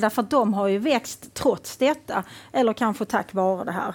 så 0.09 0.21
de 0.21 0.53
har 0.53 0.67
ju 0.67 0.77
växt 0.77 1.33
trots 1.33 1.77
detta. 1.77 2.23
Eller 2.51 2.73
kanske 2.73 3.05
tack 3.05 3.33
vare 3.33 3.65
det 3.65 3.71
här. 3.71 3.93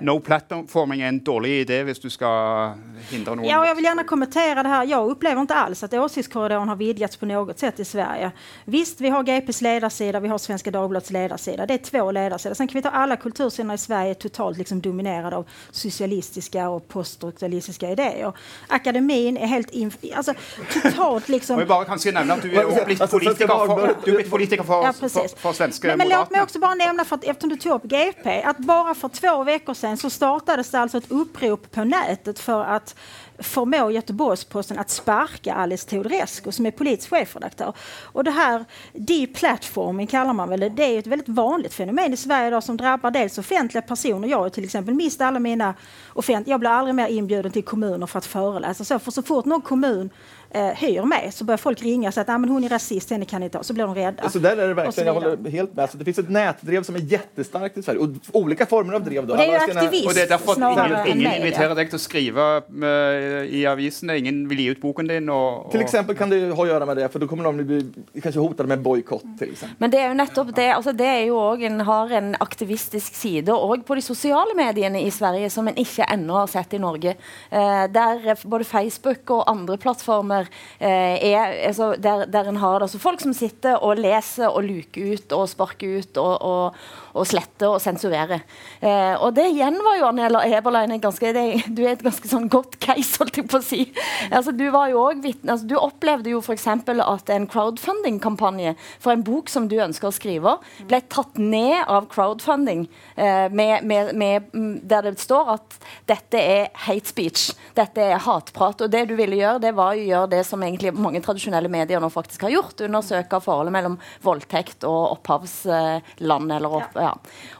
No 0.00 0.20
platforming 0.20 1.00
är 1.00 1.08
en 1.08 1.24
dårlig 1.24 1.50
idé 1.50 1.82
hvis 1.82 2.00
du 2.00 2.10
ska 2.10 2.72
hindra 3.10 3.34
någon. 3.34 3.44
Ja, 3.44 3.66
jag 3.66 3.74
vill 3.74 3.84
gärna 3.84 4.04
kommentera 4.04 4.62
det 4.62 4.68
här. 4.68 4.86
Jag 4.86 5.10
upplever 5.10 5.40
inte 5.40 5.54
alls 5.54 5.82
att 5.82 5.94
åsiktskorridoren 5.94 6.68
har 6.68 6.76
vidgats 6.76 7.16
på 7.16 7.26
något 7.26 7.58
sätt 7.58 7.80
i 7.80 7.84
Sverige. 7.84 8.30
Visst, 8.64 9.00
vi 9.00 9.08
har 9.08 9.22
GPs 9.22 9.60
ledarsida, 9.60 10.20
vi 10.20 10.28
har 10.28 10.38
Svenska 10.38 10.70
Dagbladets 10.70 11.10
ledarsida. 11.10 11.66
Det 11.66 11.74
är 11.74 11.78
två 11.78 12.10
ledarsidor. 12.10 12.54
Sen 12.54 12.68
kan 12.68 12.74
vi 12.74 12.82
ta 12.82 12.88
alla 12.88 13.16
kultursider 13.16 13.74
i 13.74 13.78
Sverige 13.78 14.14
totalt 14.14 14.58
liksom 14.58 14.80
dominerade 14.80 15.36
av 15.36 15.48
socialistiska 15.70 16.68
och 16.68 16.88
poststrukturalistiska 16.88 17.90
idéer. 17.90 18.32
Akademin 18.68 19.36
är 19.36 19.46
helt 19.46 19.70
inf 19.70 19.96
alltså, 20.16 20.34
totalt 20.82 21.28
liksom... 21.28 21.58
Jag 21.64 21.68
bara 21.68 21.84
kanske 21.84 22.12
nämna 22.12 22.34
att 22.34 22.42
du 22.42 22.54
är 22.54 22.84
blitt 22.84 23.10
politiker 23.10 23.46
för, 23.46 23.94
du 24.04 24.18
är 24.20 24.24
politiker 24.24 24.64
för, 24.64 24.84
ja, 24.84 24.92
för, 24.92 25.38
för 25.38 25.52
svenska 25.52 25.88
Men, 25.88 25.98
men 25.98 26.08
låt 26.08 26.30
mig 26.30 26.42
också 26.42 26.58
bara 26.58 26.74
nämna, 26.74 27.04
för 27.04 27.16
att, 27.16 27.24
eftersom 27.24 27.50
du 27.50 27.56
tog 27.56 27.72
upp 27.72 27.82
GP, 27.82 28.42
att 28.42 28.58
bara 28.58 28.94
för 28.94 29.08
två 29.08 29.44
veckor 29.44 29.74
sedan 29.84 29.96
så 29.96 30.10
startades 30.10 30.70
det 30.70 30.78
alltså 30.78 30.98
ett 30.98 31.10
upprop 31.10 31.70
på 31.70 31.84
nätet 31.84 32.38
för 32.38 32.64
att 32.64 32.94
förmå 33.38 33.90
Göteborgsposten 33.90 34.78
att 34.78 34.90
sparka 34.90 35.54
Alice 35.54 35.88
Teodorescu 35.88 36.52
som 36.52 36.66
är 36.66 36.70
politisk 36.70 37.10
chefredaktör. 37.10 37.72
Och 38.02 38.24
det 38.24 38.30
här 38.30 38.64
deplatforming 38.92 40.06
kallar 40.06 40.32
man 40.32 40.48
väl 40.48 40.60
det. 40.60 40.68
Det 40.68 40.82
är 40.82 40.98
ett 40.98 41.06
väldigt 41.06 41.28
vanligt 41.28 41.74
fenomen 41.74 42.12
i 42.12 42.16
Sverige 42.16 42.48
idag 42.48 42.64
som 42.64 42.76
drabbar 42.76 43.10
dels 43.10 43.38
offentliga 43.38 43.82
personer. 43.82 44.28
Jag 44.28 44.38
har 44.38 44.48
till 44.48 44.64
exempel 44.64 44.94
mist 44.94 45.20
alla 45.20 45.38
mina 45.38 45.74
offentliga... 46.12 46.54
Jag 46.54 46.60
blir 46.60 46.70
aldrig 46.70 46.94
mer 46.94 47.08
inbjuden 47.08 47.52
till 47.52 47.64
kommuner 47.64 48.06
för 48.06 48.18
att 48.18 48.26
föreläsa. 48.26 48.84
Så, 48.84 48.98
för 48.98 49.10
så 49.10 49.22
fort 49.22 49.44
någon 49.44 49.62
kommun 49.62 50.10
eh, 50.54 50.66
hyr 50.66 51.02
med 51.02 51.34
så 51.34 51.44
börjar 51.44 51.58
folk 51.58 51.82
ringa 51.82 52.08
och 52.08 52.14
säga 52.14 52.22
att 52.22 52.28
ah, 52.28 52.38
men 52.38 52.50
hon 52.50 52.64
är 52.64 52.68
rasist, 52.68 53.10
henne 53.10 53.24
kan 53.24 53.40
ni 53.40 53.48
ta. 53.50 53.62
Så 53.62 53.72
blir 53.72 53.84
de 53.84 53.94
rädda. 53.94 54.30
Så 54.30 54.38
där 54.38 54.56
är 54.56 54.68
det 54.68 54.74
verkligen, 54.74 55.06
jag 55.06 55.14
håller 55.14 55.50
helt 55.50 55.74
med. 55.74 55.82
Alltså, 55.82 55.98
det 55.98 56.04
finns 56.04 56.18
ett 56.18 56.30
nätdrev 56.30 56.82
som 56.82 56.94
är 56.94 56.98
jättestarkt 56.98 57.78
i 57.78 57.82
Sverige 57.82 58.00
och 58.00 58.08
olika 58.32 58.66
former 58.66 58.94
av 58.94 59.04
drev. 59.04 59.26
Då. 59.26 59.34
Det 59.34 59.44
är 59.44 59.46
ju 59.46 59.74
aktivism 59.74 60.08
Och 60.08 60.14
det 60.14 60.22
är 60.22 60.28
därför 60.28 61.06
ingen, 61.06 61.20
ingen 61.20 61.34
inviterar 61.34 61.74
dig 61.74 61.88
til 61.88 61.94
att 61.94 62.00
skriva 62.00 62.62
med, 62.68 63.46
i 63.48 63.66
avisene, 63.66 64.18
ingen 64.18 64.48
vill 64.48 64.60
ge 64.60 64.70
ut 64.70 64.80
boken 64.80 65.06
din. 65.06 65.28
Och, 65.28 65.66
och... 65.66 65.72
Till 65.72 65.80
exempel 65.80 66.16
kan 66.16 66.30
det 66.30 66.50
ha 66.50 66.62
att 66.62 66.68
göra 66.68 66.86
med 66.86 66.96
det, 66.96 67.08
för 67.08 67.18
då 67.18 67.28
kommer 67.28 67.44
de 67.44 67.56
bli 67.56 67.92
kanske 68.22 68.40
hotade 68.40 68.68
med 68.68 68.80
bojkott 68.82 69.24
till 69.38 69.52
exempel. 69.52 69.76
Men 69.78 69.90
det 69.90 69.98
är 69.98 70.08
ju 70.08 70.14
nettopp 70.14 70.54
det, 70.54 70.70
alltså 70.70 70.92
det 70.92 71.06
är 71.06 71.24
ju 71.24 71.30
også 71.30 71.62
en, 71.62 71.80
har 71.80 72.10
en 72.10 72.36
aktivistisk 72.40 73.14
side 73.14 73.48
òg 73.48 73.84
på 73.86 73.94
de 73.94 74.02
sosiale 74.02 74.54
mediene 74.54 75.02
i 75.02 75.10
Sverige 75.10 75.50
som 75.50 75.68
en 75.68 75.78
ikke 75.78 76.06
ennå 76.12 76.34
har 76.34 76.46
sett 76.46 76.74
i 76.74 76.78
Norge. 76.78 77.16
Eh, 77.50 77.84
der 77.92 78.46
både 78.46 78.64
Facebook 78.64 79.30
og 79.30 79.50
andre 79.50 79.76
plattformar 79.78 80.43
eh, 80.78 81.30
er 81.30 81.54
altså, 81.68 81.94
der, 81.96 82.26
der 82.30 82.50
en 82.50 82.60
har 82.62 82.84
altså, 82.84 83.00
folk 83.02 83.22
som 83.24 83.34
sitter 83.36 83.80
og 83.80 84.00
leser 84.00 84.48
og 84.48 84.64
luker 84.66 85.14
ut 85.14 85.34
og 85.36 85.48
sparker 85.50 86.00
ut 86.00 86.20
og, 86.22 86.34
og, 86.42 86.84
og 87.14 87.28
slette 87.30 87.68
og 87.70 87.80
sensurere. 87.82 88.40
Eh, 88.82 89.14
og 89.14 89.34
det 89.36 89.46
igjen 89.52 89.78
var 89.84 89.98
jo 90.00 90.08
Anne 90.08 90.42
Eberlein 90.48 90.96
ganske, 91.02 91.32
det, 91.36 91.44
du 91.76 91.84
er 91.84 91.94
et 91.94 92.04
ganske 92.04 92.28
sånn 92.28 92.48
godt 92.52 92.76
case, 92.82 93.16
holdt 93.20 93.38
jeg 93.38 93.48
på 93.50 93.60
å 93.60 93.64
si. 93.64 93.82
Altså, 94.30 94.54
du 94.54 94.66
var 94.74 94.90
jo 94.90 95.00
også 95.04 95.22
vitne, 95.24 95.54
altså, 95.54 95.68
du 95.70 95.76
opplevde 95.78 96.32
jo 96.32 96.42
f.eks. 96.42 96.66
at 96.66 97.32
en 97.34 97.48
crowdfunding-kampanje 97.50 98.74
for 98.98 99.14
en 99.14 99.24
bok 99.26 99.52
som 99.52 99.68
du 99.70 99.76
ønsker 99.82 100.10
å 100.10 100.14
skrive, 100.14 100.56
ble 100.90 101.00
tatt 101.12 101.38
ned 101.38 101.84
av 101.86 102.08
crowdfunding, 102.12 102.86
eh, 103.14 103.46
med, 103.54 103.86
med, 103.86 104.14
med, 104.18 104.50
mm, 104.52 104.74
der 104.90 105.06
det 105.06 105.16
står 105.22 105.54
at 105.54 105.78
dette 106.10 106.40
er 106.40 106.70
hate 106.86 107.10
speech, 107.10 107.46
dette 107.78 108.02
er 108.02 108.22
hatprat. 108.24 108.82
Og 108.84 108.90
det 108.90 109.04
du 109.10 109.14
ville 109.18 109.38
gjøre, 109.38 109.62
det 109.62 109.74
var 109.76 109.94
å 109.94 110.02
gjøre 110.02 110.32
det 110.34 110.42
som 110.48 110.62
egentlig 110.66 110.94
mange 110.96 111.22
tradisjonelle 111.24 111.70
medier 111.70 112.02
nå 112.02 112.10
faktisk 112.12 112.46
har 112.48 112.56
gjort, 112.56 112.82
undersøke 112.88 113.42
forholdet 113.44 113.74
mellom 113.76 113.98
voldtekt 114.24 114.86
og 114.88 115.18
opphavsland. 115.18 116.52
Eller 116.54 116.78
opp, 116.80 116.98
ja. 116.98 117.03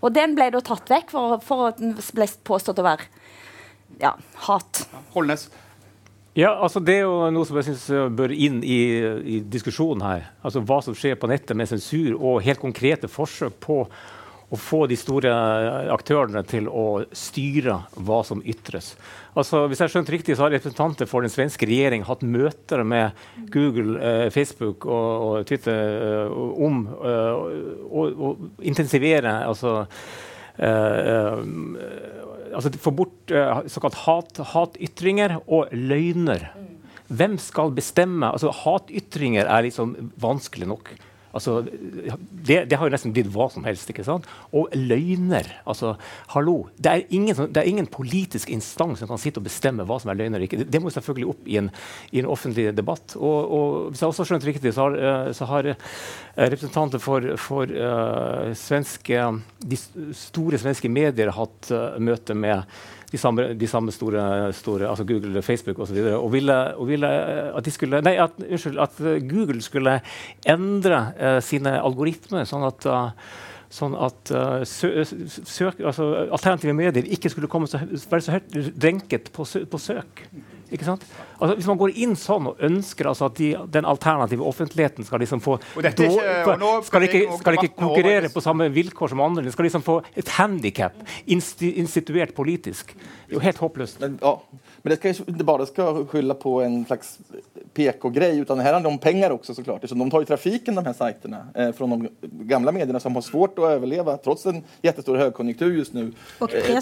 Og 0.00 0.14
den 0.14 0.36
ble 0.38 0.48
da 0.54 0.62
tatt 0.64 0.90
vekk 0.90 1.12
for, 1.12 1.36
for 1.44 1.68
at 1.72 1.82
den 1.82 1.96
ble 2.16 2.28
påstått 2.46 2.80
å 2.80 2.86
være 2.86 3.08
ja, 4.00 4.14
hat. 4.48 4.86
Holnes. 5.14 5.48
Ja, 6.34 6.50
altså 6.58 6.80
Det 6.82 6.96
er 6.98 7.04
jo 7.04 7.30
noe 7.30 7.46
som 7.46 7.60
jeg 7.60 7.68
synes 7.68 8.14
bør 8.18 8.32
inn 8.34 8.58
i, 8.66 8.80
i, 9.22 9.38
diskusjonen 9.46 10.02
her. 10.02 10.24
Altså 10.42 10.64
Hva 10.66 10.80
som 10.82 10.96
skjer 10.98 11.14
på 11.20 11.30
nettet 11.30 11.54
med 11.56 11.70
sensur 11.70 12.16
og 12.16 12.42
helt 12.42 12.62
konkrete 12.62 13.10
forsøk 13.10 13.60
på 13.62 13.84
å 14.52 14.58
få 14.60 14.84
de 14.90 14.96
store 14.98 15.30
aktørene 15.92 16.42
til 16.46 16.68
å 16.68 17.04
styre 17.16 17.78
hva 17.96 18.20
som 18.26 18.42
ytres. 18.44 18.92
Altså, 19.34 19.64
hvis 19.70 19.80
jeg 19.82 19.90
skjønte 19.90 20.14
riktig, 20.14 20.36
så 20.36 20.46
har 20.46 20.54
representanter 20.54 21.08
for 21.10 21.24
den 21.24 21.32
svenske 21.32 21.66
regjering 21.66 22.04
hatt 22.06 22.22
møter 22.22 22.84
med 22.86 23.16
Google, 23.54 23.96
eh, 23.98 24.26
Facebook 24.34 24.86
og, 24.86 25.08
og 25.26 25.48
Twitter 25.48 25.74
eh, 25.74 26.36
om 26.68 26.84
eh, 26.94 27.88
å 27.90 28.34
intensivere 28.62 29.32
altså, 29.48 29.80
eh, 30.54 31.00
eh, 31.14 32.52
altså 32.54 32.74
få 32.78 32.94
bort 32.94 33.34
såkalt 33.72 33.98
hat, 34.04 34.38
hatytringer 34.52 35.40
og 35.48 35.72
løgner. 35.74 36.52
Hvem 37.10 37.34
skal 37.42 37.74
bestemme? 37.74 38.30
Altså, 38.30 38.54
hatytringer 38.54 39.50
er 39.50 39.66
liksom 39.66 39.96
vanskelig 40.22 40.70
nok. 40.70 40.94
Altså, 41.34 41.56
det, 41.66 42.64
det, 42.70 42.76
har 42.78 42.86
jo 42.86 42.94
nesten 42.94 43.12
blitt 43.14 43.30
hva 43.34 43.48
som 43.52 43.64
helst. 43.66 43.90
ikke 43.90 44.06
sant? 44.06 44.28
Og 44.54 44.72
løgner. 44.74 45.48
altså, 45.66 45.94
hallo, 46.34 46.68
Det 46.78 46.90
er 46.92 47.02
ingen, 47.10 47.34
det 47.34 47.60
er 47.60 47.68
ingen 47.68 47.86
politisk 47.90 48.50
instans 48.54 49.02
som 49.02 49.10
kan 49.10 49.18
sitte 49.18 49.42
og 49.42 49.48
bestemme 49.48 49.86
hva 49.88 49.98
som 50.00 50.12
er 50.12 50.20
løgner. 50.20 50.46
ikke. 50.46 50.62
Det, 50.62 50.70
det 50.70 50.82
må 50.82 50.92
selvfølgelig 50.94 51.30
opp 51.34 51.48
i 51.50 51.58
en, 51.60 51.70
i 52.12 52.22
en 52.22 52.30
offentlig 52.30 52.70
debatt. 52.76 53.16
Og, 53.16 53.38
og, 53.58 53.90
hvis 53.90 54.02
jeg 54.02 54.08
også 54.08 54.24
har 54.24 54.32
skjønt 54.32 54.48
riktig, 54.50 54.74
så 54.74 54.88
har, 54.88 54.98
eh, 54.98 55.32
så 55.34 55.50
har 55.50 55.70
eh, 55.72 55.76
representanter 56.54 57.02
for, 57.02 57.34
for 57.40 57.70
uh, 57.70 58.50
svenske, 58.58 59.22
de 59.58 59.78
store 60.16 60.58
svenske 60.60 60.90
medier 60.90 61.34
hatt 61.34 61.70
uh, 61.74 61.96
møte 62.02 62.36
med 62.38 62.62
de 63.12 63.20
samme, 63.20 63.48
de 63.54 63.68
samme 63.70 63.94
store, 63.94 64.52
store, 64.52 64.88
altså 64.90 65.06
Google, 65.08 65.42
Facebook 65.42 65.78
osv. 65.78 65.96
Og, 65.96 66.24
og, 66.24 66.32
ville, 66.32 66.58
og 66.76 66.88
ville 66.88 67.10
at, 67.56 67.72
skulle, 67.72 68.02
at, 68.02 68.38
at 68.86 69.02
Google 69.30 69.62
skulle 69.62 69.98
endre 70.46 71.00
uh, 71.18 71.40
sine 71.44 71.78
algoritmer 71.80 72.48
sånn 72.48 72.66
at 72.68 72.88
uh, 72.90 73.34
sånn 73.74 73.94
at 73.98 74.30
uh, 74.34 74.62
søk, 74.64 75.80
altså, 75.82 76.06
alternative 76.30 76.74
medier 76.76 77.14
ikke 77.16 77.32
skulle 77.32 77.50
komme 77.50 77.66
så, 77.70 77.80
være 77.82 78.22
så 78.22 78.36
høyt 78.36 78.58
renket 78.84 79.32
på, 79.34 79.46
sø, 79.48 79.64
på 79.66 79.80
søk. 79.82 80.26
Ikke 80.72 80.86
sant? 80.86 81.04
Altså, 81.34 81.54
hvis 81.58 81.68
man 81.68 81.78
går 81.80 81.92
inn 82.04 82.14
sånn 82.18 82.48
og 82.50 82.60
ønsker 82.64 83.08
altså, 83.10 83.28
at 83.28 83.36
de, 83.38 83.50
den 83.74 83.88
alternative 83.88 84.46
offentligheten 84.48 85.06
skal 85.06 85.20
liksom 85.22 85.42
få 85.44 85.58
ikke, 85.80 86.08
skal, 86.86 87.06
ikke, 87.08 87.22
skal 87.40 87.58
ikke 87.58 87.72
konkurrere 87.76 88.30
på 88.32 88.42
samme 88.44 88.70
vilkår 88.72 89.12
som 89.12 89.22
andre, 89.24 89.44
de 89.44 89.52
skal 89.54 89.68
liksom 89.68 89.84
få 89.84 89.98
et 90.16 90.30
handikap 90.38 90.96
instituert 91.26 92.34
politisk. 92.36 92.94
Det 92.96 93.34
er 93.34 93.38
jo 93.38 93.44
helt 93.44 93.60
håpløst. 93.60 94.00
Men, 94.02 94.16
ja. 94.22 94.36
Men 94.84 94.90
det 94.90 94.96
ska 94.96 95.24
inte 95.30 95.44
bara 95.44 95.66
ska 95.66 96.04
skylla 96.04 96.34
på 96.34 96.62
en 96.62 96.84
slags 96.84 97.18
PK-grej, 97.74 98.38
utan 98.38 98.58
det 98.58 98.64
här 98.64 98.72
handlar 98.72 98.90
om 98.90 98.98
pengar 98.98 99.30
också 99.30 99.54
såklart. 99.54 99.88
Så 99.88 99.94
de 99.94 100.10
tar 100.10 100.20
ju 100.20 100.26
trafiken, 100.26 100.74
de 100.74 100.86
här 100.86 100.92
sajterna, 100.92 101.46
eh, 101.54 101.72
från 101.72 101.90
de 101.90 102.08
gamla 102.20 102.72
medierna 102.72 103.00
som 103.00 103.14
har 103.14 103.22
svårt 103.22 103.58
att 103.58 103.64
överleva 103.64 104.16
trots 104.16 104.46
en 104.46 104.62
jättestor 104.82 105.16
högkonjunktur 105.16 105.76
just 105.76 105.92
nu. 105.92 106.12
Och 106.38 106.54
eh, 106.54 106.80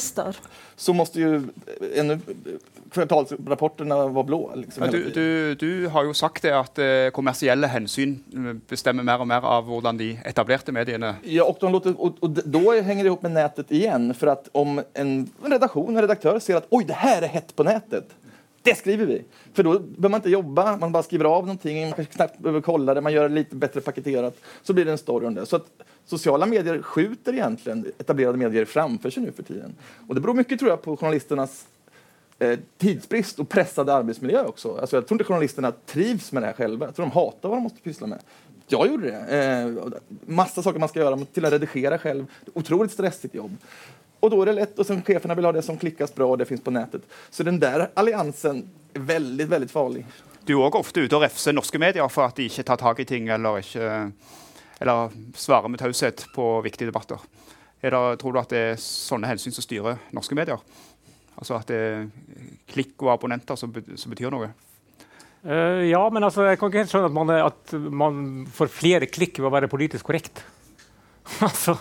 så 0.76 0.92
måste 0.92 1.20
ju 1.20 1.42
ännu 1.94 2.18
kvartalsrapporterna 2.90 4.06
vara 4.06 4.24
blå. 4.24 4.52
Liksom, 4.54 4.88
du, 4.90 5.10
du, 5.10 5.54
du, 5.54 5.86
har 5.86 6.04
jo 6.04 6.14
sagt 6.14 6.42
det 6.42 6.52
at 6.58 6.78
eh, 6.78 7.10
kommersielle 7.14 7.66
hensyn 7.70 8.18
bestemmer 8.68 9.06
mer 9.06 9.22
og 9.22 9.28
mer 9.30 9.46
av 9.46 9.68
hvordan 9.68 9.98
de 10.00 10.10
etablerte 10.28 10.74
mediene 10.74 11.14
Ja, 11.22 11.44
og, 11.44 11.70
låter, 11.72 12.00
och, 12.00 12.18
och 12.20 12.30
då 12.30 12.72
hänger 12.72 13.04
det 13.04 13.08
ihop 13.08 13.22
med 13.22 13.32
nettet 13.32 13.72
igjen. 13.72 14.14
For 14.14 14.34
at 14.34 14.48
om 14.52 14.82
en 14.94 15.30
redaksjon 15.42 15.96
en 15.96 16.02
redaktør 16.02 16.38
ser 16.38 16.60
at 16.60 16.68
oi, 16.70 16.82
det 16.84 16.98
her 16.98 17.22
er 17.22 17.32
hett 17.32 17.54
på 17.56 17.64
nätet 17.92 18.14
det 18.62 18.74
skriver 18.74 19.06
vi! 19.06 19.24
För 19.52 19.62
då 19.62 19.78
behöver 19.78 20.08
man 20.08 20.18
inte 20.18 20.30
jobba, 20.30 20.76
man 20.76 20.92
bara 20.92 21.02
skriver 21.02 21.24
av 21.24 21.46
någonting, 21.46 21.80
man 21.80 21.92
kanske 21.92 22.14
knappt 22.14 22.38
behöver 22.38 22.60
kolla 22.60 22.94
det, 22.94 23.00
man 23.00 23.12
gör 23.12 23.28
det 23.28 23.34
lite 23.34 23.56
bättre 23.56 23.80
paketerat, 23.80 24.36
så 24.62 24.72
blir 24.72 24.84
det 24.84 24.90
en 24.90 24.98
story 24.98 25.26
om 25.26 25.34
det. 25.34 25.46
Så 25.46 25.56
att 25.56 25.66
sociala 26.04 26.46
medier 26.46 26.82
skjuter 26.82 27.32
egentligen 27.32 27.92
etablerade 27.98 28.38
medier 28.38 28.64
framför 28.64 29.10
sig 29.10 29.22
nu 29.22 29.32
för 29.32 29.42
tiden. 29.42 29.74
Och 30.08 30.14
det 30.14 30.20
beror 30.20 30.34
mycket 30.34 30.58
tror 30.58 30.70
jag 30.70 30.82
på 30.82 30.96
journalisternas 30.96 31.66
eh, 32.38 32.58
tidsbrist 32.78 33.38
och 33.38 33.48
pressade 33.48 33.94
arbetsmiljö 33.94 34.44
också. 34.44 34.76
Alltså 34.80 34.96
jag 34.96 35.06
tror 35.06 35.14
inte 35.14 35.24
journalisterna 35.24 35.72
trivs 35.86 36.32
med 36.32 36.42
det 36.42 36.46
här 36.46 36.54
själva. 36.54 36.86
Jag 36.86 36.94
tror 36.94 37.06
de 37.06 37.12
hatar 37.12 37.48
vad 37.48 37.58
de 37.58 37.62
måste 37.62 37.80
pyssla 37.80 38.06
med. 38.06 38.18
Jag 38.68 38.86
gjorde 38.86 39.10
det. 39.10 39.44
Eh, 39.44 39.92
massa 40.26 40.62
saker 40.62 40.80
man 40.80 40.88
ska 40.88 41.00
göra, 41.00 41.24
till 41.32 41.44
att 41.44 41.52
redigera 41.52 41.98
själv. 41.98 42.26
Otroligt 42.54 42.92
stressigt 42.92 43.34
jobb. 43.34 43.56
Och 44.22 44.30
då 44.30 44.42
är 44.42 44.46
det 44.46 44.52
lätt, 44.52 44.78
och 44.78 44.86
sen 44.86 45.02
cheferna 45.02 45.34
vill 45.34 45.44
ha 45.44 45.52
det 45.52 45.62
som 45.62 45.78
klickas 45.78 46.14
bra 46.14 46.26
och 46.26 46.38
det 46.38 46.44
finns 46.44 46.60
på 46.64 46.70
nätet. 46.70 47.02
Så 47.30 47.42
den 47.42 47.60
där 47.60 47.90
alliansen 47.94 48.68
är 48.94 49.00
väldigt, 49.00 49.48
väldigt 49.48 49.70
farlig. 49.70 50.06
Du 50.46 50.52
er 50.54 50.62
òg 50.62 50.76
ofte 50.78 51.02
ute 51.02 51.18
og 51.18 51.24
refser 51.24 51.54
norske 51.54 51.78
medier 51.78 52.06
for 52.10 52.26
at 52.26 52.38
de 52.38 52.46
ikke 52.46 52.62
tar 52.66 52.78
tak 52.78 53.02
i 53.02 53.06
ting 53.06 53.28
eller, 53.34 53.58
ikke, 53.58 53.88
eller 54.82 55.12
svarer 55.38 55.70
med 55.70 55.82
taushet 55.82 56.24
på 56.34 56.46
viktige 56.62 56.90
debatter. 56.90 57.18
Det, 57.82 57.90
tror 57.90 58.34
du 58.34 58.38
at 58.38 58.54
det 58.54 58.62
er 58.72 58.78
sånne 58.78 59.30
hensyn 59.30 59.54
som 59.54 59.66
styrer 59.66 59.98
norske 60.14 60.38
medier? 60.38 60.62
Altså 61.34 61.58
at 61.58 61.70
det 61.70 61.82
er 61.82 62.06
klikk 62.70 62.94
og 63.02 63.16
abonnenter 63.16 63.58
som, 63.58 63.74
som 63.74 64.14
betyr 64.14 64.30
noe? 64.34 64.52
Uh, 65.42 65.82
ja, 65.90 66.02
men 66.14 66.22
altså, 66.22 66.46
jeg 66.46 66.58
kan 66.58 66.70
ikke 66.70 66.84
helt 66.84 66.94
skjønne 66.94 67.10
at 67.10 67.18
man, 67.18 67.36
at 67.42 67.74
man 67.90 68.24
får 68.54 68.70
flere 68.70 69.10
klikk 69.10 69.42
ved 69.42 69.50
å 69.50 69.54
være 69.58 69.70
politisk 69.70 70.06
korrekt. 70.10 70.44
altså, 71.48 71.78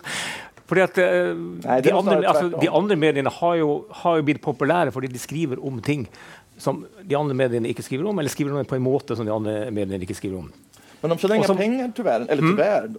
fordi 0.72 0.84
at 0.86 1.00
uh, 1.04 1.36
Nei, 1.36 1.80
de, 1.84 1.92
andre, 1.92 2.18
altså, 2.24 2.48
de, 2.56 2.70
andre, 2.72 2.96
mediene 2.96 3.34
har 3.42 3.58
jo, 3.60 3.72
har 4.02 4.22
jo, 4.22 4.28
blitt 4.30 4.40
populære 4.44 4.94
fordi 4.96 5.12
de 5.12 5.20
skriver 5.20 5.60
om 5.60 5.82
ting 5.84 6.06
som 6.62 6.86
de 7.04 7.18
andre 7.18 7.36
mediene 7.36 7.68
ikke 7.68 7.84
skriver 7.84 8.08
om, 8.08 8.20
eller 8.22 8.32
skriver 8.32 8.56
om 8.56 8.68
på 8.70 8.78
en 8.78 8.86
måte 8.86 9.18
som 9.18 9.28
de 9.28 9.34
andre 9.34 9.66
mediene 9.74 10.00
ikke 10.06 10.16
skriver 10.16 10.44
om. 10.44 10.52
Men 11.02 11.10
de 11.10 11.18
tjänar 11.18 11.36
inga 11.36 11.56
pengar 11.56 11.92
tyvärr. 11.96 12.22
Eller 12.22 12.44
mm. 12.44 12.56
tyvärr. 12.56 12.90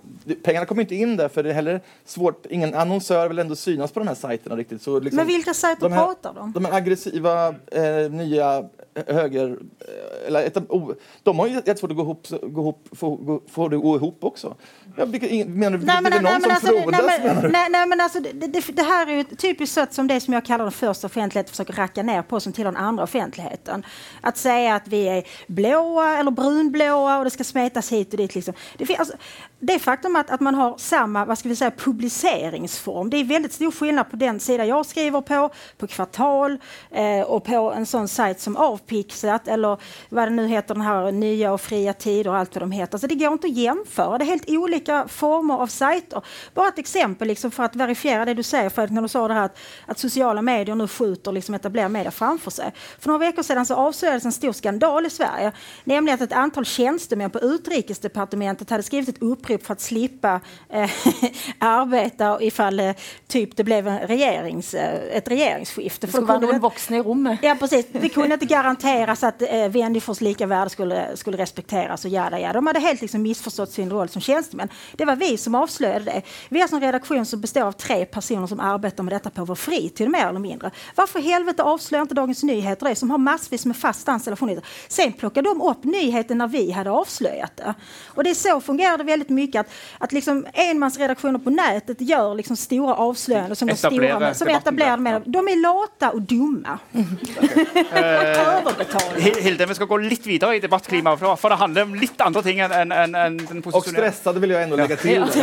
Pengarna 0.43 0.67
kommer 0.67 0.83
inte 0.83 0.95
in 0.95 1.17
där 1.17 1.29
för 1.29 1.43
det 1.43 1.51
är 1.51 1.55
heller 1.55 1.81
svårt. 2.05 2.47
Ingen 2.51 2.75
annonsör 2.75 3.29
vill 3.29 3.38
ändå 3.38 3.57
synas 3.57 3.93
på 3.93 4.01
de 4.01 4.09
här 4.09 4.15
sajterna 4.15 4.57
riktigt. 4.57 4.83
Så 4.83 5.01
liksom, 5.01 5.17
Men 5.17 5.27
vilka 5.27 5.55
sajter 5.55 5.83
de 5.83 5.93
här, 5.93 6.05
pratar 6.05 6.35
de? 6.35 6.53
De 6.53 6.65
här 6.65 6.73
aggressiva 6.73 7.49
eh, 7.49 8.11
nya 8.11 8.65
höger... 9.07 9.59
Eh, 9.81 10.27
eller 10.27 10.51
oh, 10.69 10.93
de 11.23 11.38
har 11.38 11.47
ju 11.47 11.55
jättesvårt 11.55 11.91
att 11.91 11.97
gå 11.97 12.03
ihop, 12.03 12.27
gå 12.43 12.61
ihop, 12.61 12.88
få, 12.93 13.17
gå, 13.17 13.41
få 13.49 13.69
det 13.69 13.77
att 13.77 13.83
gå 13.83 13.97
ihop 13.97 14.25
också. 14.25 14.55
Ja, 14.97 15.05
vilka, 15.05 15.27
menar 15.49 15.79
du, 15.79 15.87
nej, 15.87 16.03
men, 16.03 16.12
är 16.12 16.17
det 16.17 16.23
någon 16.23 16.33
nej, 16.33 16.43
som 16.43 16.51
alltså, 16.51 16.67
frodas? 16.67 17.03
Nej, 17.07 17.51
nej, 17.53 17.69
nej, 17.71 17.87
men 17.87 18.01
alltså, 18.01 18.21
det, 18.21 18.33
det, 18.33 18.61
det, 18.73 18.83
här 18.83 19.07
är 19.07 19.17
ju 19.17 19.25
typiskt 19.25 19.75
sätt 19.75 19.95
som 19.95 20.07
det 20.07 20.21
som 20.21 20.35
jag 20.35 20.45
kallar 20.45 20.65
den 20.65 20.73
första 20.73 21.07
offentligheten 21.07 21.51
försöker 21.51 21.73
racka 21.73 22.03
ner 22.03 22.23
på 22.23 22.41
som 22.41 22.53
tillhör 22.53 22.73
den 22.73 22.83
andra 22.83 23.05
offentligheten. 23.05 23.87
Att 24.21 24.37
säga 24.37 24.75
att 24.75 24.88
vi 24.88 25.09
är 25.09 25.25
blåa 25.47 26.19
eller 26.19 26.31
brunblåa 26.31 27.19
och 27.19 27.25
det 27.25 27.31
ska 27.31 27.45
smetas 27.45 27.91
hit 27.96 28.14
og 28.14 28.18
dit. 28.18 28.35
Liksom. 28.35 28.55
Det, 28.78 28.96
alltså, 28.98 29.16
det 29.64 29.79
faktum 29.79 30.16
att, 30.16 30.31
att 30.31 30.40
man 30.40 30.55
har 30.55 30.75
samma 30.79 31.25
vad 31.25 31.38
ska 31.38 31.48
vi 31.48 31.57
säga, 31.57 31.70
publiceringsform, 31.70 33.11
det 33.11 33.16
är 33.16 33.25
väldigt 33.25 33.53
stor 33.53 33.70
skillnad 33.70 34.11
på 34.11 34.16
den 34.16 34.40
sida 34.40 34.64
jag 34.64 34.87
skriver 34.87 35.20
på, 35.20 35.51
på 35.79 35.87
Kvartal 35.87 36.59
eh, 36.90 37.20
och 37.20 37.44
på 37.44 37.72
en 37.72 37.87
sån 37.87 38.09
sajt 38.09 38.40
som 38.40 38.57
Avpixlat 38.57 39.48
eller 39.48 39.79
vad 40.09 40.27
det 40.27 40.31
nu 40.31 40.46
heter, 40.46 40.75
den 40.75 40.83
här 40.83 41.12
Nya 41.12 41.53
och 41.53 41.61
fria 41.61 41.92
tider 41.92 42.31
och 42.31 42.37
allt 42.37 42.55
vad 42.55 42.62
de 42.62 42.72
heter. 42.72 42.98
Så 42.98 43.07
det 43.07 43.14
går 43.14 43.33
inte 43.33 43.46
att 43.46 43.57
jämföra. 43.57 44.18
Det 44.18 44.25
är 44.25 44.27
helt 44.27 44.51
olika 44.51 45.09
former 45.09 45.55
av 45.55 45.66
sajter. 45.66 46.22
Bara 46.55 46.68
ett 46.68 46.79
exempel 46.79 47.29
liksom 47.29 47.51
för 47.51 47.62
att 47.62 47.77
verifiera 47.77 48.25
det 48.25 48.35
du 48.35 48.42
säger, 48.42 48.70
Fredrik, 48.70 48.94
när 48.94 49.03
du 49.03 49.09
sa 49.09 49.29
det 49.29 49.35
här 49.35 49.44
att, 49.44 49.59
att 49.87 49.98
sociala 49.98 50.42
medier 50.42 50.75
nu 50.75 50.88
skjuter 50.88 51.33
liksom 51.33 51.55
etablerade 51.55 51.92
medier 51.92 52.11
framför 52.11 52.51
sig. 52.51 52.72
För 52.98 53.09
några 53.09 53.18
veckor 53.18 53.42
sedan 53.42 53.66
så 53.66 53.75
avslöjades 53.75 54.25
en 54.25 54.33
stor 54.33 54.53
skandal 54.53 55.07
i 55.07 55.11
Sverige, 55.11 55.53
nämligen 55.85 56.14
att 56.14 56.20
ett 56.20 56.33
antal 56.33 56.64
tjänstemän 56.64 57.31
på 57.31 57.40
Utrikesdepartementet 57.40 58.70
hade 58.70 58.83
skrivit 58.83 59.09
ett 59.09 59.22
upprop 59.22 59.52
upprop 59.55 59.67
för 59.67 59.73
att 59.73 59.81
slippa 59.81 60.41
eh, 60.69 60.91
arbeta 61.59 62.42
ifall 62.42 62.81
eh, 62.81 62.92
typ 63.27 63.57
det 63.57 63.65
blev 63.65 63.88
en 63.88 63.98
regerings, 63.98 64.75
eh, 64.75 65.17
ett 65.17 65.29
regeringsskifte. 65.29 66.07
Det 66.07 66.13
skulle 66.13 66.27
kunde 66.27 66.46
noen 66.46 66.61
voksne 66.61 66.96
i 66.96 67.03
rummet. 67.03 67.38
Ja, 67.42 67.57
precis. 67.61 67.87
Det 67.92 68.09
kunde 68.09 68.35
inte 68.35 68.46
garanteras 68.46 69.25
att 69.25 69.42
eh, 69.42 69.69
Wennerfors 69.69 70.21
lika 70.21 70.46
värde 70.46 70.71
skulle, 70.71 71.17
skulle 71.17 71.37
respekteras. 71.37 72.05
och 72.05 72.11
jada, 72.11 72.40
jada. 72.40 72.53
De 72.53 72.67
hade 72.67 72.81
helt 72.81 73.00
liksom 73.00 73.23
missförstått 73.23 73.73
sin 73.73 73.90
roll 73.90 74.09
som 74.09 74.23
tjänstemän. 74.23 74.69
Det 74.92 75.05
var 75.05 75.17
vi 75.17 75.37
som 75.37 75.55
avslöjade 75.55 76.05
det. 76.05 76.23
Vi 76.48 76.61
har 76.61 76.75
en 76.75 76.81
redaktion 76.81 77.27
som 77.27 77.40
består 77.40 77.63
av 77.63 77.73
tre 77.73 78.05
personer 78.05 78.46
som 78.46 78.61
arbetar 78.61 79.03
med 79.03 79.13
detta 79.13 79.31
på 79.31 79.44
vår 79.44 79.55
fritid, 79.55 80.11
mer 80.11 80.27
eller 80.27 80.40
mindre. 80.40 80.71
Varför 80.94 81.19
i 81.19 81.23
helvete 81.23 81.63
avslöjar 81.63 82.03
inte 82.03 82.15
Dagens 82.15 82.42
Nyheter 82.42 82.88
det, 82.88 82.94
som 82.94 83.11
har 83.11 83.19
massvis 83.19 83.67
med 83.67 83.77
fast 83.77 84.09
anställda 84.09 84.37
journalister? 84.37 84.71
Sen 84.88 85.13
plockar 85.13 85.42
de 85.42 85.63
upp 85.63 85.85
nyheten 85.85 86.38
när 86.38 86.48
vi 86.48 86.71
hade 86.71 86.90
avslöjat 86.90 87.57
det. 87.57 87.75
Och 88.07 88.25
det 88.25 88.31
är 88.31 88.35
så 88.35 88.61
fungerar 88.61 88.98
det 88.98 89.05
väldigt 89.05 89.29
mycket, 89.29 89.42
att, 89.55 89.67
att 89.99 90.13
liksom 90.13 90.47
enmansredaktioner 90.55 91.38
på 91.38 91.51
nätet 91.51 92.01
gör 92.01 92.35
liksom 92.35 92.57
stora 92.57 92.95
avslöjanden 92.95 93.57
som 93.57 93.69
etablerade 93.69 94.27
Etablerar 94.31 94.35
stora, 94.35 94.57
som 94.67 94.77
där. 94.77 94.97
med. 94.97 95.23
De 95.27 95.49
är 95.49 95.63
lata 95.63 96.11
och 96.11 96.23
dumma. 96.23 96.79
Överbetalda. 97.93 99.17
Hi- 99.19 99.40
Hilde, 99.43 99.67
vi 99.67 99.75
skal 99.75 99.87
gå 99.87 99.97
litt 99.97 100.27
videre 100.27 100.57
i 100.57 100.61
debattklimaet, 100.61 101.19
for, 101.21 101.37
for 101.37 101.49
det 101.53 101.57
handler 101.61 101.83
om 101.83 101.95
litt 101.95 102.21
andre 102.21 102.43
ting 102.43 102.61
enn 102.61 102.73
enn- 102.73 102.93
enn- 102.95 103.17
enn 103.17 103.37
den 103.38 103.59
Och 103.59 103.65
posisjoneringen. 103.65 104.13
stressade 104.13 104.40
vill 104.40 104.51
jag 104.51 104.63
ändå 104.63 104.77
lägga 104.77 104.97
till. 104.97 105.25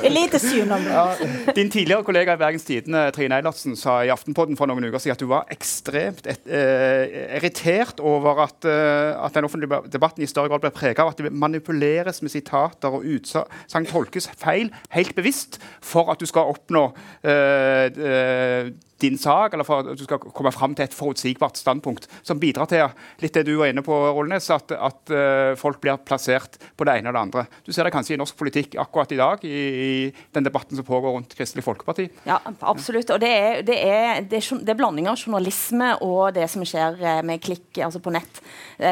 Det 0.00 0.06
är 0.06 0.10
lite 0.10 0.38
synd 0.38 0.72
om 0.72 0.84
det. 0.84 1.52
Din 1.54 1.70
tidligere 1.70 2.02
kollega 2.02 2.34
i 2.34 2.36
Bergens 2.36 2.64
Tidende, 2.64 3.10
Trine 3.12 3.36
Eilertsen, 3.36 3.76
sa 3.76 4.04
i 4.04 4.10
Aftenpodden 4.10 4.56
for 4.56 4.66
noen 4.70 4.84
uker 4.84 4.98
siden 5.02 5.14
at 5.16 5.22
du 5.22 5.26
var 5.30 5.44
ekstremt 5.52 6.26
et, 6.26 6.40
eh, 6.46 7.36
irritert 7.38 8.00
over 8.00 8.42
at, 8.44 8.64
eh, 8.64 9.24
at 9.24 9.34
den 9.34 9.44
offentlige 9.48 9.80
debatten 9.92 10.24
i 10.24 10.26
større 10.30 10.48
grad 10.52 10.60
ble 10.64 10.70
preget 10.74 10.98
av 11.02 11.08
at 11.12 11.22
det 11.22 11.32
manipuleres 11.32 12.22
med 12.22 12.30
sitater 12.34 12.88
og 12.98 13.03
utsagn 13.04 13.88
tolkes 13.90 14.30
feil, 14.40 14.72
helt 14.94 15.14
bevisst, 15.16 15.60
for 15.84 16.10
at 16.12 16.20
du 16.20 16.28
skal 16.30 16.54
oppnå 16.54 16.88
eh, 17.22 17.86
eh, 17.92 18.72
din 19.04 19.18
sak, 19.18 19.52
eller 19.52 19.66
for 19.66 19.82
at 19.82 19.98
du 19.98 20.04
skal 20.06 20.20
komme 20.32 20.52
fram 20.54 20.74
til 20.76 20.86
et 20.86 20.94
forutsigbart 20.94 21.58
standpunkt, 21.60 22.06
som 22.24 22.38
bidrar 22.40 22.68
til 22.70 22.86
litt 23.20 23.34
det 23.36 23.42
du 23.48 23.56
var 23.58 23.72
inne 23.72 23.82
på, 23.84 23.92
Rolnes, 23.92 24.46
at, 24.54 24.72
at 24.72 25.12
eh, 25.12 25.52
folk 25.60 25.80
blir 25.82 25.98
plassert 26.06 26.56
på 26.78 26.86
det 26.86 26.94
ene 27.00 27.10
og 27.10 27.16
det 27.16 27.22
andre. 27.26 27.44
Du 27.66 27.72
ser 27.74 27.84
det 27.84 27.92
kanskje 27.94 28.14
i 28.16 28.20
norsk 28.20 28.38
politikk 28.38 28.78
akkurat 28.80 29.12
i 29.12 29.18
dag, 29.20 29.44
i, 29.44 29.64
i 29.84 29.90
den 30.36 30.46
debatten 30.46 30.78
som 30.78 30.86
pågår 30.86 31.18
rundt 31.18 31.34
Kristelig 31.36 31.66
Folkeparti. 31.66 32.06
Ja, 32.28 32.38
absolutt. 32.62 33.10
Og 33.12 33.20
det 33.20 33.32
er, 33.34 33.60
det 33.66 33.80
er, 33.82 34.22
det 34.30 34.40
er, 34.40 34.62
det 34.62 34.74
er 34.74 34.78
blanding 34.78 35.10
av 35.10 35.18
journalisme 35.18 35.90
og 36.04 36.36
det 36.38 36.46
som 36.52 36.64
skjer 36.64 37.02
med 37.26 37.42
klikk 37.44 37.82
altså 37.84 38.00
på 38.00 38.14
nett, 38.14 38.40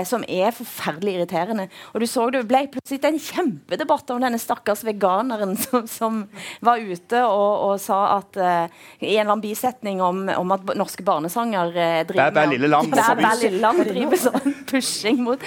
som 0.08 0.26
er 0.28 0.52
forferdelig 0.56 1.16
irriterende. 1.16 1.68
Og 1.94 2.02
du 2.02 2.08
så 2.10 2.26
det 2.34 2.42
ble 2.50 2.66
plutselig 2.74 3.00
en 3.06 3.22
kjempedebatt 3.22 4.01
om 4.11 4.20
denne 4.22 4.40
stakkars 4.40 4.82
veganeren 4.86 5.55
som, 5.61 5.86
som 5.86 6.20
var 6.64 6.82
ute 6.82 7.22
og, 7.22 7.53
og 7.68 7.74
sa 7.82 8.00
at 8.18 8.38
uh, 8.40 8.66
i 8.98 9.14
en 9.14 9.22
eller 9.22 9.34
annen 9.34 9.44
bisetning 9.44 10.03
om, 10.03 10.24
om 10.34 10.55
at 10.57 10.74
norske 10.78 11.05
barnesanger 11.07 11.72
uh, 11.76 12.00
driver 12.09 12.32
Bæ, 12.32 12.40
bæ, 12.40 12.46
lille 12.55 12.72
lam. 12.72 12.90
Bæ, 12.90 13.07
bæ, 13.20 13.32
lille 13.42 13.62
lam 13.62 13.82
driver 13.86 14.22
sånn 14.26 14.57
pushing 14.68 15.22
mot 15.24 15.42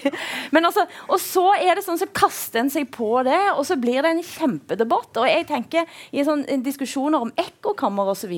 Men 0.54 0.68
altså, 0.68 0.86
Og 1.10 1.20
så 1.22 1.44
er 1.56 1.76
det 1.76 1.84
sånn 1.86 2.00
så 2.00 2.08
kaster 2.14 2.62
en 2.62 2.70
seg 2.72 2.88
på 2.94 3.08
det, 3.26 3.38
og 3.56 3.64
så 3.68 3.76
blir 3.80 4.02
det 4.04 4.12
en 4.12 4.22
kjempedebatt. 4.24 5.18
Og 5.20 5.28
jeg 5.28 5.46
tenker 5.48 5.98
i 6.12 6.24
sånn 6.26 6.44
eh, 6.48 6.60
diskusjoner 6.62 7.22
om 7.22 7.32
ekkokammer 7.40 8.10
osv. 8.12 8.32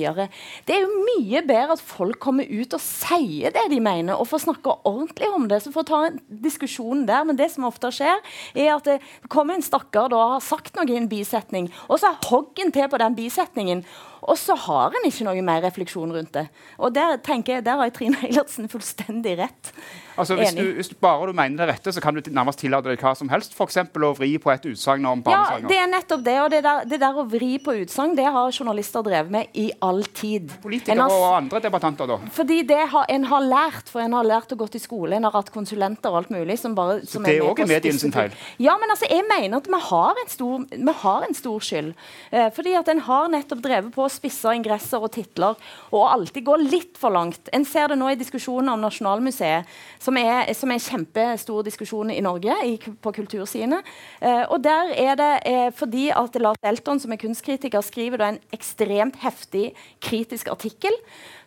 Det 0.67 0.75
er 0.75 0.83
jo 0.83 1.03
mye 1.05 1.41
bedre 1.47 1.75
at 1.75 1.83
folk 1.83 2.19
kommer 2.23 2.47
ut 2.47 2.75
og 2.75 2.83
sier 2.83 3.53
det 3.55 3.65
de 3.71 3.79
mener, 3.83 4.15
og 4.15 4.29
får 4.29 4.45
snakke 4.45 4.75
ordentlig 4.87 5.29
om 5.35 5.47
det. 5.51 5.61
Så 5.63 5.73
får 5.75 5.87
ta 5.89 6.01
en 6.07 6.19
diskusjon 6.29 7.05
der. 7.09 7.25
Men 7.27 7.39
det 7.39 7.49
som 7.53 7.67
ofte 7.69 7.91
skjer, 7.95 8.21
er 8.55 8.71
at 8.75 8.87
det 8.87 8.99
kommer 9.31 9.48
en 9.53 9.65
stakkar 9.65 10.11
da 10.13 10.19
har 10.35 10.43
sagt 10.43 10.75
noe 10.77 10.89
i 10.89 10.97
en 10.99 11.09
bisetning, 11.11 11.69
og 11.87 12.01
så 12.01 12.13
hogger 12.29 12.65
en 12.65 12.73
til 12.75 12.89
på 12.91 13.01
den 13.01 13.17
bisetningen. 13.17 13.83
Og 14.19 14.35
så 14.37 14.55
har 14.67 14.95
en 14.95 15.07
ikke 15.07 15.25
noe 15.27 15.41
mer 15.45 15.63
refleksjon 15.63 16.11
rundt 16.11 16.33
det. 16.35 16.49
Og 16.77 16.91
der 16.95 17.17
tenker 17.23 17.57
jeg, 17.57 17.65
der 17.65 17.79
har 17.79 17.91
Trine 17.95 18.19
Eilertsen 18.25 18.67
fullstendig 18.71 19.37
rett. 19.39 19.71
Altså, 20.19 20.35
hvis, 20.39 20.53
du, 20.57 20.63
hvis 20.77 20.89
du 20.91 20.95
bare 21.01 21.29
du 21.29 21.33
mener 21.35 21.63
det 21.63 21.67
rette, 21.73 21.93
så 21.95 22.01
kan 22.03 22.15
du 22.15 22.21
nærmest 22.33 22.59
tillate 22.61 22.91
deg 22.91 23.01
hva 23.01 23.13
som 23.17 23.29
helst. 23.31 23.55
F.eks. 23.55 23.79
å 23.79 24.11
vri 24.17 24.33
på 24.41 24.51
et 24.53 24.67
utsagn 24.71 25.07
om 25.07 25.23
barnesanger. 25.25 25.65
Ja, 25.65 25.71
det 25.71 25.79
er 25.79 25.89
nettopp 25.91 26.25
det. 26.25 26.35
Og 26.43 26.49
det 26.53 26.61
der, 26.65 26.87
det 26.89 26.99
der 27.01 27.19
å 27.21 27.25
vri 27.29 27.51
på 27.63 27.75
utsagn, 27.83 28.15
det 28.19 28.27
har 28.27 28.51
journalister 28.51 29.05
drevet 29.05 29.33
med 29.33 29.59
i 29.59 29.69
all 29.85 30.03
tid. 30.15 30.51
Politikere 30.63 31.07
har 31.07 31.15
og 31.15 31.37
andre 31.37 31.61
debattanter, 31.63 32.09
da. 32.09 32.19
Fordi 32.35 32.61
det 32.67 32.81
har, 32.93 33.07
en 33.15 33.27
har 33.31 33.45
lært, 33.45 33.91
for 33.91 34.03
en 34.03 34.17
har 34.17 34.27
lært 34.27 34.53
å 34.55 34.59
gå 34.59 34.69
til 34.73 34.83
skole, 34.83 35.17
en 35.17 35.27
har 35.29 35.35
hatt 35.35 35.51
konsulenter 35.53 36.11
og 36.11 36.23
alt 36.23 36.33
mulig. 36.33 36.59
Som 36.59 36.75
bare, 36.77 36.99
som 37.07 37.25
det 37.25 37.37
er 37.37 37.47
òg 37.47 37.63
medienes 37.69 38.03
feil? 38.15 38.35
Ja, 38.61 38.75
men 38.81 38.91
altså, 38.91 39.07
jeg 39.09 39.25
mener 39.29 39.61
at 39.61 39.69
vi 39.69 39.81
har 39.89 40.23
en 40.23 40.31
stor, 40.31 40.65
har 41.03 41.27
en 41.27 41.37
stor 41.37 41.63
skyld. 41.69 41.93
Eh, 42.31 42.49
fordi 42.55 42.75
at 42.79 42.91
en 42.91 43.03
har 43.07 43.31
nettopp 43.31 43.63
drevet 43.63 43.93
på 43.95 44.05
å 44.05 44.11
spisse 44.11 44.53
ingresser 44.57 45.03
og 45.03 45.13
titler, 45.15 45.57
og 45.93 46.07
alltid 46.09 46.47
gå 46.47 46.57
litt 46.63 46.99
for 46.99 47.13
langt. 47.13 47.51
En 47.55 47.65
ser 47.67 47.91
det 47.91 47.99
nå 47.99 48.11
i 48.11 48.19
diskusjonen 48.19 48.73
om 48.73 48.83
Nasjonalmuseet, 48.83 49.69
som 50.09 50.17
er, 50.17 50.49
som 50.57 50.71
er 50.73 50.81
kjempestor 50.81 51.65
diskusjon 51.67 52.09
i 52.13 52.21
Norge 52.25 52.55
i, 52.65 52.75
på 52.79 53.13
kultursidene. 53.13 53.81
Eh, 54.21 54.45
og 54.49 54.63
der 54.65 54.93
er 54.97 55.19
det 55.19 55.31
eh, 55.49 55.67
fordi 55.75 56.09
at 56.15 56.37
Lars 56.41 56.61
Elton, 56.65 57.01
som 57.01 57.13
er 57.13 57.21
kunstkritiker, 57.21 57.83
skriver 57.85 58.21
da 58.21 58.31
en 58.33 58.41
ekstremt 58.55 59.19
heftig 59.21 59.69
kritisk 60.01 60.49
artikkel, 60.49 60.95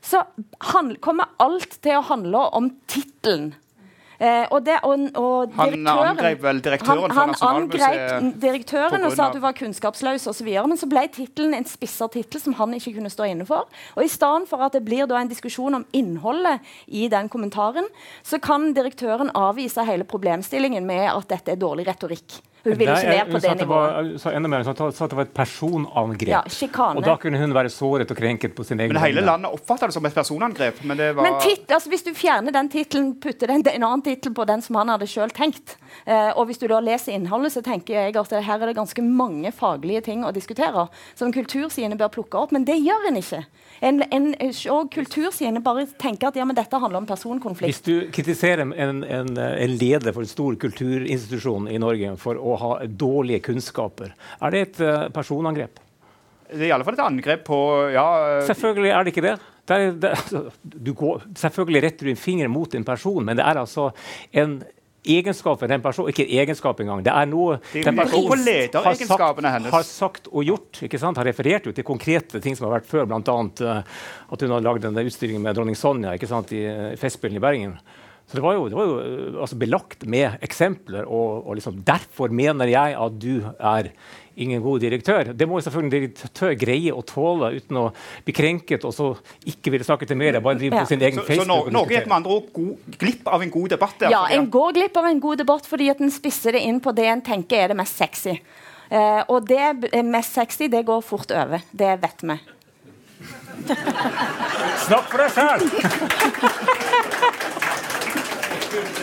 så 0.02 0.22
han, 0.72 0.94
kommer 1.02 1.32
alt 1.42 1.80
til 1.82 1.98
å 1.98 2.06
handle 2.06 2.46
om 2.54 2.70
tittelen. 2.90 3.52
Eh, 4.22 4.44
og 4.54 4.60
det, 4.62 4.76
og, 4.86 5.08
og 5.18 5.54
Han 5.58 5.88
angrep 5.90 6.44
vel 6.44 6.60
direktøren 6.62 7.00
han, 7.00 7.10
han, 7.10 7.16
for 7.16 7.32
Nasjonalmuseet 7.32 8.12
angrep 8.12 8.42
direktøren 8.44 9.06
og 9.08 9.16
sa 9.16 9.26
at 9.26 9.38
hun 9.38 9.42
var 9.42 9.56
kunnskapsløs 9.58 10.28
osv. 10.30 10.50
Men 10.70 10.78
så 10.78 10.86
ble 10.90 11.02
tittelen 11.10 11.56
en 11.58 11.66
spissa 11.66 12.06
tittel 12.12 12.42
som 12.42 12.54
han 12.60 12.76
ikke 12.78 12.94
kunne 13.00 13.10
stå 13.10 13.26
inne 13.32 13.46
for. 13.48 13.66
Og 13.96 14.06
i 14.06 14.12
stedet 14.12 14.46
for 14.50 14.62
at 14.62 14.76
det 14.76 14.84
blir 14.86 15.10
da 15.10 15.18
en 15.18 15.32
diskusjon 15.32 15.80
om 15.80 15.86
innholdet 15.96 16.62
i 16.86 17.08
den 17.10 17.32
kommentaren, 17.32 17.90
så 18.22 18.38
kan 18.42 18.70
direktøren 18.76 19.34
avvise 19.34 19.82
hele 19.88 20.06
problemstillingen 20.06 20.86
med 20.86 21.08
at 21.10 21.30
dette 21.34 21.56
er 21.56 21.60
dårlig 21.60 21.88
retorikk. 21.90 22.38
Hun 22.62 22.76
ville 22.78 22.94
ikke 22.94 23.10
ned 23.10 23.32
på 23.32 23.40
det 23.42 23.54
nivået. 23.58 24.20
sa 24.22 24.30
enda 24.30 24.48
mer, 24.48 24.62
hun 24.62 24.76
sa 24.76 24.90
sa 24.90 25.04
at 25.04 25.10
det 25.10 25.18
var 25.18 25.26
et 25.26 25.34
personangrep. 25.34 26.30
Ja, 26.30 26.42
sjikane. 26.46 27.00
og 27.00 27.04
da 27.06 27.16
kunne 27.18 27.40
hun 27.40 27.54
være 27.54 27.72
såret 27.74 28.10
og 28.10 28.16
krenket 28.16 28.54
på 28.54 28.64
sin 28.64 28.80
egen 28.80 28.94
Men 28.94 29.02
hele 29.02 29.24
landet 29.26 29.50
oppfatta 29.50 29.88
det 29.90 29.96
som 29.96 30.06
et 30.06 30.14
personangrep. 30.14 30.84
Men 30.84 30.96
det 30.96 31.10
var 31.16 31.26
Men 31.26 31.40
tit, 31.42 31.66
altså, 31.70 31.90
hvis 31.90 32.06
du 32.06 32.12
fjerner 32.14 32.54
den 32.54 32.68
tittelen, 32.70 33.14
putter 33.20 33.50
den, 33.50 33.66
en 33.66 33.82
annen 33.82 34.02
tittel 34.02 34.34
på 34.34 34.46
den 34.46 34.62
som 34.62 34.78
han 34.78 34.94
hadde 34.94 35.06
selv 35.10 35.34
tenkt, 35.34 35.76
eh, 36.07 36.30
og 36.30 36.47
hvis 36.49 36.61
du 36.62 36.66
da 36.70 36.80
leser 36.82 37.16
innholdet, 37.16 37.53
så 37.55 37.62
tenker 37.64 37.99
jeg 37.99 38.16
at 38.18 38.34
her 38.47 38.59
er 38.59 38.70
det 38.70 38.76
ganske 38.78 39.05
mange 39.05 39.53
faglige 39.55 40.05
ting 40.09 40.24
å 40.26 40.32
diskutere, 40.34 40.86
som 41.18 41.32
kultursidene 41.34 41.99
bør 42.01 42.12
plukke 42.18 42.40
opp, 42.40 42.55
men 42.57 42.66
det 42.68 42.78
gjør 42.80 43.11
en 43.11 43.20
ikke. 43.20 43.45
En, 43.82 44.03
en, 44.14 44.32
og 44.72 44.90
kultursidene 44.95 45.62
bare 45.64 45.86
tenker 46.01 46.30
at 46.30 46.38
ja, 46.38 46.47
men 46.49 46.59
dette 46.59 46.78
handler 46.78 47.03
om 47.03 47.09
personkonflikt. 47.09 47.70
Hvis 47.72 47.84
du 47.86 48.12
kritiserer 48.14 48.64
en, 48.64 49.03
en, 49.03 49.32
en 49.36 49.78
leder 49.78 50.14
for 50.14 50.24
en 50.24 50.30
stor 50.30 50.59
kulturinstitusjon 50.62 51.70
i 51.72 51.80
Norge 51.82 52.16
for 52.22 52.38
å 52.38 52.59
ha 52.61 52.74
dårlige 52.86 53.43
kunnskaper, 53.49 54.14
er 54.43 54.55
det 54.55 54.66
et 54.68 54.84
eh, 54.86 55.09
personangrep? 55.14 55.82
det 56.53 56.66
er 56.66 56.70
i 56.70 56.74
alle 56.74 56.86
fall 56.86 56.99
et 56.99 57.07
angrep 57.07 57.45
på 57.47 57.59
ja, 57.95 58.05
Selvfølgelig 58.49 58.93
er 58.93 59.05
det 59.05 59.14
ikke 59.14 59.24
det. 59.24 59.34
det, 59.68 59.78
er, 59.78 59.97
det 60.03 60.12
altså, 60.16 60.45
du 60.62 60.93
går, 60.99 61.26
selvfølgelig 61.38 61.82
retter 61.86 62.09
du 62.09 62.12
en 62.12 62.20
finger 62.20 62.53
mot 62.53 62.74
en 62.74 62.86
person, 62.86 63.24
men 63.24 63.38
det 63.38 63.47
er 63.47 63.61
altså 63.62 63.90
en 64.43 64.61
egenskap 65.03 65.62
ved 65.62 65.72
den 65.72 65.82
personen 65.82 66.12
Ikke 66.12 66.26
egenskap 66.26 66.80
engang. 66.80 67.03
Det 67.05 67.12
er 67.12 67.26
noe 67.30 67.59
Det 67.72 67.82
er 67.82 67.90
den 67.90 67.98
personen 67.98 68.46
har 68.84 68.94
sagt, 68.94 69.72
har 69.72 69.86
sagt 69.86 70.30
og 70.30 70.46
gjort. 70.46 70.82
ikke 70.86 71.00
sant? 71.00 71.18
Har 71.18 71.26
referert 71.26 71.66
jo 71.66 71.74
til 71.74 71.86
konkrete 71.86 72.40
ting 72.42 72.57
som 72.59 72.68
har 72.68 72.78
vært 72.78 72.90
før, 72.90 73.09
bl.a. 73.11 73.18
Uh, 73.18 73.82
at 74.32 74.46
hun 74.46 74.55
har 74.55 74.64
lagd 74.64 74.86
denne 74.86 75.05
utstilling 75.07 75.42
med 75.42 75.59
dronning 75.59 75.78
Sonja 75.78 76.14
ikke 76.16 76.30
sant? 76.30 76.55
i 76.55 76.62
uh, 76.66 76.94
Festspillene 77.00 77.42
i 77.42 77.44
Bergen. 77.44 77.76
Så 78.30 78.38
det 78.38 78.44
var 78.44 78.55
jo, 78.57 78.68
det 78.70 78.78
var 78.78 78.88
jo 78.88 78.98
uh, 78.98 79.40
altså 79.44 79.59
belagt 79.61 80.07
med 80.07 80.38
eksempler, 80.44 81.05
og, 81.05 81.42
og 81.46 81.59
liksom, 81.59 81.82
derfor 81.86 82.32
mener 82.32 82.70
jeg 82.70 82.94
at 82.96 83.18
du 83.18 83.42
er 83.59 83.90
ingen 84.36 84.62
god 84.62 84.80
direktør. 84.80 85.32
Det 85.36 85.48
må 85.48 85.58
jo 85.58 85.64
selvfølgelig 85.66 85.88
en 85.88 85.94
direktør 85.94 86.52
greie 86.58 86.92
å 86.94 87.02
tåle 87.06 87.50
uten 87.58 87.76
å 87.80 87.84
bli 88.26 88.34
krenket 88.36 88.84
og 88.88 88.94
så 88.96 89.06
ikke 89.48 89.70
ville 89.74 89.86
snakke 89.86 90.06
til 90.08 90.16
media. 90.20 90.40
bare 90.40 90.58
drive 90.60 90.80
på 90.80 90.86
sin 90.92 91.02
egen 91.02 91.20
Så, 91.20 91.24
så 91.24 91.28
Facebook. 91.28 91.48
Nor 91.48 91.64
så 91.68 91.76
Norge 91.76 91.94
gikk 91.96 92.08
med 92.08 92.16
andre 92.16 92.30
ord 92.36 92.46
god, 92.52 92.74
glipp 92.98 93.24
av 93.28 93.42
en 93.42 93.52
god 93.58 93.68
debatt 93.76 93.96
der. 94.00 94.10
Ja, 94.14 94.22
fordi 94.24 94.38
en 94.40 94.50
går 94.56 94.70
glipp 94.78 94.96
av 94.96 95.06
en 95.10 95.20
god 95.20 95.36
debatt 95.44 95.64
fordi 95.68 95.90
at 95.92 96.00
en 96.00 96.14
spisser 96.14 96.50
det 96.56 96.62
inn 96.68 96.80
på 96.82 96.90
det 96.96 97.06
en 97.12 97.24
tenker 97.24 97.56
er 97.64 97.68
det 97.72 97.78
mest 97.82 97.96
sexy. 98.00 98.34
Eh, 98.92 99.22
og 99.28 99.46
det 99.48 99.60
er 99.92 100.02
mest 100.04 100.32
sexy, 100.36 100.68
det 100.72 100.84
går 100.88 101.00
fort 101.04 101.30
over. 101.32 101.58
Det 101.72 101.96
vet 102.02 102.26
vi. 102.28 102.36
Snakk 104.82 105.06
for 105.12 105.18
deg 105.22 105.30
sjøl! 105.36 105.60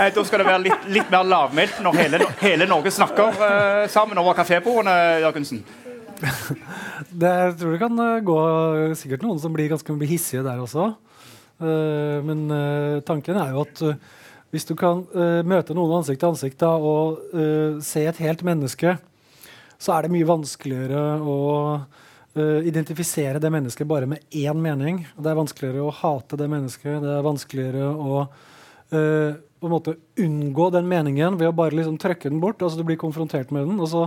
Eh, 0.00 0.12
Da 0.14 0.24
skal 0.24 0.40
det 0.40 0.48
være 0.48 0.64
litt, 0.64 0.88
litt 0.88 1.12
mer 1.12 1.26
lavmælt 1.28 1.80
når 1.84 1.98
hele, 1.98 2.20
hele 2.40 2.68
Norge 2.68 2.92
snakker 2.94 3.42
eh, 3.44 3.88
sammen 3.92 4.18
over 4.20 4.36
kafébordene. 4.38 5.20
Jørgensen. 5.26 5.64
Det, 7.20 7.28
jeg 7.28 7.52
tror 7.56 7.72
det 7.72 7.80
kan 7.80 8.00
eh, 8.04 8.22
gå 8.24 8.38
sikkert 8.96 9.22
noen 9.24 9.38
som 9.40 9.52
blir 9.54 9.70
ganske 9.72 9.94
hissige 10.08 10.44
der 10.44 10.60
også. 10.62 10.90
Eh, 11.60 12.18
men 12.24 12.44
eh, 12.54 13.00
tanken 13.04 13.40
er 13.40 13.54
jo 13.54 13.64
at 13.66 13.84
Hvis 14.50 14.66
du 14.66 14.72
kan 14.74 15.04
uh, 15.14 15.46
møte 15.46 15.76
noen 15.78 16.00
ansikt 16.00 16.18
til 16.18 16.32
ansikt 16.32 16.56
da, 16.58 16.72
og 16.74 17.20
uh, 17.30 17.78
se 17.86 18.00
et 18.02 18.16
helt 18.18 18.40
menneske, 18.42 18.96
så 19.78 19.92
er 19.94 20.02
det 20.02 20.10
mye 20.10 20.26
vanskeligere 20.26 21.20
å 21.22 21.36
uh, 21.78 22.58
identifisere 22.66 23.38
det 23.38 23.52
mennesket 23.54 23.86
bare 23.86 24.08
med 24.10 24.26
én 24.34 24.58
mening. 24.58 25.04
Det 25.14 25.30
er 25.30 25.38
vanskeligere 25.38 25.84
å 25.86 25.94
hate 25.94 26.40
det 26.40 26.50
mennesket. 26.50 26.98
Det 26.98 27.12
er 27.14 27.28
vanskeligere 27.28 27.92
å 27.94 28.24
på 29.60 29.68
en 29.68 29.74
måte 29.74 29.96
unngå 30.20 30.70
den 30.72 30.88
meningen 30.88 31.36
ved 31.40 31.50
å 31.50 31.56
bare 31.56 31.76
liksom 31.76 31.98
trykke 32.00 32.30
den 32.32 32.40
bort. 32.40 32.62
altså 32.62 32.80
Du 32.80 32.86
blir 32.88 33.00
konfrontert 33.00 33.52
med 33.52 33.68
den, 33.68 33.80
og 33.80 33.90
så 33.92 34.06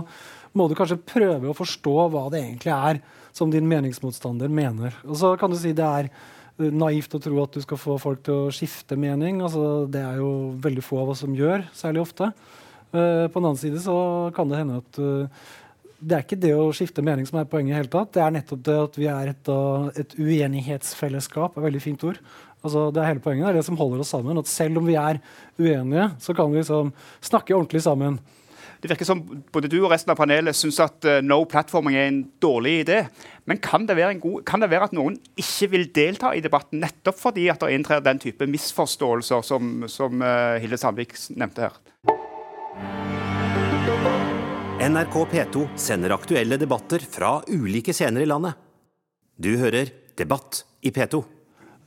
må 0.54 0.66
du 0.68 0.76
kanskje 0.78 1.00
prøve 1.00 1.50
å 1.50 1.56
forstå 1.56 1.94
hva 2.10 2.28
det 2.32 2.42
egentlig 2.42 2.74
er 2.74 3.00
som 3.34 3.50
din 3.50 3.68
meningsmotstander 3.70 4.50
mener. 4.50 4.94
Og 5.06 5.18
så 5.18 5.34
kan 5.38 5.50
du 5.50 5.58
si 5.58 5.74
det 5.74 5.86
er 5.86 6.10
naivt 6.58 7.14
å 7.16 7.22
tro 7.22 7.40
at 7.42 7.56
du 7.56 7.62
skal 7.64 7.80
få 7.80 7.96
folk 8.02 8.22
til 8.26 8.46
å 8.46 8.52
skifte 8.54 8.98
mening. 8.98 9.40
Altså, 9.42 9.86
det 9.90 10.02
er 10.02 10.20
jo 10.22 10.54
veldig 10.62 10.84
få 10.86 11.02
av 11.02 11.14
oss 11.14 11.24
som 11.24 11.34
gjør, 11.34 11.66
særlig 11.74 12.04
ofte. 12.04 12.30
Uh, 12.94 13.26
på 13.26 13.40
den 13.40 13.48
annen 13.48 13.58
side 13.58 13.82
så 13.82 13.96
kan 14.36 14.50
det 14.50 14.60
hende 14.60 14.78
at 14.78 15.00
uh, 15.02 15.46
det 16.04 16.16
er 16.16 16.24
ikke 16.24 16.38
det 16.38 16.52
å 16.54 16.70
skifte 16.76 17.02
mening 17.02 17.26
som 17.26 17.40
er 17.40 17.48
poenget. 17.48 17.74
i 17.74 17.78
hele 17.80 17.90
tatt. 17.90 18.12
Det 18.14 18.22
er 18.22 18.34
nettopp 18.34 18.62
det 18.66 18.76
at 18.82 18.98
vi 19.00 19.06
er 19.10 19.30
et, 19.32 19.50
et 20.02 20.16
uenighetsfellesskap. 20.18 21.56
er 21.56 21.66
veldig 21.66 21.82
fint 21.82 22.04
ord. 22.04 22.20
Altså, 22.64 22.86
det 22.94 23.02
er 23.02 23.10
hele 23.10 23.20
poenget. 23.20 23.44
Det 23.44 23.52
er 23.52 23.60
det 23.60 23.66
som 23.66 23.76
holder 23.76 24.00
oss 24.00 24.14
sammen. 24.14 24.40
At 24.40 24.48
selv 24.48 24.80
om 24.80 24.88
vi 24.88 24.96
er 24.96 25.20
uenige, 25.60 26.08
så 26.24 26.32
kan 26.36 26.48
vi 26.50 26.62
liksom 26.62 26.94
snakke 27.20 27.52
ordentlig 27.52 27.84
sammen. 27.84 28.16
Det 28.80 28.90
virker 28.90 29.08
som 29.08 29.20
både 29.52 29.68
du 29.72 29.78
og 29.78 29.90
resten 29.92 30.12
av 30.12 30.18
panelet 30.18 30.56
syns 30.56 30.76
at 30.84 31.06
uh, 31.08 31.20
no 31.24 31.38
platforming 31.48 31.94
er 31.96 32.08
en 32.10 32.18
dårlig 32.40 32.74
idé. 32.82 32.98
Men 33.48 33.60
kan 33.64 33.86
det, 33.88 33.96
god, 34.20 34.42
kan 34.48 34.60
det, 34.60 34.68
være 34.72 34.90
at 34.90 34.96
noen 34.96 35.16
ikke 35.40 35.70
vil 35.72 35.86
delta 35.96 36.34
i 36.36 36.42
debatten 36.44 36.82
nettopp 36.84 37.16
fordi 37.20 37.46
at 37.52 37.64
det 37.64 37.72
inntrer 37.76 38.04
den 38.04 38.20
type 38.20 38.48
misforståelser 38.48 39.44
som, 39.44 39.86
som 39.88 40.20
uh, 40.20 40.60
Hilde 40.60 40.80
Sandvik 40.80 41.16
nevnte 41.32 41.68
her? 41.68 41.80
NRK 44.84 45.16
P2 45.32 45.64
sender 45.80 46.12
aktuelle 46.12 46.60
debatter 46.60 47.04
fra 47.08 47.38
ulike 47.48 47.96
scener 47.96 48.24
i 48.24 48.28
landet. 48.28 48.52
Du 49.40 49.54
hører 49.56 49.88
Debatt 50.14 50.60
i 50.84 50.92
P2. 50.92 51.24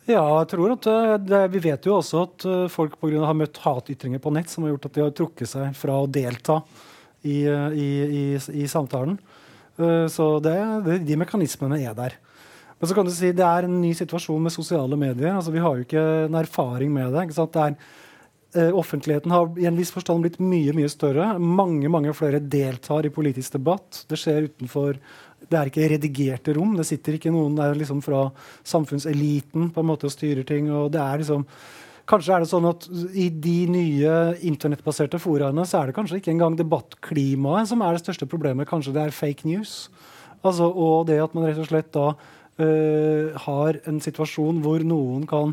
Ja, 0.08 0.24
jeg 0.40 0.48
tror 0.54 0.72
at 0.78 0.88
eh, 0.88 1.16
det, 1.20 1.42
Vi 1.56 1.64
vet 1.68 1.88
jo 1.88 1.98
også 1.98 2.22
at 2.24 2.46
folk 2.72 2.96
på 3.00 3.10
grunn 3.10 3.26
av 3.26 3.32
har 3.34 3.40
møtt 3.42 3.60
hatytringer 3.64 4.24
på 4.24 4.32
nett 4.36 4.52
som 4.52 4.64
har 4.64 4.76
gjort 4.76 4.88
at 4.88 4.96
de 4.96 5.04
har 5.04 5.18
trukket 5.18 5.52
seg 5.52 5.76
fra 5.76 5.98
å 6.00 6.08
delta 6.08 6.62
i, 7.28 7.44
i, 7.44 7.90
i, 8.08 8.24
i 8.64 8.68
samtalen. 8.72 9.18
Så 10.10 10.26
det, 10.42 10.56
de 11.06 11.18
mekanismene 11.20 11.78
er 11.86 11.94
der. 11.94 12.16
Men 12.80 12.90
så 12.90 12.96
kan 12.98 13.08
du 13.08 13.14
si 13.14 13.30
det 13.34 13.46
er 13.46 13.66
en 13.66 13.80
ny 13.82 13.92
situasjon 13.98 14.42
med 14.42 14.54
sosiale 14.54 14.98
medier. 15.00 15.34
altså 15.36 15.54
Vi 15.54 15.62
har 15.62 15.78
jo 15.78 15.86
ikke 15.86 16.04
en 16.28 16.38
erfaring 16.38 16.94
med 16.94 17.14
det. 17.14 17.28
det 17.36 17.64
er, 17.64 17.78
offentligheten 18.74 19.32
har 19.32 19.60
i 19.60 19.66
en 19.70 19.78
viss 19.78 19.92
forstand 19.94 20.24
blitt 20.24 20.40
mye 20.40 20.74
mye 20.74 20.90
større. 20.90 21.38
Mange 21.40 21.90
mange 21.90 22.14
flere 22.14 22.40
deltar 22.40 23.06
i 23.06 23.14
politisk 23.14 23.58
debatt. 23.58 24.06
Det 24.10 24.18
skjer 24.18 24.48
utenfor 24.50 24.98
det 25.48 25.58
er 25.58 25.70
ikke 25.70 25.90
redigerte 25.94 26.56
rom. 26.58 26.76
Det 26.78 26.86
sitter 26.88 27.18
ikke 27.18 27.32
noen 27.34 27.56
der 27.58 27.78
liksom 27.78 28.02
fra 28.04 28.28
samfunnseliten 28.68 29.70
på 29.74 29.84
en 29.84 29.90
måte 29.90 30.10
og 30.10 30.14
styrer 30.14 30.48
ting. 30.48 30.72
og 30.72 30.92
det 30.92 31.02
er 31.02 31.24
liksom 31.24 31.46
Kanskje 32.08 32.38
er 32.38 32.40
det 32.40 32.48
sånn 32.48 32.66
at 32.70 32.86
i 33.20 33.26
de 33.28 33.66
nye 33.68 34.12
internettbaserte 34.48 35.20
foraene 35.20 35.66
så 35.68 35.82
er 35.82 35.90
det 35.90 35.96
kanskje 35.98 36.22
ikke 36.22 36.32
engang 36.32 36.54
debattklimaet 36.56 37.68
som 37.68 37.82
er 37.84 37.98
det 37.98 38.00
største 38.06 38.24
problemet. 38.32 38.70
Kanskje 38.70 38.94
det 38.96 39.02
er 39.02 39.12
fake 39.12 39.44
news. 39.44 39.90
Altså, 40.40 40.70
og 40.72 41.10
det 41.10 41.18
at 41.20 41.36
man 41.36 41.50
rett 41.50 41.60
og 41.60 41.68
slett 41.68 41.92
da 41.92 42.14
uh, 42.16 43.36
har 43.44 43.82
en 43.92 44.00
situasjon 44.00 44.64
hvor 44.64 44.88
noen 44.88 45.28
kan 45.28 45.52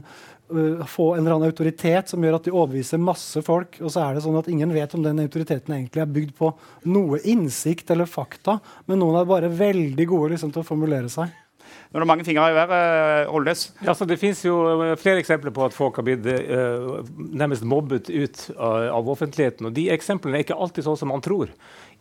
uh, 0.56 0.86
få 0.88 1.12
en 1.14 1.22
eller 1.24 1.36
annen 1.36 1.52
autoritet 1.52 2.10
som 2.12 2.24
gjør 2.24 2.38
at 2.38 2.48
de 2.48 2.54
overbeviser 2.54 3.02
masse 3.02 3.42
folk, 3.46 3.78
og 3.82 3.92
så 3.92 4.04
er 4.04 4.16
det 4.16 4.24
sånn 4.24 4.40
at 4.40 4.50
ingen 4.52 4.74
vet 4.74 4.94
om 4.96 5.04
den 5.04 5.22
autoriteten 5.24 5.76
egentlig 5.76 6.02
er 6.04 6.12
bygd 6.16 6.34
på 6.38 6.50
noe 6.90 7.20
innsikt 7.22 7.90
eller 7.94 8.10
fakta, 8.10 8.58
men 8.88 9.02
noen 9.02 9.20
er 9.20 9.30
bare 9.30 9.52
veldig 9.52 10.06
gode 10.10 10.34
liksom, 10.34 10.54
til 10.54 10.64
å 10.64 10.68
formulere 10.68 11.12
seg. 11.12 11.32
Nå 11.64 11.98
er 11.98 12.02
det 12.02 12.10
mange 12.10 12.24
fingre 12.26 12.48
i 12.50 12.56
været. 12.56 13.28
Oldes. 13.30 13.68
Ja, 13.86 13.94
det 13.94 14.18
finnes 14.18 14.40
jo 14.44 14.56
eh, 14.82 14.96
flere 14.98 15.22
eksempler 15.22 15.54
på 15.54 15.62
at 15.66 15.76
folk 15.76 16.00
har 16.00 16.06
blitt 16.06 16.26
uh, 16.26 17.06
nærmest 17.14 17.62
mobbet 17.66 18.10
ut 18.10 18.40
av, 18.56 18.88
av, 18.98 19.10
offentligheten. 19.14 19.68
Og 19.68 19.76
de 19.76 19.86
eksemplene 19.94 20.40
er 20.40 20.46
ikke 20.46 20.58
alltid 20.58 20.88
sånn 20.88 20.98
som 20.98 21.12
man 21.14 21.22
tror. 21.24 21.52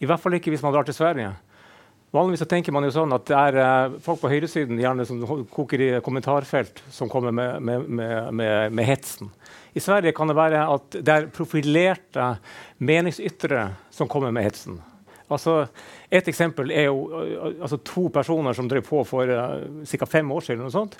I 0.01 0.09
hvert 0.09 0.23
fall 0.23 0.37
ikke 0.39 0.53
hvis 0.53 0.65
man 0.65 0.73
drar 0.73 0.87
til 0.87 0.97
Sverige. 0.97 1.35
Vanligvis 2.13 2.43
så 2.43 2.45
tenker 2.45 2.73
man 2.75 2.85
jo 2.85 2.91
sånn 2.93 3.13
at 3.15 3.23
det 3.25 3.37
er 3.39 3.55
uh, 3.57 3.93
folk 4.05 4.19
på 4.21 4.29
høyresiden 4.29 4.77
gjerne 4.77 5.05
som 5.09 5.23
koker 5.49 5.81
i 5.81 5.87
kommentarfelt, 6.05 6.83
som 6.93 7.09
kommer 7.09 7.33
med, 7.33 7.57
med, 7.65 7.87
med, 7.89 8.69
med, 8.69 8.85
hetsen. 8.85 9.31
I 9.73 9.81
Sverige 9.81 10.13
kan 10.13 10.29
det 10.29 10.35
være 10.37 10.59
at 10.75 10.99
det 10.99 11.15
er 11.15 11.31
profilerte 11.33 12.27
meningsytrere 12.77 13.71
som 13.89 14.11
kommer 14.11 14.29
med 14.35 14.45
hetsen. 14.45 14.77
Altså, 15.33 15.63
et 16.13 16.29
eksempel 16.29 16.69
er 16.69 16.91
jo 16.91 17.23
altså, 17.63 17.81
to 17.81 18.05
personer 18.13 18.53
som 18.53 18.69
drev 18.69 18.85
på 18.85 19.01
for 19.09 19.33
uh, 19.33 19.57
ca. 19.81 20.11
fem 20.13 20.29
år 20.37 20.45
siden, 20.45 20.61
noe 20.67 20.75
sånt, 20.77 20.99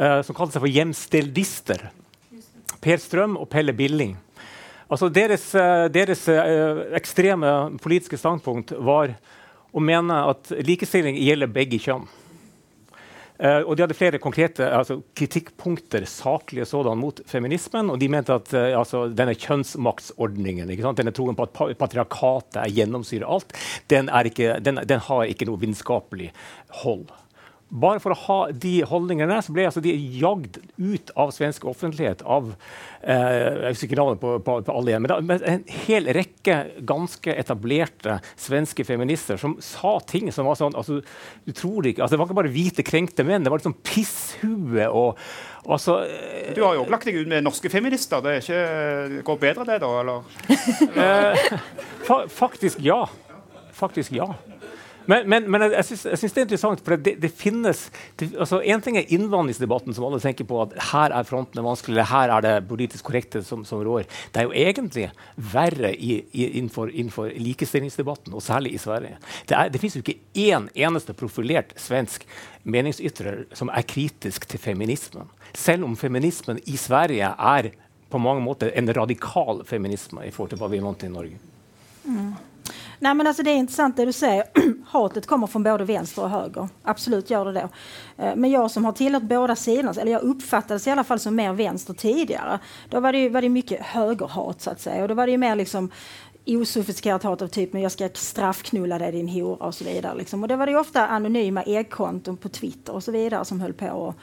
uh, 0.00 0.22
som 0.24 0.32
kalte 0.32 0.56
seg 0.56 0.64
for 0.64 0.76
hjemsteldister. 0.78 1.88
Per 2.80 3.04
Strøm 3.04 3.36
og 3.36 3.50
Pelle 3.52 3.76
Billing. 3.76 4.16
Altså, 4.88 5.12
deres, 5.12 5.50
uh, 5.60 5.92
deres 5.92 6.24
ekstreme 6.96 7.74
politiske 7.84 8.16
standpunkt 8.16 8.72
var 8.80 9.12
å 9.74 9.82
mener 9.82 10.30
at 10.30 10.52
likestilling 10.66 11.18
gjelder 11.18 11.50
begge 11.50 11.80
kjønn. 11.82 12.06
Uh, 13.34 13.64
og 13.66 13.74
De 13.74 13.82
hadde 13.82 13.96
flere 13.98 14.20
konkrete 14.22 14.68
altså, 14.70 15.00
kritikkpunkter 15.18 16.04
saklige 16.06 16.68
sådan, 16.70 17.00
mot 17.02 17.18
feminismen. 17.26 17.90
og 17.90 17.98
De 17.98 18.08
mente 18.08 18.36
at 18.36 18.52
uh, 18.54 18.76
altså, 18.78 19.08
denne 19.10 19.34
kjønnsmaktsordningen, 19.34 20.70
denne 20.70 21.14
troen 21.16 21.34
på 21.34 21.48
at 21.48 21.74
patriarkatet 21.80 22.60
er 22.62 22.76
gjennomsyrer 22.76 23.26
alt, 23.26 23.50
den, 23.90 24.12
ikke, 24.30 24.60
den, 24.62 24.78
den 24.86 25.02
har 25.08 25.26
ikke 25.26 25.50
noe 25.50 25.58
vitenskapelig 25.64 26.30
hold 26.84 27.10
bare 27.74 28.00
for 28.02 28.14
å 28.14 28.20
ha 28.26 28.38
de 28.50 28.74
holdningene 28.86 29.40
så 29.42 29.54
ble 29.54 29.66
altså 29.66 29.82
de 29.82 29.92
jagd 30.18 30.60
ut 30.78 31.10
av 31.18 31.32
svensk 31.34 31.64
offentlighet 31.66 32.22
av 32.22 32.52
eh, 33.02 33.64
jeg 33.66 33.74
husker 33.74 33.88
ikke 33.88 33.98
navnet 33.98 34.22
på, 34.22 34.34
på, 34.46 34.56
på 34.66 34.76
alle 34.76 34.92
igjen, 34.92 35.02
men, 35.02 35.10
da, 35.10 35.18
men 35.26 35.42
en 35.50 35.64
hel 35.86 36.06
rekke 36.14 36.58
ganske 36.86 37.34
etablerte 37.34 38.20
svenske 38.38 38.86
feminister 38.86 39.40
som 39.40 39.56
sa 39.64 39.96
ting 40.06 40.30
som 40.34 40.46
var 40.46 40.60
sånn 40.60 40.78
altså, 40.78 41.00
du 41.44 41.52
tror 41.56 41.90
ikke, 41.90 42.04
altså 42.04 42.14
Det 42.14 42.22
var 42.22 42.30
ikke 42.30 42.40
bare 42.42 42.54
hvite, 42.54 42.86
krenkte 42.86 43.26
menn, 43.26 43.42
det 43.42 43.52
var 43.52 43.62
liksom 43.62 43.76
pisshue 43.82 44.86
og 44.86 45.18
altså, 45.66 45.98
Du 46.54 46.62
har 46.62 46.78
jo 46.78 46.86
lagt 46.92 47.08
deg 47.08 47.18
ut 47.18 47.30
med 47.30 47.44
norske 47.44 47.70
feminister. 47.72 48.22
Det 48.24 48.36
er 48.36 48.42
ikke, 48.44 49.22
går 49.26 49.38
bedre, 49.42 49.66
det, 49.68 49.80
da? 49.82 49.90
eller? 50.00 50.22
eh, 51.04 51.54
fa 52.06 52.24
faktisk 52.30 52.82
ja. 52.84 53.02
Faktisk 53.74 54.14
ja. 54.14 54.30
Men, 55.10 55.26
men, 55.28 55.46
men 55.52 55.64
jeg, 55.66 55.84
jeg 55.84 56.18
syns 56.20 56.34
det 56.34 56.40
er 56.40 56.46
interessant, 56.46 56.82
for 56.84 56.96
det, 56.96 57.16
det 57.20 57.30
finnes 57.36 57.84
det, 58.20 58.30
altså 58.40 58.60
En 58.64 58.82
ting 58.84 58.96
er 58.96 59.10
innvandringsdebatten, 59.12 59.94
som 59.96 60.06
alle 60.08 60.20
tenker 60.22 60.48
på 60.48 60.62
at 60.62 60.74
her 60.92 61.14
er 61.16 61.28
frontene 61.28 61.64
vanskelig, 61.66 61.96
eller 61.96 62.10
her 62.10 62.32
er 62.36 62.46
det 62.46 62.54
politisk 62.70 63.08
korrekte 63.10 63.42
som, 63.44 63.66
som 63.68 63.82
rår. 63.84 64.08
Det 64.32 64.42
er 64.42 64.48
jo 64.48 64.56
egentlig 64.64 65.08
verre 65.52 65.92
i, 65.94 66.18
i, 66.32 66.48
innenfor, 66.54 66.92
innenfor, 66.92 67.30
likestillingsdebatten, 67.36 68.32
og 68.34 68.44
særlig 68.44 68.74
i 68.76 68.82
Sverige. 68.82 69.20
Det, 69.48 69.58
er, 69.58 69.72
det 69.72 69.82
fins 69.82 69.98
jo 69.98 70.04
ikke 70.04 70.18
én 70.46 70.70
eneste 70.72 71.16
profilert 71.18 71.74
svensk 71.80 72.24
meningsytrer 72.64 73.44
som 73.56 73.72
er 73.72 73.86
kritisk 73.88 74.48
til 74.48 74.62
feminismen. 74.62 75.28
Selv 75.54 75.86
om 75.86 75.98
feminismen 75.98 76.62
i 76.70 76.78
Sverige 76.80 77.28
er 77.34 77.74
på 78.10 78.20
mange 78.22 78.42
måter 78.44 78.72
en 78.78 78.88
radikal 78.94 79.64
feminisme 79.68 80.24
i 80.24 80.32
forhold 80.32 80.54
til 80.54 80.60
hva 80.62 80.70
vi 80.70 80.80
er 80.80 80.84
vant 80.86 81.00
til 81.02 81.10
i 81.10 81.14
Norge. 81.14 81.38
Mm. 82.04 82.34
Nej, 83.04 83.14
men 83.14 83.26
alltså 83.26 83.42
det 83.42 83.50
är 83.50 83.56
intressant 83.56 83.96
det 83.96 84.04
du 84.04 84.12
säger. 84.12 84.44
Hatet 84.86 85.26
kommer 85.26 85.46
från 85.46 85.62
både 85.62 85.84
vänster 85.84 86.22
och 86.22 86.30
höger. 86.30 86.68
Absolut 86.82 87.30
gör 87.30 87.44
det 87.44 87.52
det. 87.52 87.68
Eh, 88.16 88.36
men 88.36 88.50
jag 88.50 88.70
som 88.70 88.84
har 88.84 88.92
tillhört 88.92 89.22
båda 89.22 89.56
sidorna, 89.56 89.94
eller 90.00 90.12
jag 90.12 90.22
uppfattades 90.22 90.86
i 90.86 90.90
alla 90.90 91.04
fall 91.04 91.18
som 91.18 91.34
mer 91.34 91.52
vänster 91.52 91.94
tidigare. 91.94 92.58
Då 92.88 93.00
var 93.00 93.12
det, 93.12 93.18
ju, 93.18 93.28
var 93.28 93.42
det 93.42 93.48
mycket 93.48 93.80
högerhat 93.80 94.60
så 94.60 94.70
att 94.70 94.80
säga. 94.80 95.02
Och 95.02 95.08
då 95.08 95.14
var 95.14 95.26
det 95.26 95.32
ju 95.32 95.38
mer 95.38 95.56
liksom 95.56 95.90
osofistikerat 96.46 97.22
hat 97.22 97.42
av 97.42 97.48
typen 97.48 97.80
jag 97.80 97.92
ska 97.92 98.08
straffknulla 98.14 98.98
dig 98.98 99.12
din 99.12 99.28
hora 99.28 99.66
och 99.66 99.74
så 99.74 99.84
vidare. 99.84 100.14
Liksom. 100.18 100.42
Och 100.42 100.48
det 100.48 100.56
var 100.56 100.66
det 100.66 100.76
ofta 100.76 101.06
anonyma 101.06 101.62
äggkonton 101.62 102.36
på 102.36 102.48
Twitter 102.48 102.92
och 102.92 103.04
så 103.04 103.12
vidare 103.12 103.44
som 103.44 103.60
höll 103.60 103.72
på 103.72 103.88
och 103.88 104.14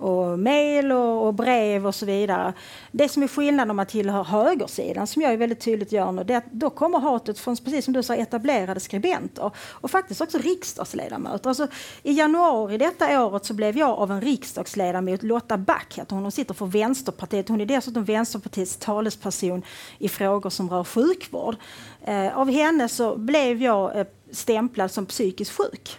och 0.00 0.38
mail 0.38 0.92
och, 0.92 1.26
och, 1.26 1.34
brev 1.34 1.86
och 1.86 1.94
så 1.94 2.06
vidare. 2.06 2.52
Det 2.90 3.08
som 3.08 3.22
är 3.22 3.28
skillnaden 3.28 3.70
om 3.70 3.76
man 3.76 3.86
tillhör 3.86 4.24
högersidan, 4.24 5.06
som 5.06 5.22
jag 5.22 5.32
är 5.32 5.36
väldigt 5.36 5.60
tydligt 5.60 5.92
gör 5.92 6.12
nu, 6.12 6.24
det 6.24 6.34
är 6.34 6.38
att 6.38 6.52
då 6.52 6.70
kommer 6.70 6.98
hatet 6.98 7.38
från, 7.38 7.56
precis 7.56 7.84
som 7.84 7.94
du 7.94 8.02
sa, 8.02 8.14
etablerade 8.14 8.80
skribenter 8.80 9.50
och 9.58 9.90
faktiskt 9.90 10.20
också 10.20 10.38
riksdagsledamöter. 10.38 11.48
Alltså, 11.48 11.68
I 12.02 12.12
januari 12.12 12.78
detta 12.78 13.26
året 13.26 13.44
så 13.44 13.54
blev 13.54 13.78
jag 13.78 13.90
av 13.90 14.10
en 14.10 14.20
riksdagsledamot, 14.20 15.22
Lotta 15.22 15.58
Back 15.58 15.94
heter 15.98 16.14
hon, 16.14 16.22
hon 16.22 16.32
sitter 16.32 16.54
för 16.54 16.66
Vänsterpartiet. 16.66 17.48
Hon 17.48 17.60
är 17.60 17.66
dessutom 17.66 18.04
Vänsterpartiets 18.04 18.76
talesperson 18.76 19.62
i 19.98 20.08
frågor 20.08 20.50
som 20.50 20.70
rör 20.70 20.84
sjukvård. 20.84 21.56
Eh, 22.04 22.38
av 22.38 22.50
henne 22.50 22.88
så 22.88 23.16
blev 23.16 23.62
jag 23.62 23.98
eh, 23.98 24.06
stämplad 24.30 24.90
som 24.90 25.06
psykiskt 25.06 25.56
sjuk. 25.56 25.98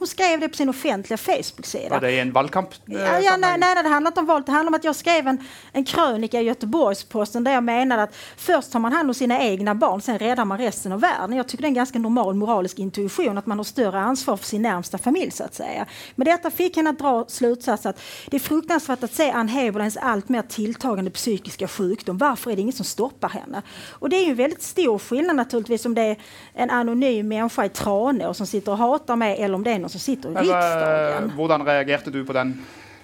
Hon 0.00 0.06
skrev 0.06 0.40
det 0.40 0.48
på 0.48 0.56
sin 0.56 0.68
offentliga 0.68 1.16
Facebook-sida. 1.16 1.88
Var 1.90 2.00
det 2.00 2.12
i 2.12 2.18
en 2.20 2.32
valgkamp? 2.32 2.68
eh, 2.88 2.94
Ja, 2.94 3.20
ja, 3.20 3.36
nej, 3.36 3.58
nej, 3.58 3.82
det 3.82 3.88
handlar 3.88 4.10
inte 4.10 4.20
om 4.20 4.26
val. 4.26 4.42
Det 4.46 4.52
handlar 4.52 4.70
om 4.70 4.74
att 4.74 4.84
jag 4.84 4.96
skrev 4.96 5.26
en, 5.26 5.38
en 5.72 5.84
krönika 5.84 6.40
i 6.40 6.44
Göteborgs-Posten 6.44 7.44
där 7.44 7.52
jag 7.52 7.64
menade 7.64 8.02
att 8.02 8.14
först 8.36 8.72
tar 8.72 8.78
man 8.80 8.92
hand 8.92 9.10
om 9.10 9.14
sina 9.14 9.40
egna 9.40 9.74
barn, 9.74 10.00
sen 10.00 10.18
räddar 10.18 10.44
man 10.44 10.58
resten 10.58 10.92
av 10.92 11.00
världen. 11.00 11.36
Jag 11.36 11.48
tycker 11.48 11.62
det 11.62 11.66
är 11.66 11.68
en 11.68 11.74
ganska 11.74 11.98
normal 11.98 12.34
moralisk 12.34 12.78
intuition 12.78 13.38
att 13.38 13.46
man 13.46 13.58
har 13.58 13.64
större 13.64 14.00
ansvar 14.00 14.36
för 14.36 14.44
sin 14.46 14.62
närmsta 14.62 14.98
familj 14.98 15.30
så 15.30 15.44
att 15.44 15.54
säga. 15.54 15.86
Men 16.14 16.24
detta 16.24 16.50
fick 16.50 16.76
henne 16.76 16.90
att 16.90 16.98
dra 16.98 17.24
slutsats 17.28 17.86
att 17.86 18.00
det 18.26 18.36
är 18.36 18.40
fruktansvärt 18.40 19.02
att 19.02 19.14
se 19.14 19.30
Ann 19.30 19.48
Heberleins 19.48 19.96
alltmer 19.96 20.42
tilltagande 20.42 21.10
psykiska 21.10 21.68
sjukdom. 21.68 22.18
Varför 22.18 22.50
är 22.50 22.56
det 22.56 22.62
ingen 22.62 22.72
som 22.72 22.84
stoppar 22.84 23.28
henne? 23.28 23.62
Och 23.90 24.08
det 24.08 24.16
är 24.16 24.24
ju 24.24 24.30
en 24.30 24.36
väldigt 24.36 24.62
stor 24.62 24.98
skillnad 24.98 25.36
naturligtvis 25.36 25.86
om 25.86 25.94
det 25.94 26.02
är 26.02 26.16
en 26.54 26.70
anonym 26.70 27.28
människa 27.28 27.64
i 27.64 27.68
Tranås 27.68 28.36
som 28.36 28.46
sitter 28.46 28.72
och 28.72 28.78
hatar 28.78 29.16
mig 29.16 29.42
eller 29.42 29.54
om 29.54 29.64
det 29.64 29.70
är 29.70 29.78
någon 29.78 29.89
som 29.90 30.00
sitter 30.02 30.30
i 30.30 30.44
riksdagen. 30.44 31.30
hvordan 31.36 31.66
reagerte 31.66 32.12
du 32.14 32.22
på 32.24 32.36
den? 32.36 32.54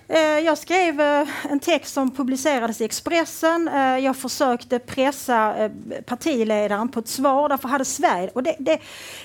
Eh, 0.08 0.18
Jag 0.20 0.58
skrev 0.58 1.00
eh, 1.00 1.28
en 1.50 1.60
text 1.60 1.94
som 1.94 2.10
publicerades 2.10 2.80
i 2.80 2.84
Expressen. 2.84 3.68
Eh, 3.68 3.98
Jag 3.98 4.16
försökte 4.16 4.78
pressa 4.78 5.70
partiledaren 6.06 6.88
på 6.88 7.00
ett 7.00 7.08
svar. 7.08 7.48
Därför 7.48 7.68
hade 7.68 7.84
Sverige, 7.84 8.30
och 8.34 8.42
det, 8.42 8.56
det, 8.58 8.78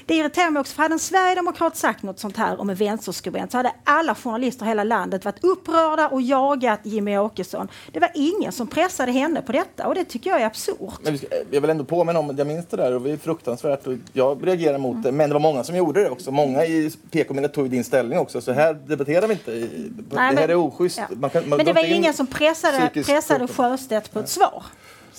det 0.06 0.16
irriterar 0.16 0.50
mig 0.50 0.60
också, 0.60 0.76
för 0.76 0.82
hade 0.84 0.94
en 0.96 1.00
sverigedemokrat 1.00 1.78
sagt 1.78 2.04
något 2.04 2.20
sånt 2.20 2.38
här 2.38 2.62
om 2.62 2.70
en 2.70 2.76
vänsterskribent 2.76 3.52
så 3.52 3.58
hade 3.58 3.72
alla 3.84 4.16
journalister 4.16 4.66
i 4.66 4.68
hela 4.68 4.84
landet 4.84 5.26
varit 5.26 5.44
upprörda 5.44 6.08
och 6.08 6.22
jagat 6.22 6.80
Jimmy 6.84 7.18
Åkesson. 7.18 7.68
Det 7.92 8.00
var 8.00 8.12
ingen 8.14 8.52
som 8.52 8.68
pressade 8.68 9.12
henne 9.12 9.42
på 9.42 9.52
detta 9.52 9.88
och 9.88 9.96
det 9.96 10.04
tycker 10.06 10.30
jag 10.30 10.42
är 10.42 10.46
absurt. 10.46 10.78
Men 11.04 11.20
jag 11.52 11.62
vill 11.62 11.70
ändå 11.70 11.84
påminna 11.84 12.20
om, 12.20 12.36
jag 12.38 12.48
minns 12.48 12.66
det 12.68 12.78
där 12.78 12.96
och 12.96 13.02
det 13.02 13.12
är 13.12 13.18
fruktansvärt 13.18 13.88
och 13.88 13.94
jag 14.14 14.48
reagerar 14.48 14.78
mot 14.78 15.04
det. 15.04 15.12
Men 15.12 15.30
det 15.30 15.34
var 15.34 15.40
många 15.42 15.64
som 15.64 15.76
gjorde 15.76 16.04
det 16.04 16.10
också. 16.10 16.32
Många 16.32 16.66
i 16.66 16.92
PK-mediet 17.12 17.54
tog 17.54 17.70
din 17.70 17.84
ställning 17.84 18.20
också. 18.20 18.42
Så 18.42 18.52
här 18.52 18.74
debatterar 18.74 19.28
vi 19.28 19.34
inte. 19.34 19.52
I, 19.52 19.60
Nej, 19.60 19.90
det 20.10 20.20
här 20.20 20.34
men- 20.34 20.50
är 20.50 20.56
oschysst. 20.72 20.98
Ja. 21.00 21.08
Man 21.16 21.30
kan- 21.30 21.50
man 21.50 21.58
Men 21.58 21.66
det 21.66 21.74
var 21.74 21.84
ingen 21.96 22.14
som 22.14 22.28
pressade, 22.28 22.90
pressade. 22.94 23.48
Sjöstedt 23.48 24.14
på 24.14 24.20
ett 24.20 24.30
svar. 24.30 24.64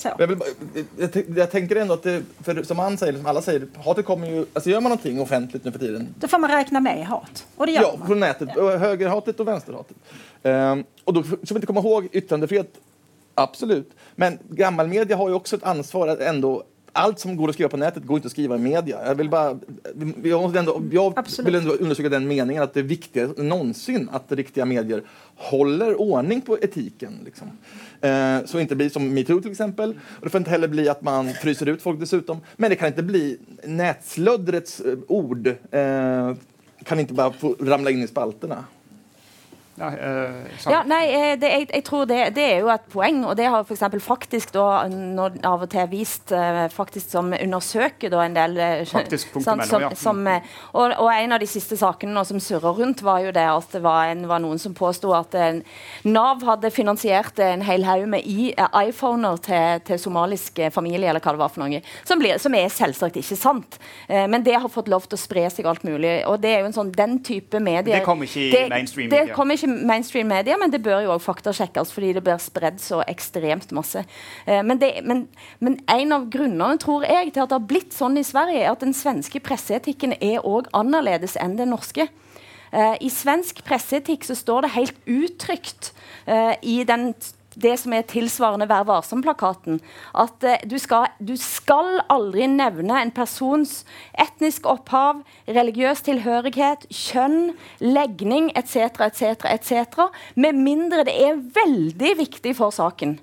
Jeg 0.04 0.14
Jag, 0.18 0.26
vill, 0.26 0.38
jag, 0.98 1.24
jag 1.38 1.50
tänker 1.50 1.76
ändå 1.76 1.94
att 1.94 2.02
det, 2.02 2.22
för 2.44 2.62
som 2.62 2.78
han 2.78 2.98
säger, 2.98 3.12
som 3.12 3.26
alla 3.26 3.42
säger, 3.42 3.66
hatet 3.84 4.06
kommer 4.06 4.26
ju, 4.30 4.46
alltså 4.52 4.70
gör 4.70 4.80
man 4.80 4.90
någonting 4.90 5.20
offentligt 5.20 5.64
nu 5.64 5.72
för 5.72 5.78
tiden, 5.78 6.14
Då 6.20 6.28
får 6.28 6.38
man 6.38 6.50
räkna 6.50 6.80
med 6.80 7.06
hat. 7.06 7.46
Och 7.56 7.66
det 7.66 7.72
gör 7.72 7.82
ja, 7.82 7.94
man. 7.98 8.06
från 8.06 8.20
nätet, 8.20 8.48
Ja. 8.56 8.76
högerhatet 8.76 9.40
och 9.40 9.48
vänsterhatet. 9.48 9.96
Um, 10.42 10.84
och 11.04 11.12
då 11.14 11.22
ska 11.22 11.34
vi 11.48 11.54
inte 11.54 11.66
komma 11.66 11.80
ihåg 11.80 12.08
yttrandefrihet, 12.12 12.74
absolut. 13.34 13.90
Men 14.14 14.38
gammalmedia 14.48 15.16
har 15.16 15.28
ju 15.28 15.34
också 15.34 15.56
ett 15.56 15.64
ansvar 15.64 16.08
att 16.08 16.20
ändå 16.20 16.62
allt 16.92 17.18
som 17.18 17.36
går 17.36 17.48
att 17.48 17.54
skriva 17.54 17.68
på 17.68 17.76
nätet 17.76 18.04
går 18.04 18.16
inte 18.16 18.26
att 18.26 18.32
skriva 18.32 18.56
i 18.56 18.58
media. 18.58 18.98
Jag 19.06 19.14
vill 19.14 19.28
bara, 19.28 19.58
jag, 20.22 20.56
ändå, 20.56 20.82
jag 20.90 21.24
vill 21.44 21.54
ändå 21.54 21.72
undersöka 21.72 22.08
den 22.08 22.28
meningen 22.28 22.62
att 22.62 22.74
det 22.74 22.80
är 22.80 22.84
viktigare 22.84 23.30
än 23.38 23.48
någonsin 23.48 24.08
att 24.12 24.32
riktiga 24.32 24.64
medier 24.64 25.02
håller 25.36 26.00
ordning 26.00 26.40
på 26.40 26.58
etiken. 26.58 27.18
Liksom. 27.24 27.50
Eh, 28.00 28.44
så 28.44 28.60
inte 28.60 28.76
blir 28.76 28.88
som 28.88 29.14
metoo 29.14 29.40
till 29.40 29.50
exempel. 29.50 29.90
Och 29.90 30.24
det 30.24 30.30
får 30.30 30.38
inte 30.38 30.50
heller 30.50 30.68
bli 30.68 30.88
att 30.88 31.02
man 31.02 31.28
fryser 31.28 31.68
ut 31.68 31.82
folk 31.82 32.00
dessutom. 32.00 32.40
Men 32.56 32.70
det 32.70 32.76
kan 32.76 32.88
inte 32.88 33.02
bli 33.02 33.38
nätslöddrets 33.64 34.80
eh, 34.80 34.98
ord 35.08 35.46
eh, 35.70 36.34
kan 36.84 37.00
inte 37.00 37.14
bara 37.14 37.32
få 37.32 37.56
ramla 37.60 37.90
in 37.90 38.02
i 38.02 38.06
spalterna. 38.06 38.64
Ja, 39.82 39.88
eh, 39.90 40.56
sånn. 40.62 40.74
Ja, 40.76 40.80
nei, 40.86 41.02
eh, 41.10 41.32
det, 41.40 41.48
jeg, 41.50 41.66
jeg 41.72 41.84
tror 41.88 42.06
det, 42.06 42.20
det 42.36 42.44
er 42.54 42.60
jo 42.62 42.70
et 42.70 42.84
poeng, 42.92 43.22
og 43.26 43.34
det 43.38 43.48
har 43.50 43.66
eksempel 43.66 44.02
faktisk 44.02 44.52
da, 44.54 44.66
når 44.88 45.40
av 45.48 45.64
og 45.66 45.70
til 45.72 45.88
vist 45.90 46.30
eh, 46.36 46.66
faktisk 46.70 47.10
som 47.16 47.32
undersøker 47.34 48.12
da 48.12 48.22
en 48.22 48.36
del 48.36 48.54
eh, 48.62 48.84
Faktisk 48.92 49.32
punktum 49.32 49.58
mellom, 49.58 49.86
ja. 49.88 49.90
som, 49.98 50.20
eh, 50.30 50.46
og, 50.70 50.94
og 51.02 51.08
en 51.10 51.34
av 51.34 51.42
de 51.42 51.48
siste 51.50 51.78
sakene 51.80 52.14
nå 52.14 52.22
som 52.28 52.38
surrer 52.42 52.78
rundt, 52.78 53.02
var 53.02 53.24
jo 53.24 53.32
det 53.34 53.46
at 53.48 53.74
det 53.74 53.82
var, 53.82 54.12
en, 54.12 54.22
var 54.30 54.42
noen 54.44 54.60
som 54.62 54.76
påsto 54.76 55.10
at 55.16 55.34
en, 55.38 55.62
Nav 56.06 56.44
hadde 56.46 56.70
finansiert 56.74 57.40
en 57.42 57.64
hel 57.66 57.86
haug 57.88 58.06
med 58.12 58.22
iPhoner 58.26 59.42
til, 59.42 59.82
til 59.88 60.00
somaliske 60.00 60.70
familier, 60.74 61.10
eller 61.10 61.24
hva 61.24 61.34
det 61.34 61.42
var 61.42 61.52
for 61.54 61.64
noe, 61.64 61.82
som, 62.06 62.22
blir, 62.22 62.38
som 62.42 62.54
er 62.58 62.70
selvsagt 62.72 63.18
ikke 63.18 63.38
sant. 63.40 63.80
Eh, 64.06 64.28
men 64.30 64.46
det 64.46 64.60
har 64.60 64.70
fått 64.70 64.90
lov 64.92 65.08
til 65.08 65.18
å 65.18 65.22
spre 65.24 65.48
seg 65.50 65.66
alt 65.66 65.82
mulig, 65.88 66.20
og 66.30 66.38
det 66.44 66.54
er 66.54 66.62
jo 66.62 66.70
en 66.70 66.78
sånn 66.78 66.94
den 66.94 67.18
type 67.26 67.58
medier 67.62 67.98
Det 67.98 68.06
kommer 68.06 68.30
ikke 68.30 68.46
i 68.46 68.50
det, 68.54 68.82
mainstream 69.86 70.28
media. 70.28 70.56
men 70.58 70.70
det 70.70 70.82
bør 70.82 71.00
jo 71.04 71.12
også 71.14 71.26
faktasjekkes, 71.30 71.92
fordi 71.92 72.12
det 72.16 72.24
blir 72.24 72.40
spredd 72.42 72.80
så 72.80 73.02
ekstremt 73.08 73.72
masse. 73.72 74.04
Eh, 74.46 74.62
men, 74.62 74.78
det, 74.78 74.94
men, 75.04 75.26
men 75.60 75.78
en 75.90 76.12
av 76.12 76.28
grunnene 76.30 76.78
tror 76.82 77.06
jeg, 77.08 77.32
til 77.32 77.44
at 77.44 77.52
det 77.52 77.58
har 77.58 77.68
blitt 77.68 77.96
sånn 77.96 78.18
i 78.20 78.26
Sverige, 78.26 78.64
er 78.64 78.72
at 78.72 78.84
den 78.84 78.96
svenske 78.96 79.40
presseetikken 79.40 80.16
er 80.20 80.40
også 80.42 80.72
annerledes 80.82 81.36
enn 81.40 81.58
den 81.60 81.72
norske. 81.74 82.08
Eh, 82.72 82.96
I 83.04 83.10
svensk 83.12 83.60
presseetikk 83.66 84.24
så 84.24 84.36
står 84.38 84.64
det 84.64 84.76
helt 84.78 85.00
uttrykt 85.06 85.92
eh, 86.24 86.54
i 86.62 86.82
den 86.88 87.12
det 87.54 87.74
som 87.80 87.92
er 87.96 88.06
tilsvarende 88.08 88.68
Vær 88.70 88.86
varsom-plakaten. 88.88 89.80
At 90.18 90.44
eh, 90.46 90.62
du, 90.68 90.78
skal, 90.80 91.10
du 91.18 91.34
skal 91.40 92.00
aldri 92.12 92.46
nevne 92.50 93.00
en 93.00 93.12
persons 93.14 93.82
etnisk 94.18 94.66
opphav, 94.70 95.22
religiøs 95.48 96.04
tilhørighet, 96.06 96.86
kjønn, 96.90 97.52
legning 97.82 98.50
etc., 98.58 99.02
etc., 99.08 99.46
etc., 99.52 100.08
med 100.34 100.56
mindre 100.58 101.04
det 101.08 101.18
er 101.18 101.44
veldig 101.56 102.16
viktig 102.22 102.56
for 102.58 102.74
saken. 102.74 103.18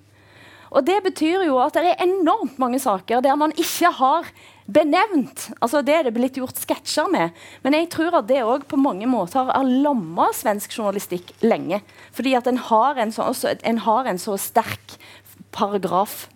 Og 0.70 0.86
Det 0.86 1.00
betyr 1.04 1.48
jo 1.48 1.58
at 1.64 1.74
det 1.74 1.96
er 1.96 2.06
enormt 2.06 2.60
mange 2.62 2.80
saker 2.80 3.24
der 3.26 3.36
man 3.40 3.54
ikke 3.58 3.90
har 3.98 4.28
benevnt. 4.70 5.50
Altså 5.62 5.82
Det 5.86 5.96
er 5.96 6.04
det 6.08 6.14
blitt 6.18 6.38
gjort 6.40 6.60
sketsjer 6.62 7.10
med. 7.12 7.36
Men 7.66 7.74
jeg 7.78 7.90
tror 7.94 8.20
at 8.22 8.28
det 8.30 8.42
òg 8.46 8.66
på 8.70 8.80
mange 8.80 9.08
måter 9.10 9.50
har 9.50 9.64
lamma 9.70 10.30
svensk 10.36 10.76
journalistikk 10.78 11.34
lenge. 11.42 11.82
Fordi 12.14 12.36
at 12.38 12.48
en 12.48 12.58
har 12.70 13.00
en 13.02 13.12
så, 13.16 13.30
også, 13.34 13.56
en 13.64 13.82
har 13.86 14.06
en 14.12 14.20
så 14.22 14.38
sterk 14.38 15.00
paragraf. 15.52 16.28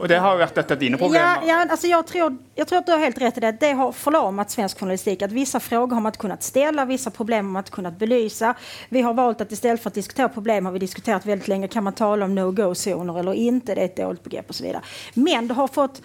Og 0.00 0.08
det 0.08 0.16
har 0.18 0.32
jo 0.34 0.40
vært 0.40 0.56
et 0.58 0.70
av 0.74 0.78
dine 0.80 0.96
Ja, 0.96 0.98
problemer. 0.98 1.44
ja, 1.46 1.58
alltså 1.70 1.86
jag, 1.86 2.06
tror, 2.06 2.36
jag 2.54 2.66
tror 2.68 2.78
att 2.78 2.86
du 2.86 2.92
har 2.92 2.98
helt 2.98 3.18
rätt 3.18 3.36
i 3.36 3.40
det. 3.40 3.52
Det 3.60 3.72
har 3.72 3.92
förlamat 3.92 4.50
svensk 4.50 4.80
journalistik. 4.80 5.22
Att 5.22 5.32
vissa 5.32 5.60
frågor 5.60 5.94
har 5.94 6.02
man 6.02 6.10
inte 6.10 6.18
kunnat 6.18 6.42
ställa, 6.42 6.84
vissa 6.84 7.10
problem 7.10 7.46
har 7.46 7.52
man 7.52 7.60
inte 7.60 7.70
kunnat 7.70 7.98
belysa. 7.98 8.54
Vi 8.88 9.02
har 9.02 9.14
valt 9.14 9.40
att 9.40 9.52
istället 9.52 9.82
för 9.82 9.90
att 9.90 9.94
diskutera 9.94 10.28
problem 10.28 10.64
har 10.66 10.72
vi 10.72 10.78
diskuterat 10.78 11.26
väldigt 11.26 11.48
länge. 11.48 11.68
Kan 11.68 11.84
man 11.84 11.92
tala 11.92 12.24
om 12.24 12.34
no-go-zoner 12.34 13.18
eller 13.20 13.34
inte? 13.34 13.74
Det 13.74 13.80
är 13.80 13.84
ett 13.84 13.96
dåligt 13.96 14.24
begrepp 14.24 14.48
och 14.48 14.54
så 14.54 14.64
vidare. 14.64 14.82
Men 15.14 15.48
det 15.48 15.54
har 15.54 15.68
fått 15.68 16.02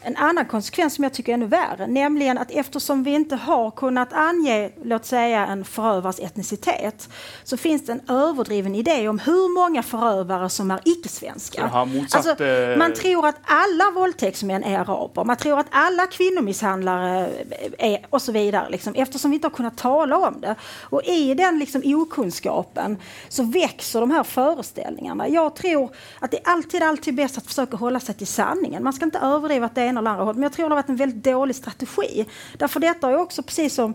en 0.00 0.16
annan 0.16 0.44
konsekvens 0.44 0.94
som 0.94 1.04
jag 1.04 1.12
tycker 1.14 1.32
är 1.32 1.34
ännu 1.34 1.46
värre, 1.46 1.86
nämligen 1.86 2.38
att 2.38 2.50
eftersom 2.50 3.02
vi 3.02 3.10
inte 3.10 3.36
har 3.36 3.70
kunnat 3.70 4.12
ange, 4.12 4.70
låt 4.82 5.04
säga 5.04 5.46
en 5.46 5.64
förövares 5.64 6.18
etnicitet, 6.18 7.08
så 7.44 7.56
finns 7.56 7.86
det 7.86 7.92
en 7.92 8.00
överdriven 8.08 8.74
idé 8.74 9.08
om 9.08 9.18
hur 9.18 9.54
många 9.54 9.82
förövare 9.82 10.48
som 10.48 10.70
är 10.70 10.80
icke-svenska. 10.84 11.84
motsatt, 11.84 12.26
Alltså, 12.26 12.44
eh, 12.44 12.78
man 12.78 12.94
tror 12.94 13.26
att 13.26 13.36
alla 13.44 13.90
våldtäktsmän 13.94 14.64
är 14.64 14.78
araber, 14.78 15.24
man 15.24 15.36
tror 15.36 15.58
att 15.60 15.66
alla 15.70 16.06
kvinnomisshandlare 16.06 17.30
är 17.78 18.06
och 18.10 18.22
så 18.22 18.32
vidare, 18.32 18.70
liksom, 18.70 18.94
eftersom 18.94 19.30
vi 19.30 19.34
inte 19.34 19.46
har 19.46 19.54
kunnat 19.54 19.76
tala 19.76 20.18
om 20.18 20.40
det. 20.40 20.54
Och 20.82 21.04
i 21.04 21.34
den 21.34 21.58
liksom, 21.58 21.82
okunskapen 21.84 22.98
så 23.28 23.42
växer 23.42 24.00
de 24.00 24.10
här 24.10 24.24
föreställningarna. 24.24 25.28
Jag 25.28 25.56
tror 25.56 25.90
att 26.18 26.30
det 26.30 26.36
är 26.36 26.52
alltid, 26.52 26.82
alltid 26.82 27.14
bäst 27.14 27.38
att 27.38 27.46
försöka 27.46 27.76
hålla 27.76 28.00
sig 28.00 28.14
till 28.14 28.26
sanningen. 28.26 28.82
Man 28.84 28.92
ska 28.92 29.04
inte 29.04 29.18
överdriva 29.18 29.66
att 29.66 29.74
det 29.74 29.95
ena 29.96 30.00
eller 30.00 30.10
andra 30.10 30.24
hållet, 30.24 30.36
men 30.36 30.42
jag 30.42 30.52
tror 30.52 30.68
det 30.68 30.74
har 30.74 30.82
varit 30.82 30.88
en 30.88 30.96
väldigt 30.96 31.24
dålig 31.24 31.56
strategi. 31.56 32.26
Därför 32.58 32.80
detta 32.80 33.06
har 33.06 33.12
ju 33.12 33.18
också 33.20 33.42
precis 33.42 33.74
som 33.74 33.94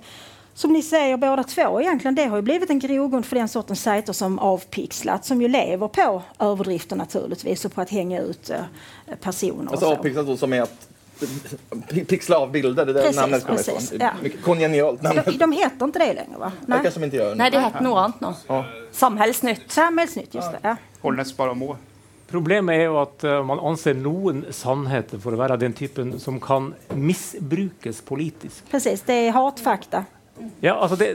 som 0.53 0.73
ni 0.73 0.81
säger 0.81 1.17
båda 1.17 1.43
två, 1.43 1.81
egentligen 1.81 2.15
det 2.15 2.25
har 2.25 2.35
ju 2.35 2.41
blivit 2.41 2.69
en 2.69 2.79
grogrund 2.79 3.25
för 3.25 3.35
den 3.35 3.47
sortens 3.49 3.81
sajter 3.81 4.13
som 4.13 4.39
Avpixlat 4.39 5.25
som 5.25 5.41
ju 5.41 5.47
lever 5.47 5.87
på 5.87 6.21
överdrifter 6.39 6.95
naturligtvis 6.95 7.65
och 7.65 7.73
på 7.73 7.81
att 7.81 7.89
hänga 7.89 8.21
ut 8.21 8.49
eh, 8.49 8.57
personer. 9.21 9.65
och 9.65 9.71
Alltså 9.71 9.85
så. 9.85 9.91
avpixlat 9.93 10.25
då 10.25 10.37
som 10.37 10.53
är 10.53 10.61
att 10.61 10.87
pi- 11.89 12.05
pixla 12.05 12.37
av 12.37 12.51
bilder, 12.51 12.85
det 12.85 12.91
er 12.91 12.93
där 12.93 13.01
Precis, 13.01 13.15
namnet 13.21 13.43
kommer 13.45 13.57
precis, 13.57 13.91
ifrån. 13.91 14.09
ja. 14.23 14.29
Kongenialt 14.43 15.01
namn. 15.01 15.19
De, 15.25 15.37
de 15.37 15.51
heter 15.51 15.85
inte 15.85 15.99
det 15.99 16.13
längre 16.13 16.37
va? 16.39 16.51
Det 16.65 16.79
kanske 16.83 16.99
de 16.99 17.03
inte 17.05 17.17
gör. 17.17 17.35
Nei, 17.35 17.49
det 17.49 17.59
heter 17.61 17.81
noe 17.81 17.99
annet 17.99 18.21
nå. 18.47 18.65
Samhällsnytt. 18.91 19.71
Samhällsnytt, 19.71 20.33
just 20.35 20.51
det. 20.51 20.59
Ja. 20.61 20.75
Holnes 21.01 21.37
bare 21.37 21.53
må. 21.55 21.77
Problemet 22.31 22.79
er 22.79 22.87
jo 22.87 22.97
at 23.01 23.25
uh, 23.27 23.41
man 23.45 23.59
anser 23.71 23.97
noen 23.99 24.45
sannheter 24.55 25.19
for 25.21 25.35
å 25.35 25.39
være 25.41 25.59
den 25.61 25.75
typen 25.75 26.15
som 26.21 26.39
kan 26.43 26.71
misbrukes 26.95 28.01
politisk. 28.07 28.63
Precis, 28.71 29.03
det 29.07 29.17
er 29.27 29.35
hatfakta. 29.35 30.05
Ja, 30.63 30.77
altså 30.79 30.95
det, 30.97 31.11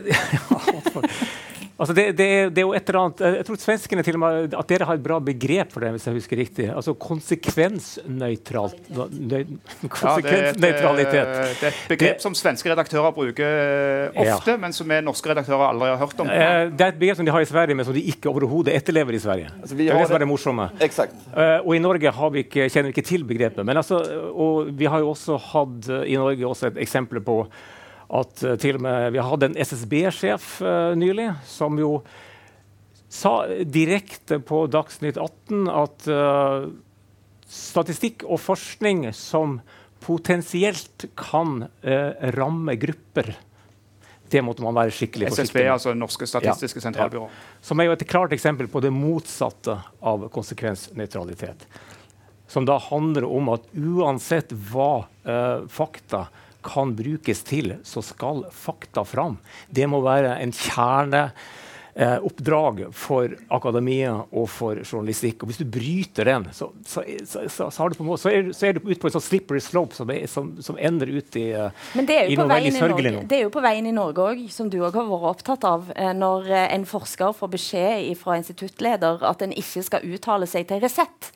altså 1.79 1.95
det, 1.97 2.05
det, 2.19 2.27
det 2.57 2.63
er 2.63 2.67
jo 2.67 2.73
et 2.77 2.89
eller 2.89 3.01
annet 3.03 3.21
Jeg 3.39 3.45
tror 3.49 3.57
svenskene 3.61 4.03
til 4.07 4.17
og 4.17 4.21
med 4.23 4.55
at 4.57 4.69
dere 4.71 4.87
har 4.89 4.95
et 4.99 5.03
bra 5.05 5.19
begrep 5.21 5.73
for 5.75 5.81
det, 5.85 5.91
hvis 5.97 6.07
jeg 6.09 6.15
husker 6.17 6.37
riktig. 6.41 6.67
Altså 6.73 6.95
konsekvensnøytralt 6.97 8.89
nøy, 8.91 9.45
Ja, 10.07 10.15
det, 10.21 10.31
et, 10.33 10.57
eh, 10.57 10.57
det 10.61 10.71
er 11.13 11.69
et 11.69 11.81
begrep 11.91 12.21
som 12.25 12.35
svenske 12.39 12.71
redaktører 12.73 13.13
bruker 13.17 14.11
ofte, 14.15 14.33
ofte, 14.37 14.57
men 14.63 14.73
som 14.77 14.89
vi 14.91 15.01
norske 15.05 15.31
redaktører 15.31 15.67
aldri 15.71 15.91
har 15.93 16.01
hørt 16.01 16.21
om. 16.25 16.31
Eh, 16.33 16.71
Det 16.77 16.87
er 16.87 16.95
et 16.95 17.01
begrep 17.01 17.21
som 17.21 17.29
de 17.29 17.35
har 17.35 17.45
i 17.45 17.49
Sverige, 17.51 17.77
men 17.79 17.87
som 17.89 17.95
de 17.97 18.03
ikke 18.13 18.31
overhodet 18.33 18.75
etterlever 18.77 19.17
i 19.17 19.23
Sverige. 19.23 19.53
Altså, 19.63 19.75
vi 19.79 19.87
det 19.87 19.95
er 19.95 19.99
det 20.01 20.09
som 20.11 20.17
er 20.17 20.25
det- 20.25 20.29
morsomme. 20.33 20.69
Exakt. 20.81 21.15
Eh, 21.37 21.59
og 21.65 21.73
i 21.77 21.79
Norge 21.83 22.11
har 22.13 22.31
vi 22.31 22.45
ikke, 22.45 22.69
kjenner 22.73 22.91
vi 22.91 22.97
ikke 22.97 23.07
til 23.09 23.25
begrepet. 23.25 23.65
Men 23.67 23.77
altså, 23.77 24.01
og 24.33 24.73
vi 24.77 24.85
har 24.87 25.01
jo 25.05 25.11
også 25.15 25.39
hatt 25.53 25.89
eh, 25.91 26.13
i 26.13 26.17
Norge 26.17 26.47
også 26.47 26.67
et 26.73 26.77
eksempel 26.87 27.21
på 27.21 27.47
at 28.07 28.45
uh, 28.45 28.55
til 28.61 28.79
og 28.79 28.85
med 28.87 29.13
Vi 29.15 29.23
hadde 29.29 29.51
en 29.51 29.59
SSB-sjef 29.59 30.57
uh, 30.63 30.95
nylig 30.99 31.31
som 31.49 31.79
jo 31.81 32.01
sa 33.11 33.47
direkte 33.63 34.41
på 34.43 34.65
Dagsnytt 34.71 35.19
18 35.19 35.71
at 35.73 36.07
uh, 36.11 36.69
statistikk 37.47 38.27
og 38.27 38.43
forskning 38.43 39.09
som 39.15 39.61
potensielt 40.03 41.07
kan 41.19 41.65
ramme 42.37 42.75
grupper 42.79 43.31
det 44.31 44.43
måtte 44.43 44.65
man 44.65 44.75
være 44.77 44.95
skikkelig 44.95 45.31
forsiktig 45.31 45.55
med. 45.55 45.67
SSB, 45.67 45.73
altså 45.73 45.95
Norske 45.95 46.27
statistiske 46.29 46.81
ja. 46.81 46.87
sentralbyrå. 46.89 47.29
Ja. 47.31 47.61
Som 47.63 47.81
er 47.81 47.89
jo 47.89 47.95
et 47.97 48.07
klart 48.11 48.35
eksempel 48.35 48.69
på 48.71 48.83
det 48.83 48.91
motsatte 48.95 49.79
av 50.03 50.27
konsekvensnøytralitet. 50.35 51.67
Som 52.51 52.67
da 52.67 52.79
handler 52.83 53.27
om 53.29 53.53
at 53.55 53.67
uansett 53.75 54.55
hva 54.71 55.07
uh, 55.07 55.67
fakta 55.71 56.27
kan 56.67 56.97
brukes 56.99 57.45
til, 57.47 57.77
så 57.87 58.03
skal 58.05 58.45
fakta 58.55 59.07
fram. 59.07 59.39
Det 59.71 59.87
må 59.91 60.03
være 60.05 60.37
en 60.43 60.53
kjerne 60.55 61.29
eh, 61.97 62.19
oppdrag 62.23 62.83
for 62.93 63.33
akademia 63.49 64.13
og 64.31 64.49
for 64.53 64.81
journalistikk. 64.83 65.43
Og 65.43 65.51
hvis 65.51 65.61
du 65.63 65.67
bryter 65.71 66.29
den, 66.29 66.49
så, 66.57 66.69
så, 66.87 67.05
så, 67.25 67.71
så 67.71 68.31
er, 68.31 68.51
er, 68.51 68.77
du 68.77 68.91
ute 68.91 69.01
på 69.01 69.11
en 69.11 69.17
sånn 69.17 69.25
slippery 69.25 69.63
slope 69.65 69.97
som, 69.97 70.11
er, 70.13 70.27
som, 70.31 70.53
som 70.65 70.79
ender 70.79 71.11
ut 71.17 71.39
i, 71.41 71.49
uh, 71.57 71.71
i 71.97 72.39
noe 72.39 72.49
veldig 72.51 72.75
sørgelig 72.77 73.15
nå. 73.17 73.25
Det 73.31 73.41
er 73.41 73.47
jo 73.47 73.55
på 73.55 73.65
veien 73.65 73.89
i 73.89 73.95
Norge 73.97 74.31
òg, 74.33 74.47
som 74.53 74.71
du 74.73 74.79
òg 74.83 74.99
har 74.99 75.09
vært 75.11 75.31
opptatt 75.33 75.69
av. 75.69 75.93
Eh, 75.97 76.13
når 76.17 76.51
eh, 76.53 76.67
en 76.77 76.89
forsker 76.89 77.37
får 77.37 77.55
beskjed 77.57 78.11
fra 78.21 78.39
instituttleder 78.41 79.25
at 79.27 79.45
en 79.47 79.55
ikke 79.57 79.85
skal 79.87 80.05
uttale 80.17 80.49
seg 80.51 80.69
til 80.69 80.83
Resett. 80.85 81.33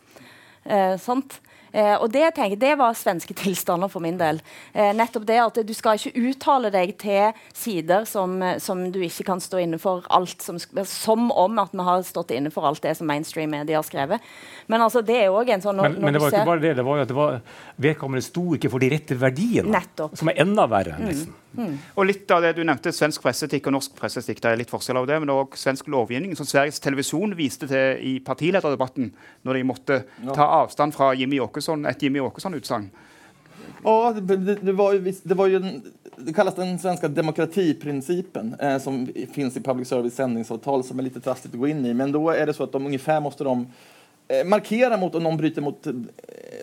Eh, 0.65 0.97
sant? 1.01 1.41
Eh, 1.73 1.95
og 1.97 2.11
det, 2.13 2.25
tenker, 2.37 2.59
det 2.61 2.75
var 2.81 2.97
svenske 2.99 3.35
tilstander 3.43 3.91
for 3.93 4.03
min 4.05 4.19
del. 4.21 4.41
Eh, 4.73 4.91
nettopp 4.97 5.27
det 5.29 5.39
at 5.43 5.61
Du 5.67 5.73
skal 5.77 5.99
ikke 5.99 6.25
uttale 6.31 6.71
deg 6.75 6.95
til 7.01 7.37
sider 7.55 8.07
som, 8.09 8.39
som 8.63 8.87
du 8.93 9.01
ikke 9.07 9.27
kan 9.29 9.43
stå 9.43 9.61
inne 9.63 9.79
for 9.83 10.07
alt 10.11 10.43
som, 10.43 10.59
som 10.89 11.31
om 11.31 11.59
at 11.63 11.75
vi 11.77 11.87
har 11.87 12.03
stått 12.07 12.35
inne 12.37 12.51
for 12.55 12.67
alt 12.69 12.83
det 12.83 12.97
som 12.99 13.09
mainstream 13.11 13.51
media 13.55 13.79
har 13.79 13.87
skrevet. 13.87 14.25
Men 14.71 14.83
altså, 14.85 15.03
det 15.07 15.19
er 15.23 15.29
jo 15.31 15.41
en 15.41 15.63
sånn 15.63 15.79
når, 15.79 15.95
Men, 15.95 16.05
men 16.09 16.17
det 16.17 16.23
var 16.23 16.35
ikke 16.35 16.49
bare 16.49 16.65
det. 16.65 16.75
det 16.79 16.87
var 16.87 16.97
jo 17.01 17.07
at 17.07 17.13
det 17.13 17.19
var, 17.19 17.39
Vedkommende 17.81 18.25
sto 18.25 18.45
ikke 18.57 18.71
for 18.73 18.83
de 18.83 18.91
rette 18.93 19.17
verdiene, 19.19 19.71
Nettopp. 19.73 20.17
som 20.21 20.29
er 20.33 20.43
enda 20.45 20.67
verre. 20.71 20.99
nesten. 21.01 21.33
Mm. 21.33 21.37
Mm. 21.57 21.77
Og 21.99 22.07
litt 22.07 22.31
av 22.31 22.45
det 22.45 22.53
Du 22.55 22.63
nevnte 22.63 22.93
svensk 22.95 23.25
presseetikk 23.25 23.67
og 23.67 23.75
norsk 23.75 23.95
presseetikk. 23.99 24.39
Det 24.43 24.53
er 24.53 24.61
litt 24.61 24.71
forskjell 24.71 25.01
av 25.01 25.09
det, 25.11 25.19
men 25.23 25.33
også 25.35 25.65
svensk 25.65 25.91
lovgivning, 25.91 26.37
som 26.39 26.47
Sveriges 26.47 26.81
Televisjon 26.83 27.35
viste 27.39 27.69
til 27.71 28.03
i 28.07 28.17
partilederdebatten, 28.25 29.13
når 29.47 29.59
de 29.59 29.67
måtte 29.67 30.03
ta 30.31 30.51
avstand 30.61 30.95
fra 30.95 31.13
Jimmy 31.19 31.41
Åkesson, 31.43 31.87
et 31.91 32.03
Jimmy 32.03 32.23
Åkesson-utsagn. 32.23 32.91
Ja, 33.85 34.13
det, 34.13 34.37
det, 34.37 34.55
det, 34.55 34.73
var 34.73 34.93
ju, 34.93 35.15
det, 35.23 35.35
var 35.35 35.47
ju 35.47 35.57
en, 35.57 35.83
det 36.17 36.33
kallas 36.33 36.55
den 36.55 36.79
svenska 36.79 37.09
demokratiprincipen 37.09 38.55
eh, 38.61 38.79
som 38.79 39.09
finns 39.33 39.57
i 39.57 39.61
public 39.61 39.89
service 39.89 40.15
sändningsavtal 40.15 40.85
som 40.85 40.99
är 40.99 41.03
lite 41.03 41.21
trassligt 41.21 41.55
att 41.55 41.61
gå 41.61 41.69
in 41.69 41.87
i. 41.87 41.95
Men 41.95 42.13
då 42.13 42.31
är 42.31 42.47
det 42.47 42.55
så 42.55 42.65
att 42.65 42.73
de 42.73 42.87
ungefär 42.87 43.21
måste 43.21 43.45
de 43.45 43.67
markera 44.45 44.97
mot 44.97 45.15
om 45.15 45.23
någon 45.23 45.37
bryter 45.37 45.63
mot 45.63 45.87
eh, 45.87 45.93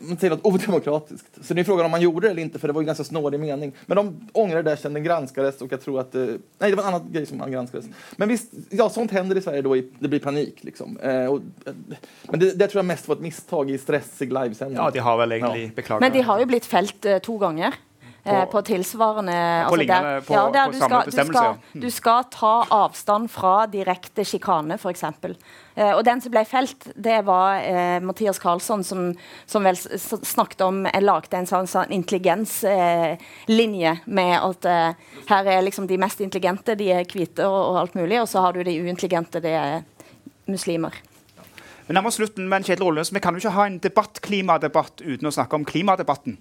man 0.01 0.17
säger 0.17 0.35
något 0.35 0.45
odemokratiskt. 0.45 1.45
Så 1.45 1.53
det 1.53 1.61
är 1.61 1.63
frågan 1.63 1.85
om 1.85 1.91
man 1.91 2.01
gjorde 2.01 2.27
det 2.27 2.31
eller 2.31 2.41
inte, 2.41 2.59
för 2.59 2.67
det 2.67 2.73
var 2.73 2.81
en 2.81 2.85
ganska 2.85 3.03
snårig 3.03 3.39
mening. 3.39 3.71
Men 3.85 3.95
de 3.95 4.29
ångrade 4.33 4.69
det 4.69 4.77
sen 4.77 4.93
den 4.93 5.03
granskades 5.03 5.61
och 5.61 5.71
jag 5.71 5.81
tror 5.81 5.99
att... 5.99 6.15
Eh, 6.15 6.21
nej, 6.57 6.69
det 6.69 6.75
var 6.75 6.83
en 6.83 6.93
annan 6.93 7.11
grej 7.11 7.25
som 7.25 7.37
man 7.37 7.51
granskades. 7.51 7.85
Men 8.15 8.29
visst, 8.29 8.51
ja, 8.69 8.89
sånt 8.89 9.11
händer 9.11 9.37
i 9.37 9.41
Sverige 9.41 9.61
då 9.61 9.75
det 9.99 10.07
blir 10.07 10.19
panik. 10.19 10.63
Liksom. 10.63 10.97
Eh, 10.97 11.25
och, 11.25 11.41
men 12.23 12.39
det, 12.39 12.51
det, 12.51 12.67
tror 12.67 12.79
jag 12.79 12.85
mest 12.85 13.07
var 13.07 13.15
ett 13.15 13.21
misstag 13.21 13.71
i 13.71 13.77
stressig 13.77 14.33
livesändning. 14.33 14.77
Ja, 14.77 14.89
de 14.93 14.99
har 14.99 15.17
väl 15.17 15.31
egentlig 15.31 15.65
ja. 15.65 15.71
beklagat. 15.75 16.01
Men 16.01 16.11
de 16.11 16.21
har 16.21 16.39
ju 16.39 16.45
blivit 16.45 16.65
felt 16.65 17.01
to 17.01 17.19
två 17.19 17.37
gånger. 18.27 18.45
På, 18.45 18.51
på, 18.51 18.61
tilsvarende 18.67 19.37
På 19.67 19.75
altså 19.75 19.87
der, 19.87 20.21
på, 20.27 20.33
ja, 20.33 20.43
der 20.53 20.71
du, 20.71 20.77
skal, 20.79 21.05
du, 21.05 21.11
skal, 21.11 21.55
du, 21.73 21.87
skal, 21.91 22.27
ta 22.33 22.53
avstand 22.77 23.31
fra 23.31 23.53
direkte 23.71 24.25
sjikane, 24.27 24.77
f.eks. 24.77 25.03
Eh, 25.77 25.93
og 25.93 26.03
den 26.05 26.21
som 26.23 26.33
ble 26.33 26.43
felt, 26.49 26.87
det 26.95 27.19
var 27.27 27.61
eh, 27.61 27.97
Mathias 28.03 28.39
Karlsson, 28.41 28.83
som, 28.83 29.11
som 29.45 29.67
vel 29.67 29.77
snakket 29.77 30.63
om 30.65 30.85
eh, 30.89 31.01
lagde 31.03 31.37
en 31.37 31.49
sånn, 31.49 31.69
sånn 31.69 31.93
intelligenslinje 31.95 33.91
eh, 33.93 34.05
med 34.05 34.33
at 34.37 34.65
eh, 34.71 35.19
her 35.29 35.51
er 35.53 35.65
liksom 35.65 35.87
de 35.89 35.99
mest 36.01 36.23
intelligente, 36.25 36.77
de 36.79 36.91
er 36.95 37.05
hvite 37.05 37.45
og, 37.45 37.59
og, 37.59 37.81
alt 37.83 37.99
mulig, 37.99 38.21
og 38.23 38.29
så 38.31 38.45
har 38.45 38.57
du 38.57 38.63
de 38.65 38.79
uintelligente, 38.81 39.43
det 39.43 39.53
er 39.57 39.85
muslimer. 40.49 40.97
Vi 41.87 41.95
nærmer 41.95 42.11
slutten, 42.11 42.49
men 42.51 42.65
Kjetil 42.67 42.83
Rollnes, 42.83 43.13
vi 43.15 43.21
kan 43.23 43.35
jo 43.35 43.39
ikke 43.39 43.55
ha 43.55 43.65
en 43.69 43.77
debatt, 43.79 44.19
klimadebatt 44.25 45.05
uten 45.05 45.29
å 45.29 45.31
snakke 45.31 45.55
om 45.55 45.63
klimadebatten. 45.67 46.35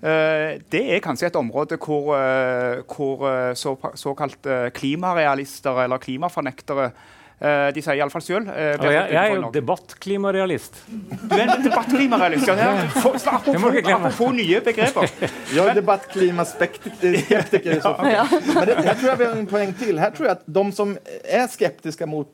Eh, 0.00 0.56
det 0.72 0.80
er 0.94 1.02
kanskje 1.04 1.28
et 1.28 1.36
område 1.36 1.76
hvor, 1.76 2.14
eh, 2.16 2.80
hvor 2.88 3.26
eh, 3.28 3.54
så, 3.54 3.74
såkalte 3.94 4.70
klimarealister 4.72 5.82
eller 5.84 6.00
klimafornektere 6.00 6.90
Uh, 7.40 7.70
de 7.72 7.80
sier 7.80 7.96
iallfall 7.96 8.20
sjøl. 8.20 8.44
Uh, 8.44 8.76
jeg, 8.84 8.92
jeg, 9.14 9.20
er 9.20 9.30
jo 9.32 9.48
debattklimarealist. 9.54 10.74
Du 10.90 11.36
er 11.38 11.46
en 11.46 11.62
debattklimarealist, 11.64 12.50
ja. 12.50 12.66
Apropos, 13.32 14.34
nye 14.36 14.60
begreper. 14.66 15.08
Jeg 15.48 15.64
er 15.64 15.72
debattklimaskeptiker 15.78 17.80
ja, 17.80 17.88
okay. 17.88 18.12
Men 18.52 18.68
det, 18.68 18.76
her 18.84 18.94
tror 18.98 19.08
jeg 19.08 19.18
vi 19.22 19.26
har 19.30 19.36
en 19.38 19.48
poeng 19.48 19.72
til. 19.80 19.96
Her 20.02 20.12
tror 20.12 20.24
jeg 20.28 20.36
at 20.36 20.44
de 20.60 20.64
som 20.76 20.92
er 21.24 21.48
skeptiske 21.52 22.04
mot 22.10 22.28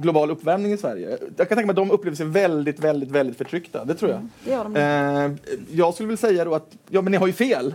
global 0.00 0.32
oppvarming 0.34 0.74
i 0.74 0.78
Sverige 0.80 1.18
Jeg 1.18 1.48
kan 1.48 1.58
tenke 1.58 1.68
meg 1.68 1.76
at 1.76 1.80
de 1.80 1.96
opplever 1.96 2.18
seg 2.18 2.30
veldig 2.34 2.74
veldig, 2.80 3.08
veldig 3.12 3.36
fortrykte. 3.36 3.82
Det 3.88 3.96
tror 4.00 4.10
jeg. 4.14 4.20
Det 4.46 4.56
uh, 4.56 4.62
jeg 5.76 5.96
skulle 5.96 6.14
vel 6.14 6.20
si 6.20 6.40
at 6.40 6.76
ja, 6.90 7.02
men 7.02 7.12
dere 7.12 7.22
har 7.24 7.32
jo 7.32 7.36
feil. 7.36 7.72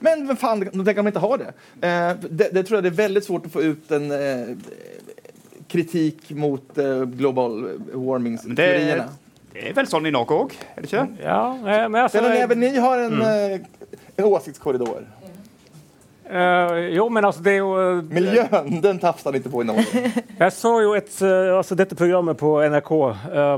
Men 0.00 0.24
vem 0.28 0.38
fan, 0.40 0.62
nå 0.72 0.84
tänker 0.84 1.04
de 1.04 1.12
ikke 1.12 1.24
ha 1.24 1.32
det. 1.40 1.50
Uh, 1.78 2.12
det. 2.26 2.48
det. 2.56 2.62
tror 2.66 2.76
jeg 2.78 2.84
det 2.88 2.92
er 2.92 3.02
veldig 3.02 3.22
svårt 3.24 3.48
å 3.48 3.52
få 3.52 3.60
ut 3.72 3.84
en 3.96 4.06
uh, 4.14 4.20
kritikk 5.70 6.32
mot 6.38 6.78
uh, 6.78 7.06
global 7.08 7.56
warming-teoriene. 7.94 9.08
Det 9.50 9.70
er 9.70 9.74
vel 9.74 9.88
sånn 9.90 10.06
i 10.06 10.12
Norge 10.14 10.36
òg, 10.36 10.52
er 10.76 10.84
det 10.84 10.90
ikke? 10.90 11.06
Ja, 11.24 11.40
men 11.62 11.96
altså, 12.04 12.22
även 12.22 12.60
ni 12.62 12.74
har 12.78 13.06
en, 13.06 13.16
mm. 13.18 13.96
en 14.16 14.28
åsiktskorridor. 14.28 15.08
Uh, 16.30 16.78
jo, 16.94 17.08
men 17.08 17.24
altså, 17.26 17.42
det 17.42 17.56
er 17.56 17.56
jo 17.58 17.70
uh, 17.74 18.04
Miljøen, 18.06 18.76
den 18.84 19.00
tafser 19.02 19.34
ikke 19.34 19.50
på 19.50 19.64
i 19.64 19.66
Norge. 19.66 20.02
jeg 20.44 20.54
så 20.54 20.70
jo 20.84 20.92
et, 20.94 21.10
uh, 21.26 21.56
altså 21.56 21.74
dette 21.78 21.98
programmet 21.98 22.38
på 22.38 22.52
NRK, 22.70 22.92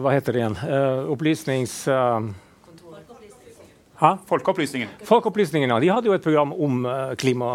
hva 0.00 0.14
heter 0.14 0.32
det 0.32 0.42
igjen? 0.42 0.56
opplysnings... 1.12 1.82
Folkeopplysningen. 4.26 4.88
Folkeopplysningen, 5.06 5.70
ja. 5.70 5.76
De 5.78 5.90
hadde 5.92 6.08
jo 6.08 6.14
et 6.16 6.24
program 6.24 6.50
om 6.56 6.80
klima, 7.20 7.50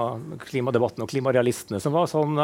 klimadebatten 0.45 1.03
og 1.03 1.09
klimarealistene 1.11 1.81
som 1.83 1.91
var 1.91 2.07
sånn 2.07 2.39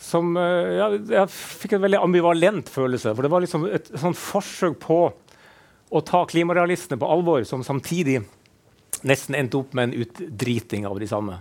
som 0.00 0.36
eh, 0.36 0.76
ja, 0.78 0.88
Jeg 0.92 1.32
fikk 1.32 1.76
en 1.76 1.84
veldig 1.84 2.00
ambivalent 2.02 2.70
følelse. 2.70 3.14
For 3.14 3.26
det 3.26 3.32
var 3.32 3.44
liksom 3.44 3.66
et 3.70 3.90
sånt 4.00 4.18
forsøk 4.18 4.78
på 4.82 5.00
å 5.94 6.02
ta 6.02 6.24
klimarealistene 6.26 6.98
på 7.00 7.10
alvor, 7.10 7.44
som 7.46 7.62
samtidig 7.66 8.22
nesten 9.06 9.36
endte 9.38 9.60
opp 9.60 9.74
med 9.76 9.90
en 9.90 10.04
utdriting 10.04 10.88
av 10.88 10.98
de 11.00 11.08
samme. 11.10 11.38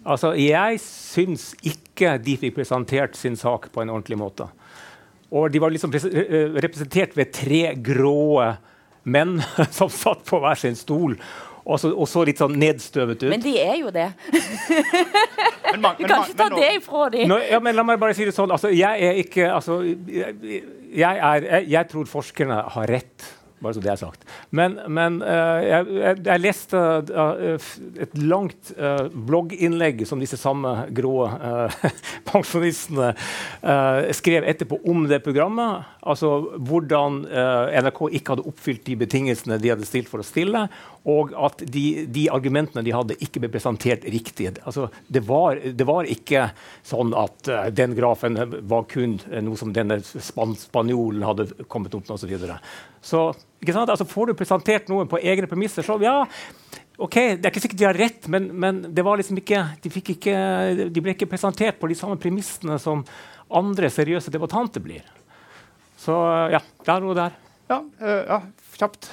Altså, 0.00 0.32
jeg 0.38 0.78
syns 0.80 1.50
ikke 1.66 2.14
de 2.22 2.38
fikk 2.40 2.56
presentert 2.56 3.18
sin 3.18 3.36
sak 3.36 3.68
på 3.74 3.82
en 3.82 3.92
ordentlig 3.92 4.16
måte. 4.20 4.48
Og 5.30 5.50
de 5.52 5.60
var 5.62 5.72
liksom 5.74 5.92
eh, 5.94 6.56
representert 6.56 7.14
ved 7.18 7.34
tre 7.36 7.62
grå 7.76 8.56
menn 9.04 9.38
som 9.76 9.92
satt 9.92 10.24
på 10.28 10.40
hver 10.40 10.58
sin 10.60 10.78
stol 10.78 11.18
og 11.70 11.78
så, 11.80 11.90
og 11.92 12.08
så, 12.08 12.22
litt 12.26 12.40
sånn 12.40 12.56
nedstøvet 12.58 13.20
ut. 13.22 13.30
Men 13.30 13.42
de 13.44 13.52
er 13.60 13.76
jo 13.82 13.92
det. 13.94 14.08
men, 15.72 15.80
man, 15.84 15.98
kan 15.98 16.24
ikke 16.24 16.38
ta 16.38 16.48
men, 16.48 16.60
det 16.60 16.70
ifra 16.78 17.08
dem. 17.14 17.34
Ja, 17.50 17.60
la 17.60 17.86
meg 17.86 18.00
bare 18.02 18.16
si 18.16 18.28
det 18.28 18.36
sånn. 18.36 18.52
Altså, 18.54 18.72
jeg 18.74 19.10
er 19.10 19.20
ikke 19.24 19.50
altså, 19.52 19.80
jeg, 19.84 20.62
jeg, 20.90 21.04
er, 21.04 21.46
jeg, 21.46 21.68
jeg 21.74 21.92
tror 21.92 22.08
forskerne 22.10 22.64
har 22.76 22.90
rett. 22.90 23.30
Bare 23.60 23.76
så 23.76 23.80
det 23.84 23.90
er 23.92 23.98
sagt. 24.00 24.22
Men, 24.56 24.78
men 24.88 25.18
uh, 25.20 25.60
jeg, 25.60 25.88
jeg, 25.92 26.20
jeg, 26.24 26.40
leste 26.40 26.80
uh, 26.80 27.72
et 28.00 28.14
langt 28.16 28.70
uh, 28.78 29.04
blogginnlegg 29.12 30.06
som 30.08 30.22
disse 30.22 30.38
samme 30.40 30.86
grå 30.96 31.26
pensjonistene 32.30 33.10
skrev 34.16 34.46
etterpå 34.48 34.78
om 34.88 35.04
det 35.10 35.20
programmet. 35.24 35.84
Altså 36.00 36.30
hvordan 36.56 37.20
NRK 37.28 38.00
ikke 38.16 38.34
hadde 38.34 38.46
oppfylt 38.48 38.86
de 38.86 38.96
betingelsene 39.02 39.60
de 39.60 39.72
hadde 39.74 39.88
stilt 39.88 40.08
for 40.08 40.22
å 40.22 40.26
stille, 40.26 40.64
og 41.08 41.32
at 41.32 41.62
de, 41.64 42.04
de 42.12 42.26
argumentene 42.32 42.82
de 42.84 42.92
hadde, 42.92 43.16
ikke 43.24 43.40
ble 43.40 43.48
presentert 43.52 44.04
riktig. 44.04 44.50
Altså, 44.68 44.90
det, 45.08 45.22
var, 45.28 45.56
det, 45.56 45.86
var, 45.88 46.08
ikke 46.08 46.50
sånn 46.84 47.14
at 47.16 47.48
den 47.72 47.94
grafen 47.96 48.36
var 48.68 48.84
kun 48.90 49.16
noe 49.40 49.56
som 49.56 49.72
denne 49.72 50.00
span 50.04 50.52
spanjolen 50.60 51.24
hadde 51.24 51.48
kommet 51.72 51.96
opp 51.96 52.04
med 52.04 52.18
osv. 52.18 52.34
Så, 53.00 53.22
så 53.32 53.80
Altså, 53.80 54.04
får 54.04 54.30
du 54.30 54.36
presentert 54.36 54.92
noe 54.92 55.08
på 55.08 55.22
egne 55.24 55.48
premisser, 55.48 55.86
så 55.86 55.96
ja 56.04 56.18
ok, 57.00 57.16
Det 57.16 57.46
er 57.46 57.50
ikke 57.50 57.62
sikkert 57.64 57.80
de 57.80 57.88
har 57.88 57.98
rett, 57.98 58.28
men, 58.28 58.50
men 58.60 58.82
det 58.94 59.04
var 59.06 59.20
liksom 59.20 59.38
ikke, 59.40 59.62
de, 59.82 59.92
ikke, 60.02 60.36
de, 60.92 61.00
ble 61.02 61.14
ikke 61.16 61.30
presentert 61.30 61.80
på 61.80 61.88
de 61.90 61.96
samme 61.96 62.20
premissene 62.20 62.76
som 62.82 63.04
andre 63.50 63.88
seriøse 63.90 64.32
debattanter 64.32 64.84
blir. 64.84 65.06
Så 66.00 66.14
ja, 66.52 66.60
der 66.86 67.06
og 67.08 67.16
der. 67.18 67.36
Ja, 67.70 67.80
uh, 67.80 68.20
ja 68.28 68.40
kjapt. 68.80 69.10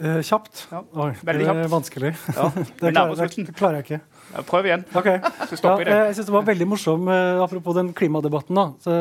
Eh, 0.00 0.22
kjapt? 0.24 0.64
Ja, 0.72 0.80
Oi, 1.04 1.10
veldig 1.20 1.44
det 1.44 1.52
er 1.66 1.68
vanskelig. 1.70 2.14
Ja, 2.32 2.48
det, 2.80 2.92
klarer, 2.94 3.18
det, 3.18 3.44
det 3.50 3.54
klarer 3.58 3.80
jeg 3.80 3.86
ikke. 3.86 4.00
Ja, 4.32 4.44
Prøv 4.48 4.68
igjen. 4.68 4.86
Okay. 4.96 5.20
Ja, 5.20 5.74
det. 5.76 5.86
eh, 5.86 6.00
jeg 6.08 6.16
synes 6.16 6.30
det 6.30 6.34
var 6.38 6.48
veldig 6.48 6.68
morsom, 6.70 7.10
uh, 7.10 7.42
apropos 7.44 7.76
den 7.76 7.92
klimadebatten. 7.96 8.56
Da, 8.56 8.64
så, 8.80 8.96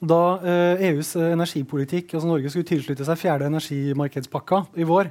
da 0.00 0.20
uh, 0.44 0.84
EUs 0.90 1.16
energipolitikk, 1.18 2.14
altså 2.14 2.30
Norge 2.30 2.52
skulle 2.52 2.68
tilslutte 2.70 3.08
seg 3.08 3.18
fjerde 3.18 3.50
energimarkedspakka 3.50 4.62
i 4.78 4.86
vår, 4.86 5.10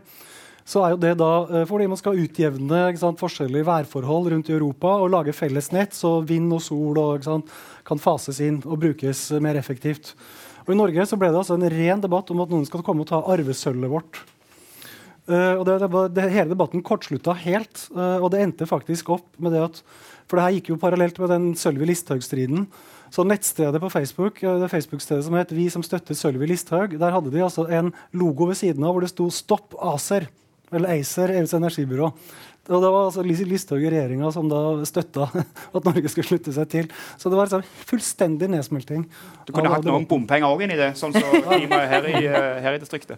så 0.70 0.86
er 0.86 0.94
jo 0.94 1.02
det 1.02 1.16
da 1.18 1.66
fordi 1.66 1.88
man 1.90 1.98
skal 1.98 2.20
utjevne 2.22 2.82
sant, 3.02 3.18
forskjellige 3.18 3.66
værforhold 3.66 4.28
rundt 4.36 4.52
i 4.52 4.54
Europa 4.54 4.92
og 5.02 5.10
lage 5.16 5.34
felles 5.34 5.72
nett, 5.74 5.98
så 5.98 6.20
vind 6.22 6.54
og 6.54 6.62
sol 6.62 7.00
og, 7.02 7.26
sant, 7.26 7.50
kan 7.88 7.98
fases 8.02 8.38
inn 8.46 8.60
og 8.62 8.78
brukes 8.84 9.32
mer 9.42 9.58
effektivt. 9.58 10.14
Og 10.68 10.76
I 10.76 10.78
Norge 10.78 11.08
så 11.10 11.18
ble 11.18 11.32
det 11.34 11.42
altså 11.42 11.58
en 11.58 11.72
ren 11.74 12.04
debatt 12.04 12.30
om 12.30 12.44
at 12.46 12.54
noen 12.54 12.70
skal 12.70 12.86
komme 12.86 13.02
og 13.02 13.10
ta 13.10 13.24
arvesølvet 13.34 13.90
vårt. 13.90 14.22
Eh, 15.30 15.56
og 15.60 15.66
det, 15.68 15.78
det, 15.84 16.04
det, 16.18 16.30
hele 16.34 16.54
debatten 16.56 16.82
kortslutta 16.86 17.36
helt, 17.44 17.84
eh, 17.94 18.18
og 18.18 18.32
det 18.34 18.42
endte 18.42 18.70
faktisk 18.70 19.12
opp 19.14 19.28
med 19.38 19.54
det 19.54 19.68
at 19.68 19.84
For 20.30 20.38
det 20.38 20.46
her 20.46 20.56
gikk 20.58 20.68
jo 20.70 20.82
parallelt 20.82 21.18
med 21.22 21.32
den 21.34 21.46
Sølvi 21.58 21.88
Listhaug-striden. 21.90 22.68
Så 23.10 23.26
nettstedet 23.26 23.82
på 23.82 23.90
Facebook 23.90 24.44
eh, 24.44 24.60
det 24.62 24.70
Facebook-stedet 24.74 25.26
som 25.26 25.38
het 25.38 25.54
Vi 25.54 25.70
som 25.74 25.86
støtter 25.86 26.18
Sølvi 26.18 26.50
Listhaug, 26.50 26.98
der 26.98 27.14
hadde 27.14 27.34
de 27.34 27.42
altså 27.46 27.68
en 27.70 27.94
logo 28.14 28.50
ved 28.50 28.58
siden 28.58 28.86
av 28.86 28.94
hvor 28.94 29.06
det 29.06 29.14
sto 29.14 29.30
'Stopp 29.30 29.78
ACER'. 29.78 30.30
Eller 30.72 31.00
ACER, 31.00 31.34
EUs 31.34 31.54
energibyrå. 31.58 32.12
Og 32.70 32.82
det 32.84 32.90
var 32.94 33.06
altså 33.08 33.24
Lis- 33.26 33.46
Listhaug 33.50 33.82
i 33.82 33.90
regjeringa 33.90 34.30
som 34.32 34.50
da 34.50 34.60
støtta 34.86 35.26
at 35.76 35.86
Norge 35.86 36.10
skulle 36.10 36.28
slutte 36.28 36.54
seg 36.54 36.70
til. 36.70 36.90
Så 37.18 37.30
det 37.30 37.38
var 37.40 37.50
liksom 37.50 37.66
fullstendig 37.90 38.50
nedsmelting. 38.54 39.08
Du 39.48 39.54
kunne 39.54 39.72
hatt 39.74 39.88
noen 39.88 40.06
bompenger 40.10 40.50
òg 40.50 40.68
inni 40.68 40.78
det, 40.78 40.92
sånn 41.00 41.16
som 41.16 41.26
klimaet 41.50 41.90
her, 41.90 42.10
her 42.62 42.78
i 42.78 42.82
distriktet. 42.82 43.18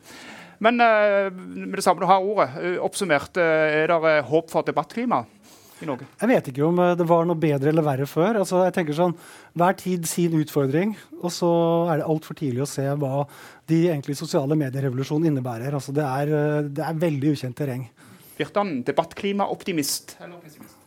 Men 0.61 0.81
eh, 0.83 1.31
med 1.33 1.79
det 1.79 1.85
samme 1.85 2.03
du 2.03 2.09
har 2.09 2.21
ordet, 2.21 2.49
eh, 2.61 2.79
oppsummert, 2.85 3.37
eh, 3.41 3.81
er 3.81 3.89
det 3.89 4.17
håp 4.29 4.51
for 4.53 4.65
debattklimaet 4.67 5.81
i 5.81 5.87
Norge? 5.89 6.05
Jeg 6.21 6.29
vet 6.29 6.51
ikke 6.51 6.67
om 6.67 6.81
det 6.99 7.07
var 7.09 7.25
noe 7.25 7.41
bedre 7.41 7.71
eller 7.71 7.85
verre 7.85 8.05
før. 8.09 8.37
Altså, 8.43 8.61
jeg 8.67 8.75
tenker 8.77 8.97
sånn, 8.97 9.15
Hver 9.57 9.73
tid 9.79 10.05
sin 10.07 10.37
utfordring, 10.37 10.93
og 11.19 11.33
så 11.33 11.49
er 11.91 11.99
det 11.99 12.09
altfor 12.13 12.37
tidlig 12.37 12.61
å 12.63 12.69
se 12.69 12.85
hva 13.01 13.25
de 13.67 13.81
egentlig 13.89 14.15
sosiale 14.19 14.55
medierevolusjonen 14.59 15.31
innebærer. 15.31 15.73
Altså, 15.73 15.95
det, 15.97 16.05
er, 16.05 16.69
det 16.69 16.85
er 16.85 17.01
veldig 17.01 17.33
ukjent 17.33 17.57
terreng. 17.57 17.89
Virtan, 18.37 18.77
debattklimaoptimist 18.85 20.15
eller 20.21 20.37
pessimist? 20.45 20.80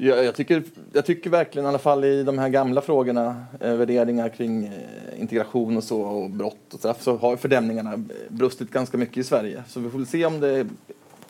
Ja, 0.00 0.16
jag, 0.16 0.34
tycker, 0.34 0.62
jag 0.92 1.06
tycker 1.06 1.30
verkligen, 1.30 1.66
i 1.66 1.68
alla 1.68 1.78
fall 1.78 2.04
i 2.04 2.22
de 2.22 2.38
här 2.38 2.48
gamla 2.48 2.80
frågorna, 2.80 3.44
eh, 3.60 3.74
värderingar 3.74 4.28
kring 4.28 4.64
eh, 4.66 5.20
integration 5.20 5.76
och 5.76 5.84
så, 5.84 6.00
och 6.00 6.30
brott 6.30 6.74
och 6.74 6.78
straff, 6.78 7.02
så 7.02 7.16
har 7.16 7.36
fördämningarna 7.36 7.96
brustet 7.96 8.28
brustit 8.28 8.70
ganska 8.70 8.96
mycket 8.96 9.16
i 9.16 9.24
Sverige. 9.24 9.64
Så 9.68 9.80
vi 9.80 9.90
får 9.90 10.04
se 10.04 10.26
om 10.26 10.40
det 10.40 10.66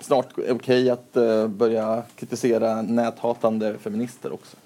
snart 0.01 0.39
är 0.39 0.53
okej 0.53 0.91
att 0.91 1.17
eh, 1.17 1.49
börja 1.49 2.03
kritisera 2.17 2.83
näthatande 2.83 3.79
feminister 3.79 4.33
också. 4.33 4.57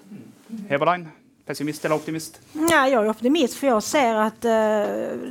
Heberlein, 0.69 1.07
pessimist 1.45 1.85
eller 1.85 1.95
optimist? 1.95 2.39
Ja, 2.53 2.87
jag 2.87 3.05
är 3.05 3.09
optimist 3.09 3.53
för 3.53 3.67
jag 3.67 3.83
ser 3.83 4.15
att 4.15 4.45
eh, 4.45 4.51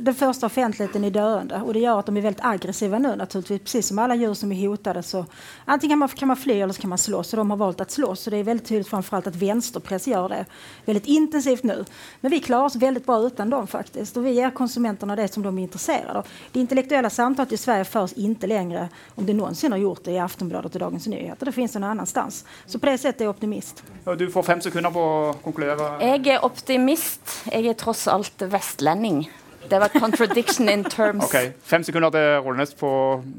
den 0.01 0.15
första 0.15 0.45
offentligheten 0.45 1.03
är 1.03 1.09
döende 1.09 1.61
och 1.61 1.73
det 1.73 1.79
gör 1.79 1.99
att 1.99 2.05
de 2.05 2.17
är 2.17 2.21
väldigt 2.21 2.45
aggressiva 2.45 2.99
nu 2.99 3.15
naturligtvis. 3.15 3.61
Precis 3.61 3.87
som 3.87 3.99
alla 3.99 4.15
djur 4.15 4.33
som 4.33 4.51
är 4.51 4.67
hotade 4.67 5.03
så 5.03 5.25
antingen 5.65 5.91
kan 5.91 5.99
man, 5.99 6.09
kan 6.09 6.27
man 6.27 6.37
fly 6.37 6.61
eller 6.61 6.73
så 6.73 6.81
kan 6.81 6.89
man 6.89 6.97
slåss 6.97 7.33
och 7.33 7.37
de 7.37 7.49
har 7.49 7.57
valt 7.57 7.81
att 7.81 7.91
slåss. 7.91 8.19
Så 8.19 8.29
det 8.29 8.37
är 8.37 8.43
väldigt 8.43 8.67
tydligt 8.67 8.87
framförallt 8.87 9.27
att 9.27 9.35
vänsterpress 9.35 10.07
gör 10.07 10.29
det 10.29 10.45
väldigt 10.85 11.05
intensivt 11.05 11.63
nu. 11.63 11.85
Men 12.21 12.31
vi 12.31 12.39
klarar 12.39 12.65
oss 12.65 12.75
väldigt 12.75 13.05
bra 13.05 13.19
utan 13.19 13.49
dem 13.49 13.67
faktiskt 13.67 14.17
och 14.17 14.25
vi 14.25 14.31
ger 14.31 14.49
konsumenterna 14.49 15.15
det 15.15 15.27
som 15.33 15.43
de 15.43 15.57
är 15.57 15.63
intresserade 15.63 16.19
av. 16.19 16.27
Det 16.51 16.59
intellektuella 16.59 17.09
samtalet 17.09 17.51
i 17.51 17.57
Sverige 17.57 17.85
förs 17.85 18.13
inte 18.13 18.47
längre, 18.47 18.89
om 19.15 19.25
det 19.25 19.33
någonsin 19.33 19.71
har 19.71 19.79
gjort 19.79 20.03
det, 20.03 20.11
i 20.11 20.19
Aftonbladet 20.19 20.73
och 20.75 20.79
Dagens 20.79 21.07
Nyheter. 21.07 21.45
Det 21.45 21.51
finns 21.51 21.73
någon 21.73 21.83
annanstans. 21.83 22.45
Så 22.65 22.79
på 22.79 22.85
det 22.85 22.97
sättet 22.97 23.21
är 23.21 23.25
jag 23.25 23.29
optimist. 23.35 23.83
Ja, 24.03 24.15
Du 24.15 24.31
får 24.31 24.43
fem 24.43 24.61
sekunder 24.61 24.91
på 24.91 24.99
å 24.99 25.33
konkludere. 25.43 26.02
Jeg 26.03 26.27
er 26.27 26.43
optimist. 26.43 27.45
Jeg 27.53 27.69
er 27.71 27.77
tross 27.79 28.07
alt 28.11 28.43
vestlending. 28.51 29.23
Det 29.71 29.79
var 29.79 29.87
contradiction 29.93 30.67
in 30.69 30.83
terms. 30.83 31.23
Ok, 31.29 31.53
Fem 31.63 31.83
sekunder 31.87 32.11
til 32.11 32.25
Rollenes 32.43 32.73
på 32.75 32.89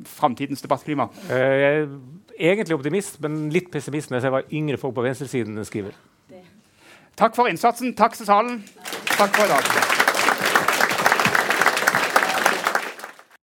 framtidens 0.08 0.64
debattklima. 0.64 1.08
Eh, 1.28 1.36
Jeg 1.36 2.48
er 2.48 2.56
egentlig 2.56 2.74
optimist, 2.78 3.20
men 3.22 3.50
litt 3.54 3.68
pessimist 3.70 4.10
når 4.10 4.16
jeg 4.18 4.24
ser 4.26 4.32
hva 4.34 4.40
yngre 4.50 4.80
folk 4.80 4.96
på 4.96 5.04
venstresiden 5.04 5.60
skriver. 5.68 5.92
Takk 7.14 7.36
for 7.36 7.46
innsatsen. 7.46 7.92
Takk 7.94 8.16
til 8.18 8.26
salen. 8.26 8.64
Takk 9.14 9.36
for 9.36 9.44
i 9.44 9.52
dag. 9.52 10.03